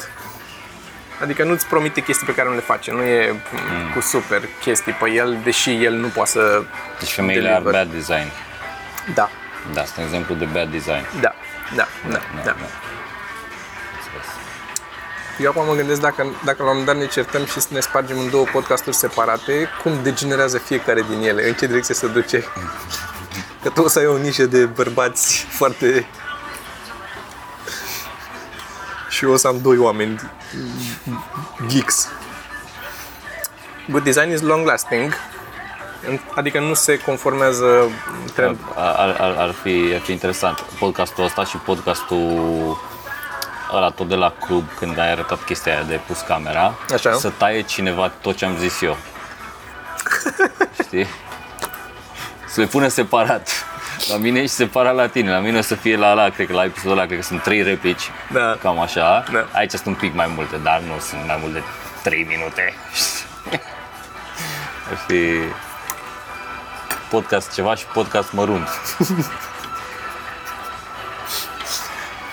Adică 1.22 1.44
nu-ți 1.44 1.66
promite 1.66 2.02
chestii 2.02 2.26
pe 2.26 2.34
care 2.34 2.50
nu 2.50 2.56
le 2.56 2.62
face, 2.62 2.92
nu 2.92 3.02
e 3.02 3.32
mm. 3.32 3.94
cu 3.94 4.02
super 4.02 4.42
chestii 4.62 4.92
pe 4.92 5.12
el, 5.12 5.38
deși 5.44 5.84
el 5.84 5.94
nu 5.94 6.08
poate 6.08 6.30
să... 6.30 6.64
Deci 7.00 7.12
femeile 7.12 7.50
ar 7.50 7.62
deliver. 7.62 7.86
bad 7.86 7.94
design. 7.94 8.32
Da, 9.14 9.30
Da, 9.74 9.82
asta 9.82 10.02
e 10.02 10.04
un 10.04 10.10
exemplu 10.10 10.36
de 10.36 10.46
bad 10.46 10.72
design. 10.72 11.06
da, 11.22 11.34
da, 11.76 11.88
da, 12.12 12.20
da. 12.44 12.52
Înțeles. 12.52 12.70
Eu 15.40 15.50
acum 15.50 15.66
mă 15.66 15.74
gândesc 15.74 16.02
dacă, 16.02 16.26
dacă 16.44 16.64
la 16.64 16.70
un 16.70 16.78
moment 16.78 16.86
dat 16.86 16.98
ne 16.98 17.06
certăm 17.06 17.46
și 17.46 17.60
să 17.60 17.68
ne 17.72 17.80
spargem 17.80 18.20
în 18.20 18.30
două 18.30 18.46
podcasturi 18.52 18.96
separate, 18.96 19.70
cum 19.84 20.00
degenerează 20.04 20.58
fiecare 20.58 21.06
din 21.10 21.22
ele, 21.22 21.48
în 21.48 21.54
ce 21.54 21.68
direcție 21.68 21.96
se 21.96 22.08
duce. 22.08 22.44
Că 23.62 23.70
tu 23.70 23.82
o 23.82 23.88
să 23.88 24.00
ai 24.00 24.06
o 24.06 24.18
nișă 24.18 24.46
de 24.46 24.66
bărbați 24.66 25.46
foarte... 25.50 26.08
Și 29.10 29.26
eu 29.26 29.32
o 29.32 29.36
să 29.36 29.48
am 29.48 29.60
doi 29.62 29.78
oameni 29.78 30.22
geeks. 31.68 32.08
Good 33.90 34.04
design 34.04 34.32
is 34.32 34.42
long 34.42 34.66
lasting, 34.66 35.14
adică 36.36 36.60
nu 36.60 36.74
se 36.74 36.98
conformează 36.98 37.92
trend. 38.34 38.58
Ar, 38.76 39.16
ar, 39.20 39.36
ar, 39.38 39.56
fi, 39.64 39.92
ar 39.94 40.00
fi 40.00 40.12
interesant 40.12 40.60
podcastul 40.80 41.24
ăsta 41.24 41.46
și 41.46 41.58
podcastul 41.58 42.78
ăla 43.78 43.90
tot 43.90 44.08
de 44.08 44.16
la 44.16 44.34
club 44.46 44.64
când 44.78 45.00
ai 45.00 45.12
arătat 45.12 45.44
chestia 45.44 45.74
aia 45.74 45.84
de 45.84 46.00
pus 46.08 46.20
camera 46.20 46.74
Așa. 46.94 47.14
să 47.14 47.30
taie 47.30 47.62
cineva 47.62 48.12
tot 48.22 48.36
ce 48.36 48.46
am 48.46 48.58
zis 48.58 48.82
eu. 48.82 48.98
Știi? 50.84 51.08
Să 52.48 52.60
le 52.62 52.66
pune 52.66 52.88
separat. 52.88 53.50
La 54.10 54.18
mine 54.18 54.42
și 54.42 54.48
separat 54.48 54.96
la 54.96 55.08
tine. 55.08 55.32
La 55.32 55.40
mine 55.40 55.58
o 55.58 55.62
să 55.62 55.76
fie 55.76 55.98
la 55.98 56.10
ala, 56.10 56.30
cred 56.30 56.48
că 56.48 56.54
la 56.54 56.64
episodul 56.64 56.98
ăla, 56.98 57.06
cred 57.06 57.18
că 57.20 57.24
sunt 57.24 57.42
trei 57.42 57.62
replici. 57.64 58.12
Da. 58.32 58.56
Cam 58.62 58.80
așa. 58.80 59.24
Da. 59.32 59.48
Aici 59.52 59.72
sunt 59.72 59.86
un 59.86 59.94
pic 59.94 60.14
mai 60.14 60.32
multe, 60.36 60.56
dar 60.58 60.80
nu 60.80 61.00
sunt 61.00 61.26
mai 61.28 61.38
mult 61.42 61.54
de 61.54 61.64
3 62.04 62.24
minute. 62.30 62.74
Ar 64.90 64.98
fi 65.08 65.38
podcast 67.10 67.54
ceva 67.54 67.76
și 67.76 67.86
podcast 67.86 68.32
mărunt. 68.32 68.68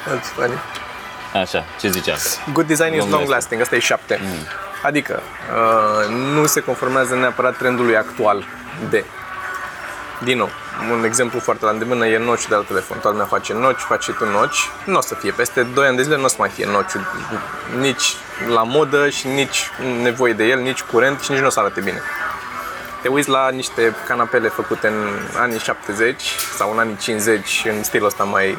That's 0.06 0.28
funny. 0.34 0.58
Așa, 1.32 1.64
ce 1.80 1.88
ziceam? 1.88 2.16
Good 2.52 2.66
design 2.66 2.92
is 2.92 2.98
Long 2.98 3.12
long 3.12 3.28
lasting, 3.28 3.60
asta 3.60 3.76
e 3.76 3.78
7. 3.78 4.20
Adică 4.82 5.22
uh, 5.22 6.14
nu 6.14 6.46
se 6.46 6.60
conformează 6.60 7.14
neapărat 7.14 7.56
trendului 7.56 7.96
actual 7.96 8.44
de. 8.90 9.04
Din 10.24 10.36
nou, 10.38 10.48
un 10.92 11.04
exemplu 11.04 11.40
foarte 11.40 11.64
la 11.64 11.70
îndemână 11.70 12.06
e 12.06 12.18
noci 12.18 12.48
de 12.48 12.54
la 12.54 12.62
telefon. 12.62 12.98
Toată 12.98 13.08
lumea 13.08 13.26
face 13.26 13.52
noci, 13.52 13.78
faci 13.78 14.02
și 14.02 14.12
tu 14.12 14.24
noci. 14.24 14.68
Nu 14.84 14.96
o 14.96 15.00
să 15.00 15.14
fie. 15.14 15.30
Peste 15.30 15.62
2 15.62 15.86
ani 15.86 15.96
de 15.96 16.02
zile 16.02 16.16
nu 16.16 16.24
o 16.24 16.28
să 16.28 16.36
mai 16.38 16.48
fie 16.48 16.66
noci 16.66 16.90
nici 17.78 18.16
la 18.48 18.62
modă 18.62 19.08
și 19.08 19.26
nici 19.26 19.70
nevoie 20.02 20.32
de 20.32 20.44
el, 20.44 20.60
nici 20.60 20.80
curent 20.80 21.20
și 21.20 21.30
nici 21.30 21.40
nu 21.40 21.46
o 21.46 21.50
să 21.50 21.60
arate 21.60 21.80
bine. 21.80 22.00
Te 23.02 23.08
uiți 23.08 23.28
la 23.28 23.50
niște 23.50 23.94
canapele 24.06 24.48
făcute 24.48 24.86
în 24.86 25.08
anii 25.36 25.58
70 25.58 26.22
sau 26.56 26.72
în 26.72 26.78
anii 26.78 26.96
50 26.96 27.62
în 27.76 27.82
stilul 27.82 28.06
ăsta 28.06 28.24
mai 28.24 28.58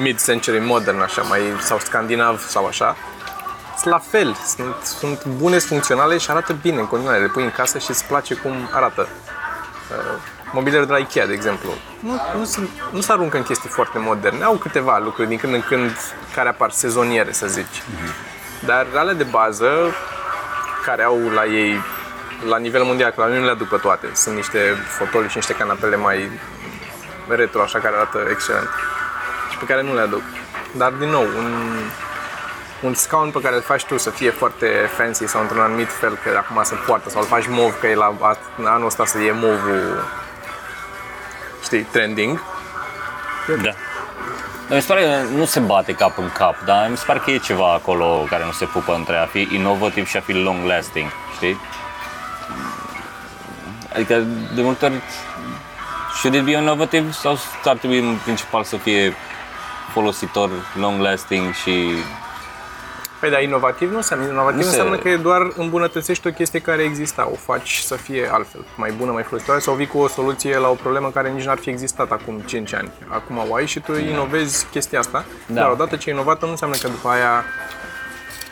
mid-century 0.00 0.58
modern, 0.58 1.00
așa, 1.00 1.22
mai, 1.22 1.40
sau 1.60 1.78
scandinav 1.78 2.46
sau 2.48 2.66
așa, 2.66 2.96
sunt 3.78 3.92
la 3.92 3.98
fel, 3.98 4.36
sunt, 4.46 4.74
sunt 4.82 5.24
bune, 5.24 5.58
sunt 5.58 5.70
funcționale 5.70 6.18
și 6.18 6.30
arată 6.30 6.52
bine 6.52 6.80
în 6.80 6.86
continuare. 6.86 7.20
Le 7.20 7.26
pui 7.26 7.42
în 7.42 7.50
casă 7.50 7.78
și 7.78 7.90
îți 7.90 8.04
place 8.04 8.34
cum 8.34 8.68
arată. 8.72 9.08
Uh, 9.90 10.20
mobilier 10.52 10.84
de 10.84 10.92
la 10.92 10.98
Ikea, 10.98 11.26
de 11.26 11.32
exemplu, 11.32 11.70
nu, 12.00 12.20
nu, 12.38 12.44
se, 12.44 12.60
nu 12.90 13.00
se 13.00 13.12
aruncă 13.12 13.36
în 13.36 13.42
chestii 13.42 13.68
foarte 13.68 13.98
moderne. 13.98 14.44
Au 14.44 14.54
câteva 14.54 14.98
lucruri 14.98 15.28
din 15.28 15.38
când 15.38 15.54
în 15.54 15.62
când 15.62 15.90
care 16.34 16.48
apar 16.48 16.70
sezoniere, 16.70 17.32
să 17.32 17.46
zici. 17.46 17.82
Dar 18.64 18.86
alea 18.94 19.14
de 19.14 19.24
bază, 19.24 19.94
care 20.84 21.02
au 21.02 21.18
la 21.34 21.44
ei, 21.44 21.80
la 22.48 22.56
nivel 22.56 22.82
mondial, 22.82 23.10
că 23.10 23.20
la 23.20 23.26
noi 23.26 23.38
nu 23.38 23.44
le 23.44 23.50
aduc 23.50 23.68
pe 23.68 23.76
toate. 23.76 24.06
Sunt 24.14 24.34
niște 24.34 24.58
fotoli 24.98 25.28
și 25.28 25.36
niște 25.36 25.52
canapele 25.52 25.96
mai 25.96 26.30
retro, 27.28 27.62
așa, 27.62 27.78
care 27.78 27.94
arată 27.94 28.26
excelent 28.30 28.68
și 28.68 29.07
pe 29.58 29.64
care 29.64 29.82
nu 29.82 29.94
le 29.94 30.00
aduc. 30.00 30.22
Dar, 30.72 30.90
din 30.90 31.08
nou, 31.08 31.22
un, 31.22 31.76
un 32.80 32.94
scaun 32.94 33.30
pe 33.30 33.40
care 33.40 33.54
îl 33.54 33.62
faci 33.62 33.84
tu 33.84 33.98
să 33.98 34.10
fie 34.10 34.30
foarte 34.30 34.66
fancy 34.96 35.26
sau 35.26 35.40
într-un 35.40 35.60
anumit 35.60 35.92
fel, 35.92 36.18
că 36.22 36.36
acum 36.36 36.62
se 36.64 36.74
poartă, 36.74 37.10
sau 37.10 37.20
îl 37.20 37.26
faci 37.26 37.46
mov, 37.48 37.78
că 37.80 37.86
e 37.86 37.94
la 37.94 38.14
a- 38.20 38.38
anul 38.64 38.86
ăsta 38.86 39.04
să 39.04 39.18
e 39.18 39.32
movul, 39.32 40.04
știi, 41.62 41.80
trending. 41.82 42.42
Da. 43.62 43.70
Dar 44.68 44.76
mi 44.76 44.80
se 44.82 44.92
pare 44.92 45.02
că 45.02 45.36
nu 45.36 45.44
se 45.44 45.60
bate 45.60 45.92
cap 45.92 46.18
în 46.18 46.30
cap, 46.32 46.54
dar 46.64 46.86
mi 46.90 46.96
se 46.96 47.04
pare 47.06 47.18
că 47.24 47.30
e 47.30 47.38
ceva 47.38 47.72
acolo 47.72 48.26
care 48.30 48.44
nu 48.44 48.52
se 48.52 48.64
pupă 48.64 48.94
între 48.94 49.16
a 49.16 49.26
fi 49.26 49.48
inovativ 49.52 50.06
și 50.08 50.16
a 50.16 50.20
fi 50.20 50.32
long 50.32 50.66
lasting, 50.66 51.10
știi? 51.34 51.60
Adică 53.94 54.14
de 54.54 54.62
multe 54.62 54.84
ori 54.84 54.94
should 56.14 56.36
it 56.36 56.42
be 56.42 56.50
innovative 56.50 57.10
sau 57.10 57.38
ar 57.64 57.76
trebui 57.76 57.98
în 57.98 58.16
principal 58.22 58.64
să 58.64 58.76
fie 58.76 59.14
folositor, 59.92 60.50
long 60.80 61.00
lasting 61.00 61.52
și 61.54 61.90
Păi 63.20 63.30
da, 63.30 63.38
inovativ 63.38 63.90
nu 63.90 63.96
înseamnă. 63.96 64.26
Inovativ 64.28 64.56
Nu 64.56 64.62
se- 64.62 64.68
înseamnă 64.68 64.96
că 64.96 65.16
doar 65.16 65.50
îmbunătățești 65.56 66.26
o 66.26 66.30
chestie 66.30 66.60
care 66.60 66.82
exista, 66.82 67.28
o 67.32 67.34
faci 67.34 67.76
să 67.78 67.94
fie 67.96 68.28
altfel, 68.32 68.64
mai 68.76 68.90
bună, 68.90 69.12
mai 69.12 69.22
folositoare 69.22 69.60
sau 69.60 69.74
vii 69.74 69.86
cu 69.86 69.98
o 69.98 70.08
soluție 70.08 70.58
la 70.58 70.68
o 70.68 70.74
problemă 70.74 71.10
care 71.10 71.28
nici 71.30 71.44
n-ar 71.44 71.58
fi 71.58 71.70
existat 71.70 72.10
acum 72.10 72.38
5 72.46 72.74
ani. 72.74 72.90
Acum 73.08 73.44
o 73.48 73.54
ai 73.54 73.66
și 73.66 73.80
tu 73.80 73.96
inovezi 73.98 74.66
chestia 74.70 74.98
asta, 74.98 75.24
Da. 75.46 75.60
dar 75.60 75.70
odată 75.70 75.96
ce 75.96 76.10
e 76.10 76.12
inovată 76.12 76.44
nu 76.44 76.50
înseamnă 76.50 76.76
că 76.76 76.88
după 76.88 77.08
aia... 77.08 77.44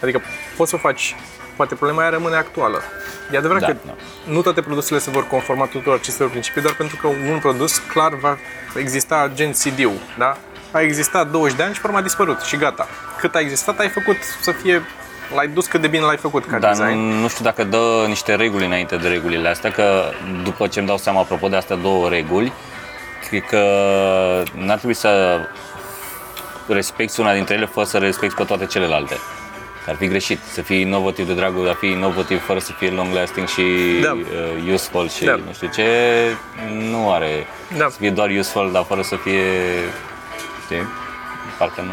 Adică 0.02 0.20
poți 0.56 0.70
să 0.70 0.76
o 0.76 0.78
faci, 0.78 1.16
poate 1.56 1.74
problema 1.74 2.00
aia 2.00 2.10
rămâne 2.10 2.36
actuală. 2.36 2.82
E 3.32 3.36
adevărat 3.36 3.60
Da, 3.62 3.66
că 3.66 3.76
da. 3.86 3.92
nu 4.32 4.40
toate 4.42 4.60
produsele 4.62 4.98
se 4.98 5.10
vor 5.10 5.26
conforma 5.26 5.66
tuturor 5.66 5.98
acestor 5.98 6.28
principii, 6.28 6.62
doar 6.62 6.74
pentru 6.74 6.96
că 6.96 7.06
un 7.06 7.38
produs 7.40 7.78
clar 7.78 8.14
va 8.14 8.38
exista 8.76 9.30
gen 9.34 9.52
CD-ul, 9.52 9.98
da? 10.18 10.36
A 10.70 10.80
existat 10.80 11.30
20 11.30 11.56
de 11.56 11.62
ani 11.62 11.74
și 11.74 11.80
pe 11.80 11.86
urmă 11.86 11.98
a 11.98 12.02
dispărut 12.02 12.40
și 12.40 12.56
gata. 12.56 12.88
Cât 13.20 13.34
a 13.34 13.40
existat, 13.40 13.78
ai 13.78 13.88
făcut 13.88 14.16
să 14.40 14.50
fie 14.52 14.82
L-ai 15.34 15.48
dus 15.48 15.66
cât 15.66 15.80
de 15.80 15.86
bine 15.86 16.02
l-ai 16.04 16.16
făcut 16.16 16.44
ca 16.46 16.58
Dar 16.58 16.70
design. 16.76 16.98
nu, 16.98 17.20
nu 17.20 17.28
știu 17.28 17.44
dacă 17.44 17.64
dă 17.64 18.04
niște 18.08 18.34
reguli 18.34 18.64
înainte 18.64 18.96
de 18.96 19.08
regulile 19.08 19.48
astea, 19.48 19.70
că 19.70 20.04
după 20.42 20.66
ce 20.66 20.78
îmi 20.78 20.88
dau 20.88 20.96
seama 20.96 21.20
apropo 21.20 21.48
de 21.48 21.56
astea 21.56 21.76
două 21.76 22.08
reguli, 22.08 22.52
cred 23.28 23.42
că 23.42 23.62
n-ar 24.54 24.76
trebui 24.76 24.94
să 24.94 25.38
respecti 26.68 27.20
una 27.20 27.32
dintre 27.34 27.54
ele 27.54 27.66
fără 27.66 27.86
să 27.86 27.98
respecti 27.98 28.36
pe 28.36 28.44
toate 28.44 28.66
celelalte. 28.66 29.16
Ar 29.88 29.94
fi 29.96 30.06
greșit 30.06 30.38
să 30.52 30.62
fii 30.62 30.80
inovativ 30.80 31.26
de 31.26 31.34
dragul 31.34 31.64
de 31.64 31.70
a 31.70 31.74
fi 31.74 31.86
inovativ 31.86 32.44
fără 32.44 32.58
să 32.58 32.72
fie 32.78 32.90
long 32.90 33.14
lasting 33.14 33.48
și 33.48 33.62
Da. 34.02 34.12
uh, 34.12 34.72
useful 34.72 35.08
și 35.08 35.24
Da. 35.24 35.34
nu 35.34 35.52
știu 35.52 35.68
ce, 35.74 35.86
nu 36.90 37.12
are. 37.12 37.46
Da. 37.76 37.88
Să 37.88 37.96
fie 37.98 38.10
doar 38.10 38.30
useful, 38.38 38.70
dar 38.72 38.84
fără 38.88 39.02
să 39.02 39.16
fie, 39.16 39.42
știi, 40.66 40.86
parcă 41.58 41.80
nu... 41.80 41.92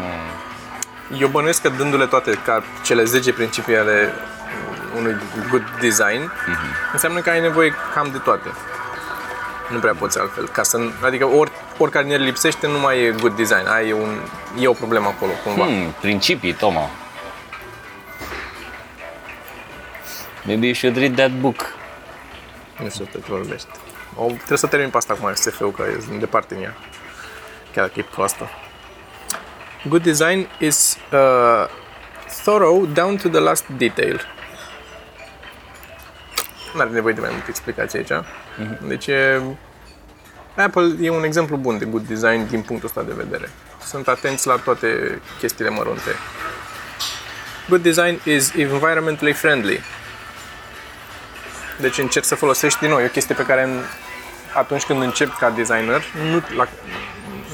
Eu 1.18 1.28
bănuiesc 1.28 1.62
că 1.62 1.68
dându-le 1.68 2.06
toate 2.06 2.30
ca 2.44 2.62
cele 2.84 3.04
10 3.04 3.32
principii 3.32 3.76
ale 3.76 4.12
unui 4.96 5.16
good 5.50 5.64
design, 5.80 6.32
înseamnă 6.92 7.20
că 7.20 7.30
ai 7.30 7.40
nevoie 7.40 7.74
cam 7.94 8.08
de 8.12 8.18
toate. 8.18 8.48
Nu 9.70 9.78
prea 9.78 9.94
poți 9.94 10.18
altfel. 10.18 10.48
Ca 10.48 10.62
să, 10.62 10.78
adică 11.02 11.24
or, 11.24 11.50
oricare 11.78 12.06
ne 12.06 12.16
lipsește 12.16 12.66
nu 12.66 12.78
mai 12.78 13.02
e 13.02 13.14
good 13.20 13.36
design. 13.36 13.66
Ai 13.66 13.92
un, 13.92 14.18
e 14.60 14.66
o 14.66 14.72
problemă 14.72 15.06
acolo 15.06 15.32
cumva. 15.44 15.64
Hmm, 15.64 15.94
principii, 16.00 16.52
Toma. 16.52 16.90
Maybe 20.44 20.66
you 20.66 20.74
should 20.74 20.96
read 20.96 21.14
that 21.16 21.30
book. 21.30 21.74
Nu 22.82 22.88
știu 22.88 23.04
ce 23.12 23.18
vorbești. 23.28 23.68
O, 24.16 24.26
trebuie 24.26 24.58
să 24.58 24.66
termin 24.66 24.90
pe 24.90 24.96
asta 24.96 25.12
acum, 25.12 25.34
SF-ul, 25.34 25.70
că 25.70 25.82
e 26.12 26.18
departe 26.18 26.54
în 26.54 26.62
ea. 26.62 26.76
Chiar 27.74 27.86
dacă 27.86 28.00
e 28.00 28.04
proastă. 28.14 28.50
Good 29.88 30.02
design 30.02 30.48
is 30.60 30.96
uh, 31.12 31.68
thorough 32.44 32.86
down 32.94 33.16
to 33.16 33.28
the 33.28 33.40
last 33.40 33.64
detail. 33.76 34.20
Nu 36.74 36.80
are 36.80 36.90
nevoie 36.90 37.12
de 37.12 37.20
mai 37.20 37.30
multe 37.30 37.46
explicații 37.48 37.98
aici. 37.98 38.24
Deci 38.86 39.06
e 39.06 39.40
Apple 40.56 40.96
e 41.00 41.10
un 41.10 41.24
exemplu 41.24 41.56
bun 41.56 41.78
de 41.78 41.84
good 41.84 42.06
design 42.06 42.46
din 42.46 42.62
punctul 42.62 42.88
ăsta 42.88 43.02
de 43.02 43.12
vedere. 43.16 43.50
Sunt 43.84 44.08
atenți 44.08 44.46
la 44.46 44.56
toate 44.56 45.20
chestiile 45.38 45.70
mărunte. 45.70 46.10
Good 47.68 47.82
design 47.82 48.20
is 48.24 48.52
environmentally 48.54 49.32
friendly. 49.32 49.80
Deci 51.80 51.98
încerci 51.98 52.26
să 52.26 52.34
folosești 52.34 52.78
din 52.78 52.88
nou. 52.88 53.00
E 53.00 53.04
o 53.04 53.08
chestie 53.08 53.34
pe 53.34 53.44
care 53.44 53.62
în, 53.62 53.80
atunci 54.54 54.84
când 54.84 55.02
începi 55.02 55.36
ca 55.38 55.50
designer, 55.50 56.02
nu, 56.30 56.42
la, 56.56 56.68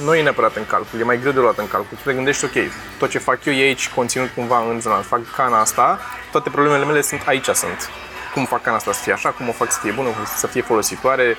nu 0.04 0.14
e 0.14 0.22
neapărat 0.22 0.56
în 0.56 0.66
calcul, 0.66 1.00
e 1.00 1.04
mai 1.04 1.18
greu 1.20 1.32
de 1.32 1.40
luat 1.40 1.58
în 1.58 1.68
calcul. 1.68 1.96
Tu 2.02 2.08
te 2.08 2.14
gândești, 2.14 2.44
ok, 2.44 2.52
tot 2.98 3.10
ce 3.10 3.18
fac 3.18 3.44
eu 3.44 3.52
e 3.52 3.62
aici 3.62 3.88
conținut 3.88 4.30
cumva 4.34 4.62
în 4.70 4.80
zona, 4.80 4.96
fac 4.96 5.20
cana 5.36 5.60
asta, 5.60 5.98
toate 6.30 6.50
problemele 6.50 6.84
mele 6.84 7.00
sunt 7.00 7.22
aici 7.26 7.48
sunt. 7.48 7.90
Cum 8.34 8.44
fac 8.44 8.62
cana 8.62 8.76
asta 8.76 8.92
să 8.92 9.00
fie 9.02 9.12
așa, 9.12 9.28
cum 9.30 9.48
o 9.48 9.52
fac 9.52 9.72
să 9.72 9.78
fie 9.82 9.90
bună, 9.90 10.08
să 10.36 10.46
fie 10.46 10.62
folositoare, 10.62 11.36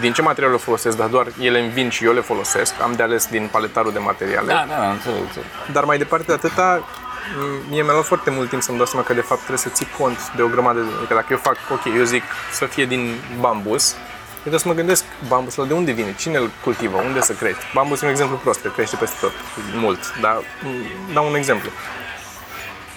din 0.00 0.12
ce 0.12 0.22
materiale 0.22 0.54
o 0.54 0.58
folosesc, 0.58 0.96
dar 0.96 1.08
doar 1.08 1.26
ele 1.40 1.60
îmi 1.60 1.68
vin 1.70 1.88
și 1.90 2.04
eu 2.04 2.12
le 2.12 2.20
folosesc, 2.20 2.74
am 2.82 2.92
de 2.92 3.02
ales 3.02 3.26
din 3.26 3.48
paletarul 3.52 3.92
de 3.92 3.98
materiale. 3.98 4.46
Da, 4.52 4.64
da, 4.68 4.74
da, 4.76 4.90
înțeleg, 4.90 5.20
înțeleg. 5.20 5.46
Dar 5.72 5.84
mai 5.84 5.98
departe 5.98 6.24
de 6.26 6.32
atâta, 6.32 6.84
m- 6.84 7.68
mie 7.70 7.82
mi-a 7.82 7.92
luat 7.92 8.04
foarte 8.04 8.30
mult 8.30 8.48
timp 8.48 8.62
să-mi 8.62 8.76
dau 8.76 8.86
seama 8.86 9.04
că 9.06 9.14
de 9.14 9.20
fapt 9.20 9.38
trebuie 9.38 9.58
să 9.58 9.68
ții 9.68 9.88
cont 9.98 10.32
de 10.36 10.42
o 10.42 10.46
grămadă 10.46 10.80
de... 10.80 10.86
Că 11.08 11.14
dacă 11.14 11.26
eu 11.30 11.36
fac, 11.42 11.56
ok, 11.72 11.84
eu 11.96 12.04
zic 12.04 12.22
să 12.52 12.64
fie 12.66 12.84
din 12.86 13.14
bambus, 13.40 13.92
eu 13.92 13.98
trebuie 14.48 14.60
să 14.60 14.68
mă 14.68 14.74
gândesc, 14.74 15.04
bambusul 15.28 15.66
de 15.66 15.72
unde 15.72 15.92
vine, 15.92 16.14
cine 16.18 16.36
îl 16.38 16.50
cultivă, 16.62 16.96
unde 16.96 17.20
să 17.20 17.32
crește. 17.32 17.62
Bambus 17.74 18.00
e 18.02 18.04
un 18.04 18.10
exemplu 18.10 18.36
prost, 18.36 18.60
că 18.60 18.68
crește 18.68 18.96
peste 18.96 19.16
tot, 19.20 19.32
mult, 19.74 20.18
dar 20.20 20.36
m, 20.62 21.12
dau 21.12 21.28
un 21.28 21.34
exemplu. 21.34 21.70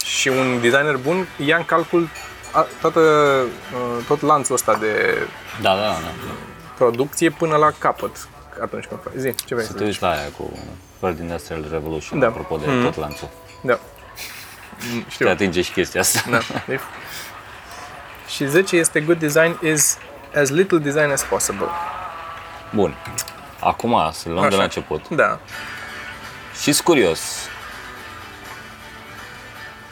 Și 0.06 0.28
un 0.28 0.60
designer 0.62 0.96
bun 0.98 1.28
ia 1.46 1.58
în 1.58 1.66
calcul 1.66 2.10
a- 2.52 2.68
toată, 2.82 3.00
uh, 3.00 4.06
tot 4.08 4.22
lanțul 4.22 4.56
ăsta 4.56 4.76
de 4.76 5.22
Da, 5.62 5.70
da, 5.76 5.82
da. 5.82 6.12
producție 6.78 7.30
până 7.30 7.56
la 7.56 7.72
capăt 7.78 8.28
atunci 8.62 8.86
când 8.86 9.00
faci. 9.04 9.14
Zi, 9.16 9.36
ce 9.46 9.54
vrei 9.54 9.66
Să 9.66 9.72
să 9.72 9.78
te 9.78 9.84
zici? 9.84 9.88
uiți 9.88 10.02
la 10.02 10.10
aia 10.10 10.30
cu 10.38 10.52
Third 11.00 11.20
Industrial 11.20 11.66
Revolution, 11.72 12.20
Da. 12.20 12.28
apropo 12.28 12.58
de 12.58 12.66
tot 12.84 12.96
lanțul. 12.98 13.30
Da. 13.62 13.80
Mm, 14.94 15.02
Te 15.02 15.10
Știu. 15.10 15.30
atinge 15.30 15.62
și 15.62 15.72
chestia 15.72 16.02
asta. 16.02 16.24
Da. 16.30 16.38
E- 16.74 16.80
Și 18.28 18.46
10 18.48 18.76
este 18.76 19.00
good 19.02 19.20
design 19.20 19.58
is 19.66 19.98
as 20.36 20.50
little 20.50 20.78
design 20.80 21.12
as 21.12 21.24
possible. 21.24 21.68
Bun. 22.74 22.96
Acum 23.60 24.10
să 24.12 24.30
luăm 24.30 24.42
de 24.42 24.48
Așa. 24.48 24.58
la 24.58 24.64
început. 24.64 25.10
Da. 25.10 25.40
Și 26.62 26.72
sunt 26.72 26.86
curios. 26.86 27.50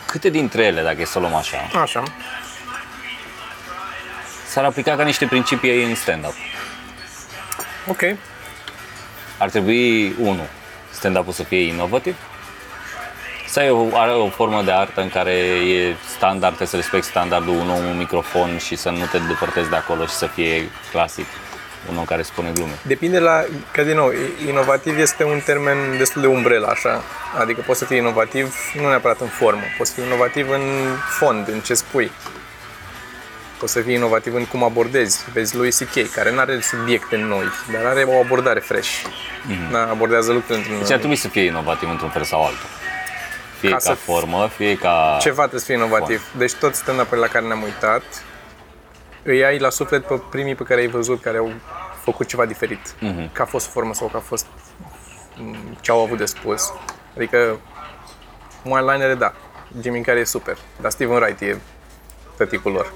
Câte 0.05 0.29
dintre 0.29 0.63
ele, 0.63 0.81
dacă 0.81 1.01
e 1.01 1.05
să 1.05 1.17
o 1.17 1.21
luăm 1.21 1.35
așa, 1.35 1.57
Așa. 1.81 2.03
s-ar 4.47 4.63
aplica 4.63 4.95
ca 4.95 5.03
niște 5.03 5.25
principii 5.25 5.83
în 5.83 5.95
stand-up? 5.95 6.33
Ok. 7.87 8.01
Ar 9.37 9.49
trebui, 9.49 10.15
unu, 10.19 10.41
stand-up-ul 10.91 11.33
să 11.33 11.43
fie 11.43 11.61
inovativ? 11.61 12.15
Sau 13.49 13.63
e 13.63 13.69
o, 13.69 13.87
are 13.93 14.11
o 14.11 14.29
formă 14.29 14.61
de 14.61 14.71
artă 14.71 15.01
în 15.01 15.09
care 15.09 15.31
e 15.31 15.95
standard, 16.17 16.55
trebuie 16.55 16.67
să 16.67 16.75
respecti 16.75 17.07
standardul, 17.07 17.53
un 17.53 17.69
om, 17.69 17.85
un 17.85 17.97
microfon 17.97 18.57
și 18.57 18.75
să 18.75 18.89
nu 18.89 19.05
te 19.11 19.17
depărtezi 19.17 19.69
de 19.69 19.75
acolo 19.75 20.05
și 20.05 20.13
să 20.13 20.25
fie 20.25 20.69
clasic, 20.91 21.25
un 21.89 21.97
om 21.97 22.05
care 22.05 22.21
spune 22.21 22.51
glume. 22.53 22.71
Depinde 22.81 23.19
la, 23.19 23.45
că 23.71 23.83
din 23.83 23.95
nou, 23.95 24.11
inovativ 24.47 24.97
este 24.97 25.23
un 25.23 25.39
termen 25.45 25.77
destul 25.97 26.21
de 26.21 26.27
umbrelă, 26.27 26.67
așa. 26.67 27.03
Adică 27.39 27.63
poți 27.65 27.79
să 27.79 27.85
fii 27.85 27.97
inovativ 27.97 28.55
nu 28.81 28.87
neapărat 28.87 29.19
în 29.19 29.27
formă, 29.27 29.61
poți 29.77 29.93
fi 29.93 30.01
inovativ 30.01 30.49
în 30.49 30.61
fond, 31.19 31.47
în 31.47 31.59
ce 31.59 31.73
spui. 31.73 32.11
Poți 33.59 33.71
să 33.71 33.81
fii 33.81 33.93
inovativ 33.93 34.35
în 34.35 34.45
cum 34.45 34.63
abordezi. 34.63 35.25
Vezi 35.33 35.55
Louis 35.55 35.77
C.K., 35.77 36.11
care 36.11 36.31
nu 36.31 36.39
are 36.39 36.59
subiecte 36.61 37.17
noi, 37.17 37.45
dar 37.71 37.85
are 37.85 38.03
o 38.03 38.19
abordare 38.19 38.59
fresh. 38.59 38.89
Mm-hmm. 38.89 39.71
Da, 39.71 39.89
abordează 39.89 40.31
lucrurile 40.31 40.57
într-un... 40.57 40.79
Deci 40.79 40.91
ar 40.91 40.97
trebui 40.97 41.15
să 41.15 41.27
fie 41.27 41.41
inovativ 41.41 41.89
într-un 41.89 42.09
fel 42.09 42.23
sau 42.23 42.45
altul. 42.45 42.77
Fie 43.59 43.69
Ca 43.69 43.75
ca, 43.75 43.81
să- 43.81 43.93
formă, 43.93 44.47
fie 44.47 44.77
ca... 44.77 45.17
Ceva 45.21 45.39
trebuie 45.41 45.59
să 45.59 45.65
fie 45.65 45.75
inovativ. 45.75 46.31
Deci 46.37 46.53
toți 46.53 46.79
stand 46.79 47.07
la 47.11 47.27
care 47.27 47.45
ne-am 47.45 47.61
uitat, 47.61 48.03
îi 49.23 49.45
ai 49.45 49.59
la 49.59 49.69
suflet 49.69 50.05
pe 50.05 50.21
primii 50.29 50.55
pe 50.55 50.63
care 50.63 50.79
ai 50.81 50.87
văzut 50.87 51.21
care 51.21 51.37
au 51.37 51.51
făcut 52.03 52.27
ceva 52.27 52.45
diferit. 52.45 52.93
Mm-hmm. 52.95 53.31
Că 53.31 53.41
a 53.41 53.45
fost 53.45 53.65
formă 53.67 53.93
sau 53.93 54.07
că 54.07 54.17
a 54.17 54.19
fost 54.19 54.45
m, 55.35 55.55
ce 55.81 55.91
au 55.91 56.01
avut 56.03 56.17
de 56.17 56.25
spus. 56.25 56.73
Adică 57.15 57.59
one-linere, 58.65 59.13
da. 59.13 59.33
Jimmy 59.81 60.01
Carrey 60.01 60.21
e 60.21 60.25
super, 60.25 60.57
dar 60.81 60.91
Steven 60.91 61.15
Wright 61.15 61.41
e 61.41 61.57
tăticul 62.37 62.71
lor, 62.71 62.91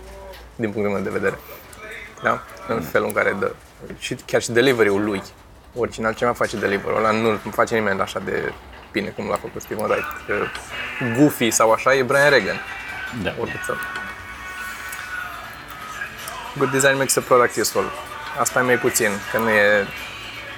din 0.56 0.72
punctul 0.72 0.94
meu 0.94 1.04
de 1.04 1.10
vedere. 1.10 1.38
Da? 2.24 2.42
În 2.68 2.82
felul 2.82 3.08
în 3.08 3.14
care 3.14 3.36
dă. 3.40 3.52
Și 3.98 4.16
chiar 4.26 4.42
și 4.42 4.52
delivery-ul 4.52 5.04
lui. 5.04 5.22
Oricine 5.76 6.06
altceva 6.06 6.32
face 6.34 6.58
delivery-ul 6.58 6.98
ăla, 6.98 7.12
nu 7.12 7.40
face 7.52 7.74
nimeni 7.74 8.02
așa 8.02 8.20
de 8.20 8.54
bine 8.94 9.08
cum 9.08 9.28
l-a 9.30 9.36
făcut 9.42 9.62
Steven 9.62 9.86
Wright. 9.90 10.06
Că 10.28 10.34
Goofy 11.18 11.52
sau 11.52 11.72
așa 11.72 11.94
e 11.94 12.04
Brian 12.04 12.30
Regan. 12.30 12.60
Da. 13.24 13.34
Oricât 13.40 13.60
să. 13.66 13.74
Good 16.58 16.72
design 16.72 16.96
makes 16.98 17.16
a 17.16 17.22
product 17.22 17.56
useful. 17.58 17.92
Asta 18.40 18.60
e 18.60 18.64
mai 18.64 18.76
puțin, 18.78 19.10
că 19.32 19.38
nu 19.38 19.50
e... 19.50 19.88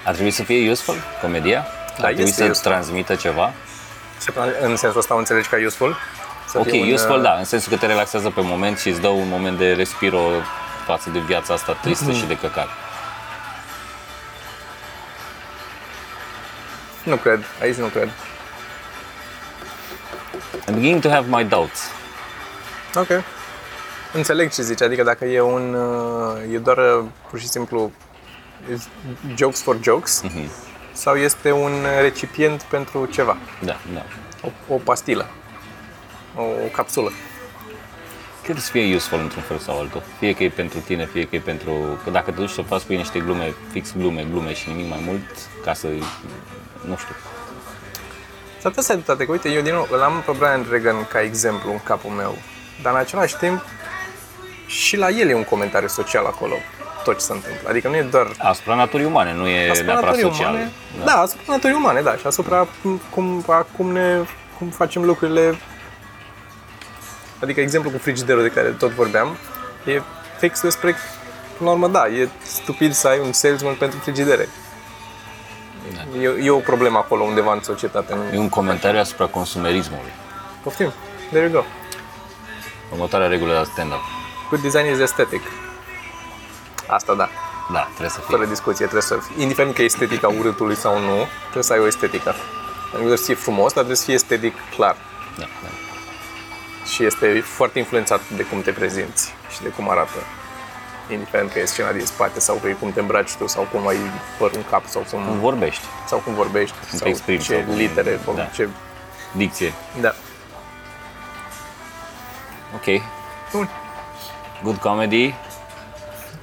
Ar 0.06 0.14
trebui 0.14 0.32
să 0.32 0.44
fie 0.44 0.72
useful, 0.72 0.96
comedia? 1.22 1.60
Da, 1.98 2.06
Ar 2.08 2.14
trebui 2.14 2.24
este 2.24 2.44
să 2.44 2.50
useful. 2.50 2.72
transmită 2.72 3.16
ceva? 3.16 3.54
În 4.62 4.76
sensul 4.76 5.00
ăsta 5.00 5.14
o 5.14 5.18
înțelegi 5.18 5.48
ca 5.48 5.58
useful? 5.66 5.98
Să 6.48 6.58
Ok, 6.60 6.68
fie 6.70 6.82
un, 6.82 6.92
useful, 6.92 7.16
uh, 7.18 7.22
da, 7.24 7.34
în 7.34 7.44
sensul 7.44 7.72
că 7.72 7.78
te 7.78 7.86
relaxează 7.86 8.30
pe 8.30 8.42
moment 8.42 8.80
și 8.80 8.90
îți 8.90 9.02
dă 9.02 9.08
un 9.08 9.28
moment 9.30 9.58
de 9.58 9.74
respiro 9.74 10.22
față 10.86 11.10
de 11.10 11.20
viața 11.20 11.54
asta 11.54 11.72
tristă 11.82 12.06
Mhm. 12.10 12.18
și 12.20 12.26
de 12.26 12.38
căcat. 12.38 12.68
Nu 17.06 17.16
cred, 17.16 17.44
aici 17.62 17.76
nu 17.76 17.86
cred. 17.88 18.10
I'm 20.68 20.74
beginning 20.74 21.02
to 21.02 21.10
have 21.10 21.28
my 21.30 21.44
doubts. 21.44 21.82
Ok. 22.96 23.08
Înțeleg 24.14 24.52
ce 24.54 24.62
zici, 24.62 24.82
adică 24.82 25.04
dacă 25.04 25.26
e 25.26 25.42
un... 25.42 25.74
uh, 25.74 26.54
e 26.54 26.58
doar 26.58 26.78
uh, 26.78 27.06
pur 27.30 27.40
și 27.40 27.48
simplu 27.48 27.92
is 28.74 28.88
jokes 29.36 29.62
for 29.62 29.78
jokes 29.82 30.22
Mhm. 30.22 30.50
sau 30.94 31.16
este 31.16 31.52
un 31.52 31.72
recipient 32.02 32.62
pentru 32.62 33.06
ceva, 33.06 33.38
Da, 33.64 33.78
da. 33.94 34.06
o, 34.42 34.74
o 34.74 34.78
pastilă, 34.78 35.28
o, 36.36 36.42
o 36.42 36.68
capsulă. 36.72 37.12
Cred 38.44 38.56
că 38.56 38.62
să 38.62 38.72
fie 38.72 38.96
useful 38.96 39.20
într-un 39.20 39.42
fel 39.42 39.58
sau 39.58 39.80
altul. 39.80 40.04
Fie 40.20 40.34
că 40.34 40.44
e 40.44 40.50
pentru 40.50 40.80
tine, 40.80 41.06
fie 41.06 41.28
că 41.28 41.36
e 41.36 41.40
pentru... 41.40 41.72
Că 42.04 42.10
dacă 42.10 42.32
te 42.32 42.38
duci 42.40 42.50
să 42.50 42.62
faci 42.62 42.82
cu 42.82 42.92
ei 42.92 42.98
niște 42.98 43.20
glume, 43.20 43.54
fix 43.72 43.94
glume, 43.98 44.26
glume 44.32 44.54
și 44.54 44.70
nimic 44.70 44.90
mai 44.90 45.02
mult, 45.06 45.24
ca 45.64 45.74
să... 45.74 45.88
Nu 46.88 46.98
știu. 46.98 47.16
S-ar 48.60 48.74
putea 48.74 48.84
să 48.84 48.92
ai 48.92 48.98
dreptate, 48.98 49.26
că 49.26 49.32
uite, 49.32 49.50
eu 49.50 49.62
din 49.62 49.74
nou 49.74 49.88
îl 49.92 50.02
am 50.02 50.24
pe 50.26 50.32
Brian 50.38 50.66
Regan 50.70 51.08
ca 51.08 51.22
exemplu 51.22 51.72
în 51.72 51.80
capul 51.84 52.10
meu, 52.10 52.38
dar 52.82 52.94
în 52.94 53.00
același 53.00 53.36
timp 53.38 53.66
și 54.68 54.98
la 54.98 55.10
el 55.10 55.30
e 55.30 55.34
un 55.36 55.44
comentariu 55.44 55.88
social 55.88 56.26
acolo, 56.26 56.54
tot 57.04 57.18
ce 57.18 57.24
se 57.24 57.32
întâmplă. 57.34 57.70
Adică 57.70 57.88
nu 57.88 57.96
e 57.96 58.02
doar 58.02 58.28
Asupra 58.38 58.76
naturii 58.76 59.06
umane, 59.06 59.34
nu 59.34 59.48
e 59.48 59.70
asupra 59.70 59.92
neapărat 59.92 60.16
naturii 60.16 60.36
social. 60.36 60.54
umane, 60.54 60.72
da. 60.98 61.04
da, 61.06 61.20
asupra 61.20 61.44
naturii 61.48 61.76
umane, 61.76 62.02
da, 62.02 62.16
și 62.16 62.28
asupra 62.28 62.68
cum, 62.82 63.02
cum, 63.10 63.44
a- 63.48 63.66
cum, 63.78 63.92
ne, 63.92 64.20
cum 64.58 64.70
facem 64.70 65.04
lucrurile. 65.06 65.56
Adică 67.42 67.60
exemplul 67.62 67.94
cu 67.94 68.00
frigiderul 68.00 68.42
de 68.42 68.50
care 68.50 68.68
tot 68.70 68.92
vorbeam, 68.92 69.38
e 69.86 70.02
fix 70.40 70.62
despre, 70.62 70.96
până 71.58 71.70
la 71.70 71.76
urmă, 71.76 71.88
da, 71.88 72.08
e 72.08 72.30
stupid 72.44 72.94
să 72.94 73.08
ai 73.08 73.20
un 73.20 73.32
salesman 73.34 73.74
pentru 73.76 74.00
frigidere. 74.00 74.50
Da. 75.94 76.20
E, 76.20 76.46
e 76.46 76.50
o 76.50 76.60
problemă 76.60 76.98
acolo 76.98 77.24
undeva 77.24 77.54
în 77.54 77.64
societate. 77.64 78.16
Nu... 78.16 78.24
E 78.34 78.38
un 78.38 78.50
comentariu 78.50 79.00
asupra 79.00 79.26
consumerismului. 79.26 80.12
Poftim, 80.64 80.92
there 81.32 81.50
you 81.50 81.62
go. 81.62 81.64
Următoarea 82.92 83.28
regulă 83.28 83.54
de 83.64 83.70
stand-up. 83.72 84.02
Good 84.50 84.62
design 84.62 84.94
is 84.94 85.00
aesthetic. 85.00 85.42
Asta 86.88 87.14
da, 87.14 87.30
Da, 87.72 87.80
trebuie 87.84 88.10
să 88.10 88.20
fie. 88.20 88.36
fără 88.36 88.46
discuție, 88.46 88.86
trebuie 88.86 89.02
să 89.02 89.18
indiferent 89.38 89.76
că 89.76 89.82
e 89.82 89.86
estetica 89.86 90.28
urâtului 90.28 90.76
sau 90.76 91.00
nu, 91.00 91.28
trebuie 91.42 91.64
să 91.64 91.74
ai 91.74 91.80
o 91.80 91.86
estetică. 91.88 92.30
Adică 92.30 92.90
trebuie 92.92 93.18
să 93.18 93.24
fie 93.24 93.36
frumos, 93.36 93.66
dar 93.74 93.84
trebuie 93.84 93.96
să 93.96 94.04
fie 94.04 94.14
estetic 94.14 94.54
clar. 94.76 94.96
Da, 95.38 95.46
da. 95.64 95.70
Și 96.86 97.06
este 97.06 97.40
foarte 97.46 97.80
influențat 97.80 98.22
de 98.36 98.44
cum 98.44 98.62
te 98.62 98.72
prezinți 98.72 99.34
și 99.50 99.62
de 99.62 99.70
cum 99.70 99.90
arată. 99.90 100.18
Indiferent 101.12 101.52
că 101.52 101.60
e 101.60 101.66
scena 101.66 101.92
din 101.92 102.06
spate 102.06 102.40
sau 102.40 102.56
că 102.56 102.68
e 102.68 102.72
cum 102.72 102.92
te 102.92 103.00
îmbraci 103.00 103.32
tu 103.36 103.48
sau 103.48 103.68
cum 103.72 103.88
ai 103.88 103.98
păr 104.38 104.52
în 104.54 104.64
cap 104.70 104.86
sau 104.86 105.06
cum, 105.12 105.24
Cum 105.26 105.40
vorbești. 105.40 105.84
sau 106.08 106.18
cum 106.20 106.34
vorbești 106.34 106.76
Cum 106.80 106.88
te 106.92 106.98
sau 106.98 107.08
exprimi 107.08 107.40
ce 107.40 107.54
sau 107.54 107.62
cum- 107.62 107.76
litere, 107.76 108.20
sau 108.24 108.34
da. 108.36 108.44
ce... 108.44 108.68
Dicție. 109.32 109.74
Da. 110.02 110.14
Ok. 112.76 113.02
Bun. 113.52 113.70
Good 114.64 114.78
comedy. 114.78 115.34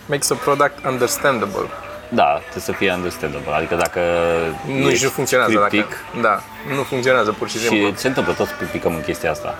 Makes 0.06 0.30
a 0.30 0.34
product 0.34 0.84
understandable. 0.84 1.68
Da, 2.08 2.38
trebuie 2.40 2.62
să 2.62 2.72
fie 2.72 2.92
understandable. 2.92 3.52
Adică 3.54 3.74
dacă 3.74 4.00
Nu, 4.66 4.72
nici 4.74 4.90
ești 4.92 5.04
nu 5.04 5.10
funcționează 5.10 5.52
criptic 5.58 5.90
dacă... 6.14 6.20
Da, 6.20 6.42
nu 6.74 6.82
funcționează 6.82 7.32
pur 7.32 7.48
și 7.48 7.58
simplu. 7.58 7.88
și 7.88 7.96
se 7.96 8.06
întâmplă, 8.08 8.32
toți 8.32 8.52
picăm 8.72 8.94
în 8.94 9.00
chestia 9.02 9.30
asta. 9.30 9.54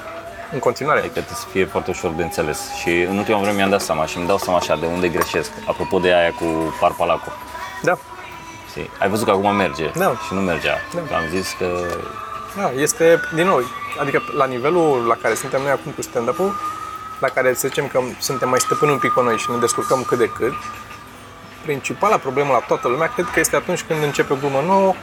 În 0.53 0.59
continuare. 0.59 0.99
Adică 0.99 1.13
trebuie 1.15 1.37
să 1.37 1.47
fie 1.51 1.65
foarte 1.65 1.91
ușor 1.91 2.11
de 2.11 2.23
înțeles. 2.23 2.75
Și 2.81 2.91
în 3.01 3.19
ultima 3.19 3.39
vreme 3.39 3.57
mi-am 3.57 3.71
dat 3.71 3.81
seama 3.81 4.07
și 4.07 4.17
îmi 4.17 4.27
dau 4.27 4.39
seama 4.39 4.59
așa 4.59 4.77
de 4.77 4.87
unde 4.87 5.09
greșesc. 5.09 5.51
Apropo 5.67 5.99
de 5.99 6.15
aia 6.15 6.31
cu 6.33 6.75
Parpalaco. 6.81 7.33
Da. 7.83 7.99
Știi? 8.71 8.91
Ai 8.99 9.09
văzut 9.09 9.25
că 9.27 9.31
acum 9.31 9.57
merge 9.57 9.91
Da. 9.95 10.13
și 10.27 10.35
nu 10.35 10.41
mergea. 10.41 10.75
Da. 10.95 11.01
Că 11.09 11.15
am 11.15 11.25
zis 11.31 11.55
că 11.59 11.67
Da, 12.57 12.71
este, 12.71 13.21
din 13.35 13.47
nou, 13.47 13.61
adică 14.01 14.23
la 14.37 14.45
nivelul 14.45 15.07
la 15.07 15.15
care 15.23 15.35
suntem 15.35 15.63
noi 15.63 15.71
acum 15.71 15.93
cu 15.93 16.03
stand-up-ul, 16.03 16.55
la 17.19 17.29
care 17.29 17.55
să 17.55 17.69
zicem 17.69 17.87
că 17.87 18.01
suntem 18.19 18.49
mai 18.49 18.61
stăpâni 18.61 18.91
un 18.91 18.99
pic 18.99 19.13
pe 19.13 19.23
noi 19.23 19.37
și 19.37 19.51
ne 19.51 19.57
descurcăm 19.57 20.03
cât 20.03 20.19
de 20.19 20.29
cât, 20.29 20.53
principala 21.65 22.17
problemă 22.17 22.53
la 22.53 22.59
toată 22.59 22.89
lumea 22.89 23.07
cred 23.07 23.27
că 23.33 23.41
este 23.41 23.57
atunci 23.57 23.83
când 23.83 24.03
începe 24.03 24.33
o 24.33 24.37
glumă 24.37 24.63
nouă, 24.67 24.95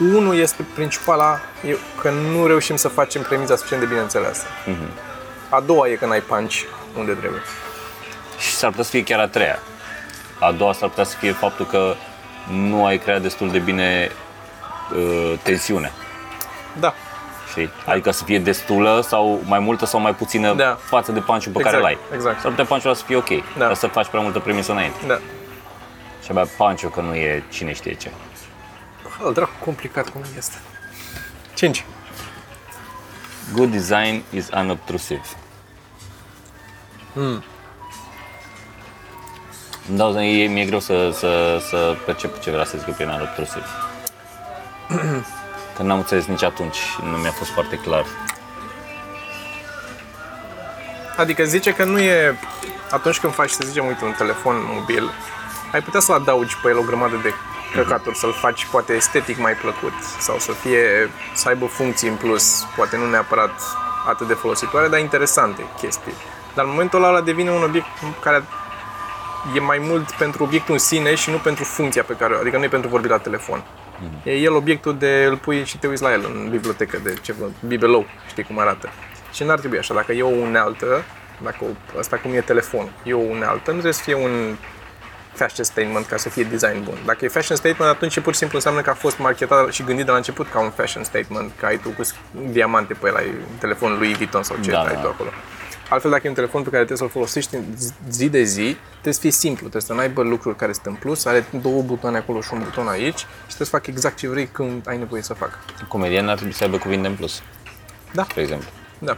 unul 0.00 0.36
este 0.36 0.64
principala, 0.74 1.40
e 1.66 1.76
că 2.00 2.10
nu 2.10 2.46
reușim 2.46 2.76
să 2.76 2.88
facem 2.88 3.22
premiza 3.22 3.56
suficient 3.56 3.82
de 3.82 3.88
bine 3.88 4.00
înțeleasă. 4.00 4.42
A 5.48 5.60
doua 5.60 5.88
e 5.88 5.94
că 5.94 6.06
n-ai 6.06 6.20
punch 6.20 6.54
unde 6.98 7.12
trebuie. 7.12 7.40
și 8.38 8.50
s-ar 8.54 8.68
putea 8.68 8.84
să 8.84 8.90
fie 8.90 9.02
chiar 9.02 9.20
a 9.20 9.26
treia. 9.26 9.58
A 10.40 10.52
doua 10.52 10.72
s-ar 10.72 10.88
putea 10.88 11.04
să 11.04 11.16
fie 11.16 11.32
faptul 11.32 11.66
că 11.66 11.94
nu 12.52 12.84
ai 12.86 12.98
creat 12.98 13.20
destul 13.22 13.50
de 13.50 13.58
bine 13.58 14.10
uh, 14.96 15.32
tensiune. 15.42 15.92
Da, 16.80 16.94
Știi? 17.50 17.70
Adică 17.86 18.10
să 18.10 18.24
fie 18.24 18.38
destulă 18.38 19.04
sau 19.08 19.40
mai 19.44 19.58
multă 19.58 19.86
sau 19.86 20.00
mai 20.00 20.14
puțină 20.14 20.54
Da. 20.54 20.78
față 20.84 21.12
de 21.12 21.20
punch 21.20 21.42
pe 21.44 21.48
Exact, 21.48 21.64
care 21.64 21.76
îl 21.76 21.84
ai. 21.84 21.98
exact. 22.14 22.40
S-ar 22.40 22.50
putea 22.50 22.64
punch 22.64 22.82
să 22.82 23.04
fie 23.06 23.16
ok, 23.16 23.28
Da. 23.28 23.64
dar 23.66 23.74
să 23.74 23.86
faci 23.86 24.06
prea 24.08 24.20
multă 24.20 24.38
premisă 24.38 24.72
înainte. 24.72 24.98
da. 25.06 25.18
Și 26.24 26.30
abia 26.30 26.46
punch 26.56 26.84
că 26.94 27.00
nu 27.00 27.14
e 27.14 27.42
cine 27.50 27.72
știe 27.72 27.94
ce. 27.94 28.10
Bă, 29.22 29.30
dracu, 29.32 29.52
complicat 29.64 30.08
cum 30.08 30.22
este. 30.36 30.56
5. 31.54 31.84
Good 33.54 33.70
design 33.70 34.22
is 34.30 34.48
unobtrusive. 34.54 35.22
Hmm. 37.12 37.44
Îmi 39.88 39.98
dau 39.98 40.12
seama, 40.12 40.26
e, 40.26 40.46
mi-e 40.46 40.64
greu 40.64 40.80
să, 40.80 41.10
să, 41.10 41.62
să 41.68 41.96
percep 42.06 42.40
ce 42.40 42.50
vrea 42.50 42.64
să 42.64 42.78
zic 42.78 42.94
prin 42.94 43.08
unobtrusive. 43.08 43.64
Că 45.76 45.82
n-am 45.82 45.98
înțeles 45.98 46.26
nici 46.26 46.42
atunci, 46.42 46.78
nu 47.02 47.16
mi-a 47.16 47.30
fost 47.30 47.50
foarte 47.50 47.76
clar. 47.76 48.04
Adică 51.16 51.44
zice 51.44 51.72
că 51.74 51.84
nu 51.84 51.98
e 51.98 52.38
atunci 52.90 53.18
când 53.18 53.32
faci, 53.32 53.50
să 53.50 53.62
zicem, 53.66 53.86
uite, 53.86 54.04
un 54.04 54.14
telefon 54.18 54.56
mobil, 54.74 55.10
ai 55.72 55.82
putea 55.82 56.00
să-l 56.00 56.14
adaugi 56.14 56.56
pe 56.62 56.68
el 56.68 56.78
o 56.78 56.82
grămadă 56.82 57.16
de 57.22 57.32
căcaturi, 57.74 58.16
să-l 58.16 58.32
faci 58.32 58.66
poate 58.70 58.92
estetic 58.92 59.38
mai 59.38 59.52
plăcut 59.52 59.92
sau 60.18 60.38
să 60.38 60.52
fie, 60.52 61.10
să 61.34 61.48
aibă 61.48 61.66
funcții 61.66 62.08
în 62.08 62.14
plus, 62.14 62.66
poate 62.76 62.96
nu 62.96 63.10
neapărat 63.10 63.60
atât 64.08 64.26
de 64.26 64.34
folositoare, 64.34 64.88
dar 64.88 65.00
interesante 65.00 65.62
chestii. 65.80 66.12
Dar 66.54 66.64
în 66.64 66.70
momentul 66.70 67.04
ăla 67.04 67.20
devine 67.20 67.50
un 67.50 67.62
obiect 67.62 67.86
care 68.22 68.44
e 69.54 69.60
mai 69.60 69.78
mult 69.82 70.10
pentru 70.10 70.42
obiectul 70.42 70.74
în 70.74 70.80
sine 70.80 71.14
și 71.14 71.30
nu 71.30 71.36
pentru 71.36 71.64
funcția 71.64 72.02
pe 72.02 72.16
care, 72.18 72.36
adică 72.40 72.56
nu 72.56 72.64
e 72.64 72.68
pentru 72.68 72.90
vorbit 72.90 73.10
la 73.10 73.18
telefon. 73.18 73.64
E 74.22 74.32
el 74.32 74.54
obiectul 74.54 74.98
de 74.98 75.24
îl 75.28 75.36
pui 75.36 75.64
și 75.64 75.78
te 75.78 75.86
uiți 75.86 76.02
la 76.02 76.12
el 76.12 76.24
în 76.34 76.50
bibliotecă 76.50 76.98
de 77.02 77.14
ceva, 77.22 77.44
bibelou, 77.66 78.06
știi 78.28 78.42
cum 78.42 78.58
arată. 78.58 78.88
Și 79.32 79.44
n-ar 79.44 79.58
trebui 79.58 79.78
așa, 79.78 79.94
dacă 79.94 80.12
e 80.12 80.22
o 80.22 80.28
unealtă, 80.28 81.04
dacă 81.42 81.56
o, 81.60 81.98
asta 81.98 82.16
cum 82.16 82.32
e 82.32 82.40
telefon, 82.40 82.92
e 83.02 83.14
o 83.14 83.18
unealtă, 83.18 83.64
nu 83.64 83.70
trebuie 83.70 83.92
să 83.92 84.02
fie 84.02 84.14
un 84.14 84.56
fashion 85.32 85.64
statement 85.64 86.06
ca 86.06 86.16
să 86.16 86.28
fie 86.28 86.42
design 86.44 86.84
bun. 86.84 86.98
Dacă 87.06 87.24
e 87.24 87.28
fashion 87.28 87.56
statement, 87.56 87.90
atunci 87.90 88.20
pur 88.20 88.32
și 88.32 88.38
simplu 88.38 88.56
înseamnă 88.56 88.80
că 88.80 88.90
a 88.90 88.94
fost 88.94 89.18
marketat 89.18 89.72
și 89.72 89.82
gândit 89.84 90.04
de 90.04 90.10
la 90.10 90.16
început 90.16 90.48
ca 90.50 90.60
un 90.60 90.70
fashion 90.70 91.04
statement, 91.04 91.52
că 91.58 91.66
ai 91.66 91.78
tu 91.78 91.88
cu 91.88 92.02
diamante 92.50 92.94
pe 92.94 93.06
el, 93.08 93.16
ai 93.16 93.34
telefonul 93.58 93.98
lui 93.98 94.14
Vuitton 94.14 94.42
sau 94.42 94.56
ce 94.60 94.70
Da, 94.70 94.80
ai 94.80 94.94
da. 94.94 95.00
tu 95.00 95.06
acolo. 95.08 95.30
Altfel, 95.88 96.10
dacă 96.10 96.22
e 96.24 96.28
un 96.28 96.34
telefon 96.34 96.62
pe 96.62 96.70
care 96.70 96.84
trebuie 96.84 96.98
să-l 97.08 97.16
folosești 97.20 97.54
în 97.54 97.62
zi- 97.76 97.92
zi 98.10 98.28
de 98.28 98.42
zi, 98.42 98.76
trebuie 98.92 99.12
să 99.14 99.20
fie 99.20 99.30
simplu, 99.30 99.60
trebuie 99.60 99.82
să 99.82 99.92
nu 99.92 99.98
aibă 99.98 100.22
lucruri 100.22 100.56
care 100.56 100.72
sunt 100.72 100.86
în 100.86 100.94
plus, 100.94 101.24
are 101.24 101.44
două 101.62 101.82
butoane 101.82 102.16
acolo 102.16 102.40
și 102.40 102.48
un 102.52 102.58
buton 102.64 102.88
aici 102.88 103.18
și 103.18 103.26
trebuie 103.46 103.66
să 103.66 103.76
facă 103.76 103.90
exact 103.90 104.16
ce 104.16 104.28
vrei 104.28 104.46
când 104.46 104.88
ai 104.88 104.98
nevoie 104.98 105.22
să 105.22 105.34
facă. 105.34 105.58
Comedian 105.88 106.28
ar 106.28 106.36
trebui 106.36 106.54
să 106.54 106.64
aibă 106.64 106.76
cuvinte 106.78 107.08
în 107.08 107.14
plus, 107.14 107.42
Da, 108.12 108.22
spre 108.28 108.40
exemplu. 108.42 108.68
da. 108.98 109.16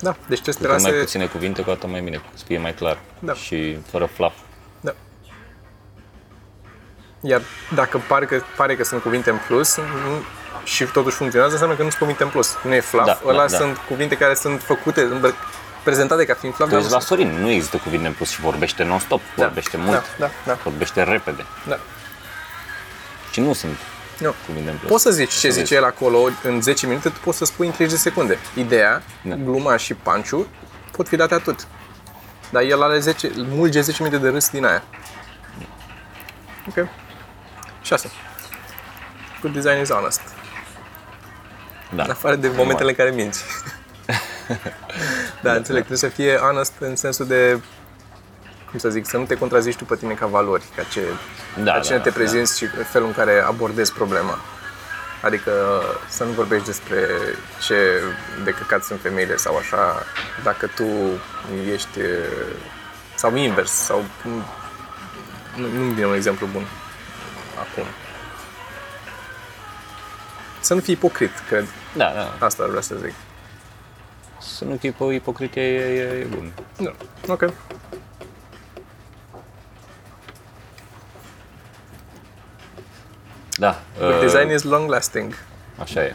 Da, 0.00 0.16
deci 0.26 0.40
trebuie 0.40 0.54
să 0.54 0.60
Cu 0.60 0.66
cât 0.66 0.70
mai 0.70 0.78
terase... 0.90 1.04
puține 1.04 1.26
cuvinte, 1.26 1.62
cu 1.62 1.70
atât 1.70 1.88
mai 1.88 2.00
bine, 2.00 2.20
să 2.34 2.44
fie 2.46 2.58
mai 2.58 2.74
clar. 2.74 2.98
Da. 3.18 3.32
Și 3.32 3.78
fără 3.90 4.04
fluff. 4.14 4.34
Da. 4.80 4.94
Iar 7.20 7.42
dacă 7.74 8.00
pare 8.08 8.24
că, 8.26 8.42
pare 8.56 8.76
că 8.76 8.84
sunt 8.84 9.02
cuvinte 9.02 9.30
în 9.30 9.38
plus 9.46 9.76
nu- 9.76 10.22
și 10.64 10.84
totuși 10.84 11.16
funcționează, 11.16 11.52
înseamnă 11.52 11.76
că 11.76 11.82
nu 11.82 11.88
sunt 11.88 12.00
cuvinte 12.00 12.22
în 12.22 12.28
plus. 12.28 12.56
Nu 12.64 12.74
e 12.74 12.80
fluff, 12.80 13.06
Da, 13.06 13.20
ăla 13.26 13.44
da, 13.46 13.50
da. 13.50 13.56
sunt 13.56 13.76
cuvinte 13.76 14.16
care 14.16 14.34
sunt 14.34 14.62
făcute, 14.62 15.00
îmbră- 15.00 15.34
prezentate 15.82 16.24
ca 16.24 16.34
fiind 16.34 16.54
fluff, 16.54 16.70
Tu 16.70 16.76
dar 16.76 16.84
uiți 16.84 16.94
nu 16.94 16.98
la 17.00 17.04
sunt. 17.04 17.18
Sorin, 17.20 17.40
nu 17.40 17.50
există 17.50 17.76
cuvinte 17.76 18.06
în 18.06 18.12
plus 18.12 18.30
și 18.30 18.40
vorbește 18.40 18.84
non-stop, 18.84 19.20
Da, 19.36 19.44
vorbește 19.44 19.76
da, 19.76 19.82
mult, 19.82 20.04
da, 20.18 20.30
da. 20.46 20.54
vorbește 20.62 21.02
repede. 21.02 21.44
Da. 21.68 21.78
Și 23.30 23.40
nu 23.40 23.52
sunt 23.52 23.76
Nu. 24.18 24.34
cuvinte 24.46 24.70
în 24.70 24.76
plus. 24.76 24.90
Poți 24.90 25.02
să 25.02 25.10
zici 25.10 25.32
ce 25.32 25.50
să 25.50 25.58
zice 25.60 25.74
el 25.74 25.84
acolo 25.84 26.18
în 26.42 26.60
10 26.62 26.86
minute, 26.86 27.08
tu 27.08 27.18
poți 27.24 27.38
să 27.38 27.44
spui 27.44 27.66
în 27.66 27.72
30 27.72 27.94
de 27.96 28.00
secunde. 28.02 28.38
Ideea, 28.54 29.02
Da. 29.22 29.34
gluma 29.34 29.76
și 29.76 29.94
panciu 29.94 30.46
pot 30.90 31.08
fi 31.08 31.16
date 31.16 31.34
atât. 31.34 31.66
Dar 32.50 32.62
el 32.62 32.82
are 32.82 32.98
10, 32.98 33.30
mulge 33.36 33.80
10 33.80 34.02
minute 34.02 34.22
de 34.22 34.28
râs 34.28 34.50
din 34.50 34.64
aia. 34.64 34.82
Ok. 36.68 36.86
6. 37.82 38.10
Good 39.40 39.52
design 39.54 39.80
is 39.80 39.90
honest. 39.90 40.20
Da. 41.94 42.02
În 42.02 42.10
afară 42.10 42.34
de 42.36 42.48
momentele 42.56 42.88
în 42.88 42.94
care 42.94 43.10
minți. 43.10 43.44
da, 45.42 45.52
înțeleg. 45.52 45.84
Trebuie 45.84 45.98
să 45.98 46.08
fie 46.08 46.36
honest 46.36 46.72
în 46.78 46.96
sensul 46.96 47.26
de, 47.26 47.60
cum 48.70 48.78
să 48.78 48.88
zic, 48.90 49.06
să 49.06 49.16
nu 49.16 49.24
te 49.24 49.34
contrazici 49.34 49.76
tu 49.76 49.84
pe 49.84 49.96
tine 49.96 50.14
ca 50.14 50.26
valori, 50.26 50.64
ca, 50.76 50.82
ce, 50.82 51.00
Da, 51.62 51.72
ca 51.72 51.80
cine 51.80 51.96
da, 51.96 52.02
te 52.02 52.08
da. 52.08 52.14
prezinți 52.14 52.58
și 52.58 52.66
felul 52.66 53.06
în 53.06 53.14
care 53.14 53.40
abordezi 53.40 53.92
problema. 53.92 54.38
Adică 55.22 55.52
să 56.08 56.24
nu 56.24 56.30
vorbești 56.30 56.66
despre 56.66 57.06
ce 57.66 58.02
de 58.44 58.50
căcat 58.50 58.82
sunt 58.82 59.00
femeile 59.00 59.36
sau 59.36 59.56
așa, 59.56 60.02
dacă 60.42 60.66
tu 60.66 60.84
ești, 61.72 61.98
sau 63.14 63.36
invers, 63.36 63.70
sau 63.70 64.04
nu, 65.56 65.66
nu-mi 65.66 65.94
vine 65.94 66.06
un 66.06 66.14
exemplu 66.14 66.46
bun 66.52 66.66
acum. 67.58 67.84
Să 70.60 70.74
nu 70.74 70.80
fii 70.80 70.94
ipocrit, 70.94 71.30
cred. 71.48 71.66
Da, 71.96 72.12
da. 72.14 72.46
Asta 72.46 72.62
ar 72.62 72.68
vrea 72.68 72.80
să 72.80 72.94
zic. 73.02 73.12
Să 74.40 74.64
nu 74.64 74.76
fii 74.76 74.90
pe 74.92 75.04
ipocrit 75.04 75.54
e, 75.56 75.60
e, 75.60 76.00
e 76.02 76.26
bun. 76.30 76.52
Da. 76.76 76.92
Ok. 77.32 77.44
Da. 83.58 83.80
Good 84.00 84.14
uh, 84.14 84.20
design 84.20 84.50
is 84.52 84.62
long 84.62 84.90
lasting. 84.90 85.34
Așa 85.78 86.02
e. 86.02 86.14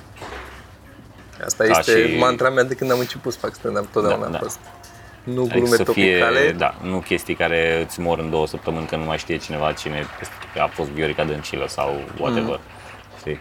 Asta 1.45 1.63
Ca 1.63 1.77
este 1.79 2.07
și- 2.07 2.17
mantra 2.17 2.49
mea 2.49 2.63
de 2.63 2.73
când 2.75 2.91
am 2.91 2.99
început 2.99 3.33
să 3.33 3.39
fac 3.39 3.53
stand-up, 3.53 3.91
totdeauna 3.91 4.21
Da, 4.23 4.27
a 4.27 4.31
da. 4.31 4.37
fost. 4.37 4.59
Nu 5.23 5.41
Adică 5.41 5.57
glume 5.57 5.75
să 5.75 5.83
fie, 5.83 6.17
topicale. 6.19 6.51
da, 6.51 6.75
nu 6.81 6.99
chestii 6.99 7.35
care 7.35 7.81
îți 7.87 7.99
mor 7.99 8.19
în 8.19 8.29
două 8.29 8.47
săptămâni 8.47 8.85
că 8.85 8.95
nu 8.95 9.03
mai 9.03 9.17
știe 9.17 9.37
cineva 9.37 9.71
cine 9.71 10.05
a 10.61 10.65
fost 10.65 10.89
Viorica 10.89 11.23
Dăncilă 11.23 11.67
sau 11.67 12.01
whatever. 12.19 12.43
Mm. 12.55 12.59
Știi? 13.19 13.39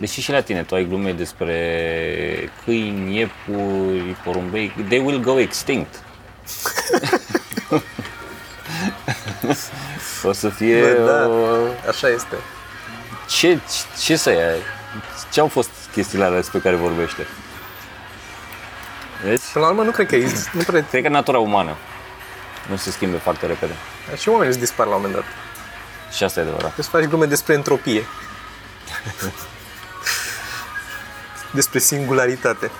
Deși 0.00 0.20
și 0.20 0.30
la 0.30 0.40
tine, 0.40 0.62
tu 0.62 0.74
ai 0.74 0.84
glume 0.84 1.12
despre 1.12 2.50
câini, 2.64 3.16
iepuri, 3.16 4.16
porumbei, 4.24 4.72
they 4.88 4.98
will 4.98 5.20
go 5.20 5.38
extinct. 5.38 6.02
o 10.24 10.32
să 10.32 10.48
fie... 10.48 10.80
Bă, 10.82 11.04
da. 11.06 11.28
o... 11.28 11.56
Așa 11.88 12.08
este. 12.08 12.36
Ce, 13.28 13.58
ce 14.00 14.16
să 14.16 14.30
ia? 14.30 14.54
Ce 15.32 15.40
au 15.40 15.48
fost 15.48 15.70
chestiile 15.92 16.24
alea 16.24 16.38
despre 16.38 16.58
care 16.58 16.76
vorbește? 16.76 17.26
Vezi? 19.24 19.52
Până 19.52 19.64
la 19.64 19.70
urmă 19.70 19.82
nu 19.82 19.90
cred 19.90 20.06
că 20.06 20.14
există. 20.14 20.50
Nu 20.52 20.62
cred. 20.62 20.88
Cred 20.90 21.02
că 21.02 21.08
natura 21.08 21.38
umană 21.38 21.76
nu 22.68 22.76
se 22.76 22.90
schimbe 22.90 23.16
foarte 23.16 23.46
repede. 23.46 23.72
Și 24.20 24.28
oamenii 24.28 24.50
îți 24.50 24.58
dispar 24.58 24.86
la 24.86 24.94
un 24.94 25.00
moment 25.00 25.20
dat. 25.20 25.24
Și 26.16 26.24
asta 26.24 26.40
e 26.40 26.42
adevărat. 26.42 26.72
Trebuie 26.72 26.84
să 26.90 26.96
faci 26.96 27.08
glume 27.08 27.26
despre 27.26 27.54
entropie. 27.54 28.06
despre 31.50 31.78
singularitate. 31.78 32.70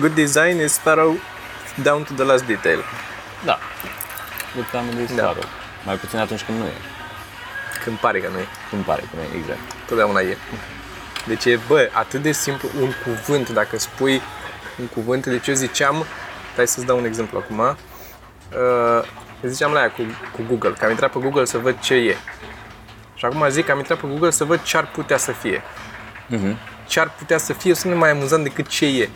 Good 0.00 0.14
design 0.14 0.60
is 0.60 0.78
thorough 0.78 1.16
down 1.82 2.02
to 2.02 2.12
the 2.14 2.24
last 2.24 2.44
detail. 2.44 2.84
Da. 3.44 3.58
Lupta 4.56 4.84
de 4.94 5.14
Da. 5.14 5.22
da. 5.22 5.46
Mai 5.84 5.96
puțin 5.96 6.18
atunci 6.18 6.42
când 6.42 6.58
nu 6.58 6.64
e. 6.64 6.95
Când 7.86 7.98
pare 7.98 8.20
că 8.20 8.28
nu 8.28 8.38
e. 8.38 8.46
Când 8.70 8.84
pare 8.84 9.00
că 9.00 9.08
nu 9.14 9.22
e, 9.22 9.38
exact. 9.38 9.60
Totdeauna 9.86 10.20
e. 10.20 10.36
Deci 11.26 11.44
e, 11.44 11.58
bă, 11.66 11.88
atât 11.92 12.22
de 12.22 12.32
simplu 12.32 12.68
un 12.80 12.90
cuvânt, 13.04 13.50
dacă 13.50 13.78
spui 13.78 14.22
un 14.80 14.86
cuvânt, 14.86 15.26
deci 15.26 15.46
eu 15.46 15.54
ziceam, 15.54 16.04
hai 16.56 16.66
să-ți 16.66 16.86
dau 16.86 16.98
un 16.98 17.04
exemplu 17.04 17.38
acum, 17.38 17.58
uh, 17.58 19.08
ziceam 19.42 19.72
la 19.72 19.78
aia 19.78 19.90
cu, 19.90 20.02
cu 20.32 20.42
Google, 20.48 20.70
că 20.78 20.84
am 20.84 20.90
intrat 20.90 21.12
pe 21.12 21.18
Google 21.18 21.44
să 21.44 21.58
văd 21.58 21.78
ce 21.80 21.94
e. 21.94 22.16
Și 23.14 23.24
acum 23.24 23.48
zic 23.48 23.64
că 23.64 23.72
am 23.72 23.78
intrat 23.78 23.98
pe 23.98 24.06
Google 24.06 24.30
să 24.30 24.44
văd 24.44 24.62
ce 24.62 24.76
ar 24.76 24.86
putea 24.86 25.16
să 25.16 25.32
fie. 25.32 25.62
Mhm. 26.26 26.56
Ce 26.86 27.00
ar 27.00 27.14
putea 27.18 27.38
să 27.38 27.52
fie 27.52 27.74
sună 27.74 27.94
mai 27.94 28.10
amuzant 28.10 28.42
decât 28.42 28.66
ce 28.66 28.86
e. 28.86 29.08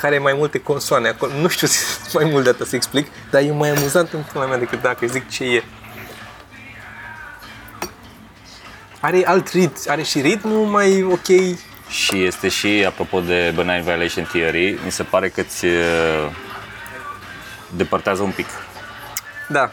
Care 0.00 0.14
e 0.14 0.18
mai 0.18 0.34
multe 0.36 0.60
consoane 0.60 1.08
acolo. 1.08 1.32
Nu 1.32 1.48
știu 1.48 1.68
mai 2.20 2.24
mult 2.24 2.44
de 2.44 2.50
atât 2.50 2.66
să 2.66 2.76
explic, 2.76 3.06
dar 3.30 3.42
e 3.42 3.50
mai 3.50 3.70
amuzant 3.70 4.12
în 4.12 4.22
pula 4.32 4.46
mea 4.46 4.58
decât 4.58 4.80
dacă 4.80 5.06
zic 5.06 5.28
ce 5.28 5.44
e. 5.44 5.64
Are 9.00 9.22
alt 9.26 9.48
ritm, 9.48 9.90
are 9.90 10.02
și 10.02 10.20
ritmul 10.20 10.66
mai 10.66 11.02
ok. 11.02 11.26
Și 11.88 12.24
este 12.24 12.48
și, 12.48 12.84
apropo 12.86 13.20
de 13.20 13.52
Benign 13.54 13.82
Violation 13.84 14.24
Theory, 14.24 14.78
mi 14.84 14.90
se 14.90 15.02
pare 15.02 15.28
că 15.28 15.42
ți 15.42 15.64
uh, 15.64 16.30
depărtează 17.76 18.22
un 18.22 18.30
pic. 18.30 18.46
Da, 19.48 19.70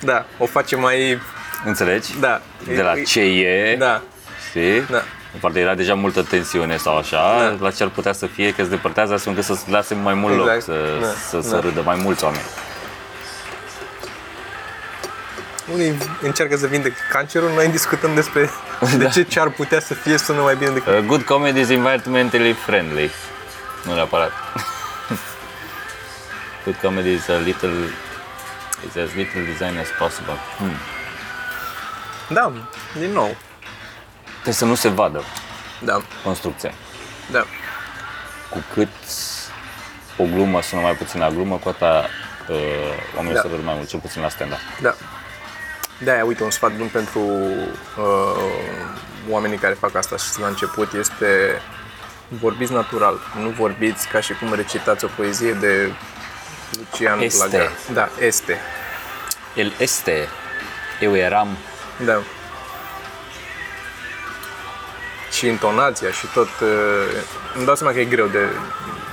da, 0.00 0.24
o 0.38 0.46
face 0.46 0.76
mai, 0.76 1.18
Înțelegi? 1.64 2.18
da. 2.20 2.40
De 2.66 2.82
la 2.82 2.92
E- 2.96 3.02
ce 3.02 3.20
e, 3.20 3.76
Da, 3.78 4.02
știi? 4.48 4.80
da. 4.90 5.02
Poate 5.40 5.60
era 5.60 5.74
deja 5.74 5.94
multă 5.94 6.22
tensiune 6.22 6.76
sau 6.76 6.96
așa, 6.96 7.16
Da. 7.38 7.56
la 7.60 7.70
ce 7.70 7.82
ar 7.82 7.88
putea 7.88 8.12
să 8.12 8.26
fie 8.26 8.52
că 8.52 8.60
îți 8.60 8.70
depărtează 8.70 9.12
astfel 9.14 9.32
încât 9.32 9.46
să-ți 9.48 9.70
lase 9.70 9.94
mai 9.94 10.14
mult 10.14 10.36
loc, 10.36 10.46
Exact. 10.46 10.62
să, 10.64 10.72
Da. 11.00 11.06
să, 11.28 11.48
să 11.48 11.54
Da. 11.54 11.60
râdă 11.60 11.82
mai 11.84 11.96
mulți 12.02 12.24
oameni. 12.24 12.42
Unii 15.72 15.98
încearcă 16.22 16.56
să 16.56 16.66
vindec 16.66 16.92
cancerul, 17.10 17.50
noi 17.54 17.68
discutăm 17.68 18.14
despre 18.14 18.50
de 18.96 18.96
Da. 19.04 19.08
ce 19.08 19.22
ce 19.22 19.40
ar 19.40 19.48
putea 19.48 19.80
să 19.80 19.94
fie 19.94 20.16
sună 20.18 20.40
mai 20.40 20.56
bine 20.56 20.70
decât... 20.70 20.96
Uh, 20.98 21.04
good 21.06 21.22
comedy 21.22 21.60
is 21.60 21.68
environmentally 21.68 22.52
friendly. 22.52 23.10
Nu 23.84 23.94
neapărat. 23.94 24.32
good 26.64 26.76
comedy 26.82 27.12
is 27.12 27.28
a 27.28 27.36
little 27.36 27.70
is 28.88 28.96
as 28.96 29.12
little 29.14 29.40
design 29.44 29.78
as 29.78 29.88
possible. 29.98 30.34
Hmm. 30.58 30.72
Da, 32.28 32.52
din 32.98 33.10
nou. 33.12 33.36
Trebuie 34.32 34.54
să 34.54 34.64
nu 34.64 34.74
se 34.74 34.88
vadă 34.88 35.22
Da, 35.80 36.02
construcția. 36.24 36.72
da. 37.30 37.44
Cu 38.50 38.64
cât 38.74 38.88
o 40.16 40.24
glumă 40.24 40.62
sună 40.62 40.80
mai 40.82 40.92
puțin 40.92 41.20
la 41.20 41.28
glumă, 41.30 41.56
cu 41.56 41.68
atâta 41.68 42.08
uh, 42.48 42.56
oamenii 43.16 43.34
Da. 43.34 43.40
să 43.40 43.46
râd 43.50 43.64
mai 43.64 43.74
mult, 43.76 43.88
cel 43.88 43.98
puțin 44.00 44.22
la 44.22 44.28
stand-up. 44.28 44.58
Da. 44.82 44.94
De-aia, 45.98 46.24
uite, 46.24 46.42
un 46.42 46.50
sfat 46.50 46.72
bun 46.76 46.88
pentru 46.92 47.20
uh, 47.96 48.42
oamenii 49.28 49.58
care 49.58 49.74
fac 49.74 49.94
asta 49.94 50.16
și 50.16 50.40
la 50.40 50.46
început 50.46 50.92
este 50.92 51.60
vorbiți 52.28 52.72
natural, 52.72 53.18
nu 53.40 53.48
vorbiți 53.48 54.08
ca 54.08 54.20
și 54.20 54.32
cum 54.32 54.54
recitați 54.54 55.04
o 55.04 55.08
poezie 55.16 55.52
de 55.52 55.92
Lucian 56.76 57.20
Este. 57.20 57.46
Blaga. 57.48 57.70
Da, 57.92 58.08
este. 58.20 58.58
El 59.54 59.72
este. 59.78 60.28
Eu 61.00 61.16
eram. 61.16 61.48
Da. 62.04 62.20
Și 65.30 65.46
intonația 65.46 66.10
și 66.10 66.26
tot. 66.26 66.48
uh, 66.60 66.68
Îmi 67.56 67.64
dau 67.64 67.74
seama 67.74 67.92
că 67.92 68.00
e 68.00 68.04
greu 68.04 68.26
de... 68.26 68.48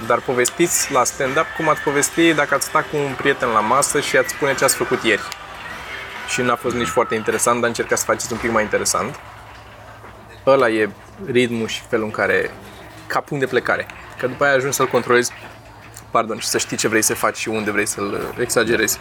Dar 0.07 0.19
povestiți 0.19 0.91
la 0.91 1.03
stand-up 1.03 1.45
cum 1.57 1.69
ați 1.69 1.81
povesti 1.81 2.33
dacă 2.33 2.53
ați 2.53 2.65
sta 2.65 2.79
cu 2.91 2.97
un 2.97 3.13
prieten 3.17 3.49
la 3.49 3.59
masă 3.59 3.99
și 3.99 4.17
ați 4.17 4.33
spune 4.33 4.55
ce 4.55 4.63
ați 4.63 4.75
făcut 4.75 5.03
ieri. 5.03 5.21
Și 6.27 6.41
n-a 6.41 6.55
fost 6.55 6.75
nici 6.75 6.87
foarte 6.87 7.15
interesant, 7.15 7.59
dar 7.59 7.67
încercați 7.67 8.01
să 8.01 8.07
faceți 8.07 8.31
un 8.31 8.37
pic 8.37 8.51
mai 8.51 8.63
interesant. 8.63 9.19
Ăla 10.45 10.69
e 10.69 10.89
ritmul 11.25 11.67
și 11.67 11.81
felul 11.89 12.05
în 12.05 12.11
care... 12.11 12.51
ca 13.07 13.19
punct 13.19 13.43
de 13.43 13.49
plecare. 13.49 13.85
Că 14.19 14.27
după 14.27 14.43
aia 14.43 14.53
ajungi 14.53 14.75
să-l 14.75 14.87
controlezi 14.87 15.31
pardon, 16.11 16.39
și 16.39 16.47
să 16.47 16.57
știi 16.57 16.77
ce 16.77 16.87
vrei 16.87 17.01
să 17.01 17.13
faci 17.13 17.37
și 17.37 17.49
unde 17.49 17.71
vrei 17.71 17.85
să-l 17.85 18.33
exagerezi. 18.39 18.99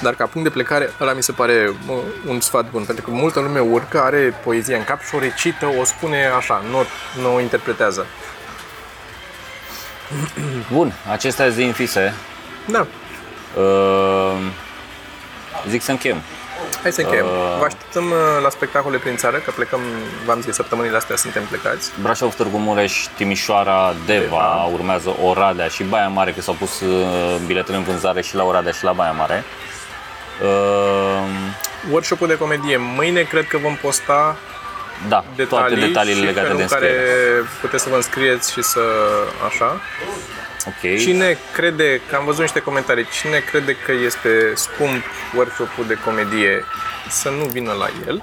Dar 0.00 0.14
ca 0.14 0.26
punct 0.26 0.48
de 0.48 0.54
plecare, 0.54 0.90
ăla 1.00 1.12
mi 1.12 1.22
se 1.22 1.32
pare 1.32 1.74
mă, 1.86 1.94
un 2.26 2.40
sfat 2.40 2.70
bun, 2.70 2.84
pentru 2.84 3.04
că 3.04 3.10
multă 3.10 3.40
lume 3.40 3.60
urcă, 3.60 4.02
are 4.02 4.34
poezia 4.44 4.76
în 4.76 4.84
cap 4.84 5.02
și 5.02 5.14
o 5.14 5.18
recită, 5.18 5.66
o 5.80 5.84
spune 5.84 6.26
așa, 6.26 6.62
nu, 6.70 6.76
nu 7.22 7.34
o 7.34 7.40
interpretează. 7.40 8.06
Bun, 10.72 10.92
acestea 11.10 11.48
zi 11.48 11.62
înfise. 11.62 12.14
Da, 12.66 12.86
Uh, 13.56 14.38
zic 15.68 15.82
să 15.82 15.90
încheiem. 15.90 16.16
Hai 16.82 16.92
să 16.92 17.00
încheiem. 17.00 17.26
Uh. 17.26 17.56
Vă 17.58 17.64
așteptăm 17.64 18.04
uh, 18.10 18.42
la 18.42 18.48
spectacole 18.48 18.98
prin 18.98 19.16
țară, 19.16 19.36
că 19.36 19.50
plecăm, 19.50 19.80
v-am 20.24 20.40
zis, 20.40 20.54
săptămânile 20.54 20.96
astea 20.96 21.16
suntem 21.16 21.42
plecați. 21.42 21.90
Brașov, 22.02 22.34
Târgu 22.34 22.56
Mureș, 22.56 23.04
Timișoara, 23.16 23.94
Deva, 24.06 24.20
Deva. 24.20 24.68
urmează 24.72 25.16
Oradea 25.22 25.68
și 25.68 25.82
Baia 25.82 26.08
Mare, 26.08 26.32
că 26.32 26.40
s-au 26.40 26.54
pus 26.54 26.80
uh, 26.80 27.36
biletele 27.46 27.76
în 27.76 27.82
vânzare 27.82 28.22
și 28.22 28.34
la 28.34 28.44
Oradea 28.44 28.72
și 28.72 28.84
la 28.84 28.92
Baia 28.92 29.12
Mare. 29.12 29.44
Uh, 30.42 30.48
Workshop-ul 31.90 32.28
de 32.28 32.36
comedie. 32.36 32.76
Mâine 32.76 33.22
cred 33.22 33.46
că 33.46 33.58
vom 33.58 33.74
posta 33.74 34.36
da, 35.08 35.24
detalii 35.36 35.46
toate 35.46 35.86
detaliile 35.86 36.20
și 36.20 36.24
legate 36.24 36.46
felul 36.46 36.56
de 36.56 36.62
în 36.62 36.68
care 36.68 36.86
înscriere. 36.86 37.48
puteți 37.60 37.82
să 37.82 37.88
vă 37.88 37.96
înscrieți 37.96 38.52
și 38.52 38.62
să 38.62 38.80
așa. 39.46 39.80
Ok. 40.66 40.98
Cine 40.98 41.38
crede, 41.52 42.00
că 42.08 42.16
am 42.16 42.24
văzut 42.24 42.40
niște 42.40 42.60
comentarii, 42.60 43.06
cine 43.20 43.38
crede 43.38 43.76
că 43.76 43.92
este 43.92 44.52
scump 44.54 45.04
workshop-ul 45.36 45.86
de 45.86 45.98
comedie, 46.04 46.64
să 47.08 47.30
nu 47.30 47.44
vină 47.44 47.72
la 47.72 47.86
el. 48.06 48.22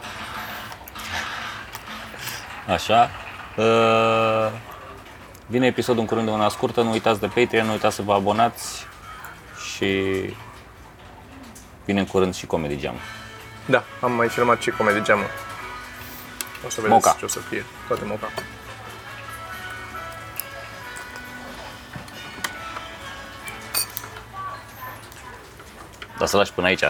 Așa. 2.67 3.09
Uh, 3.55 4.51
vine 5.45 5.65
episodul 5.65 6.01
în 6.01 6.07
curând 6.07 6.25
de 6.27 6.33
una 6.33 6.49
scurtă, 6.49 6.81
nu 6.81 6.91
uitați 6.91 7.19
de 7.19 7.27
Patreon, 7.27 7.65
nu 7.65 7.71
uitați 7.71 7.95
să 7.95 8.01
vă 8.01 8.13
abonați 8.13 8.85
și 9.73 9.95
vine 11.85 11.99
în 11.99 12.05
curând 12.05 12.35
și 12.35 12.45
Comedy 12.45 12.79
Jam. 12.79 12.95
Da, 13.65 13.83
am 14.01 14.11
mai 14.11 14.27
filmat 14.27 14.61
și 14.61 14.69
comedie 14.69 15.01
geamă. 15.01 15.23
O 16.65 16.69
să 16.69 16.81
vedeți 16.81 16.93
Moca. 17.05 17.15
ce 17.19 17.25
o 17.25 17.27
să 17.27 17.39
fie. 17.39 17.65
Toate 17.87 18.03
moca. 18.05 18.29
Dar 26.19 26.27
să 26.27 26.37
lași 26.37 26.53
până 26.53 26.67
aici. 26.67 26.83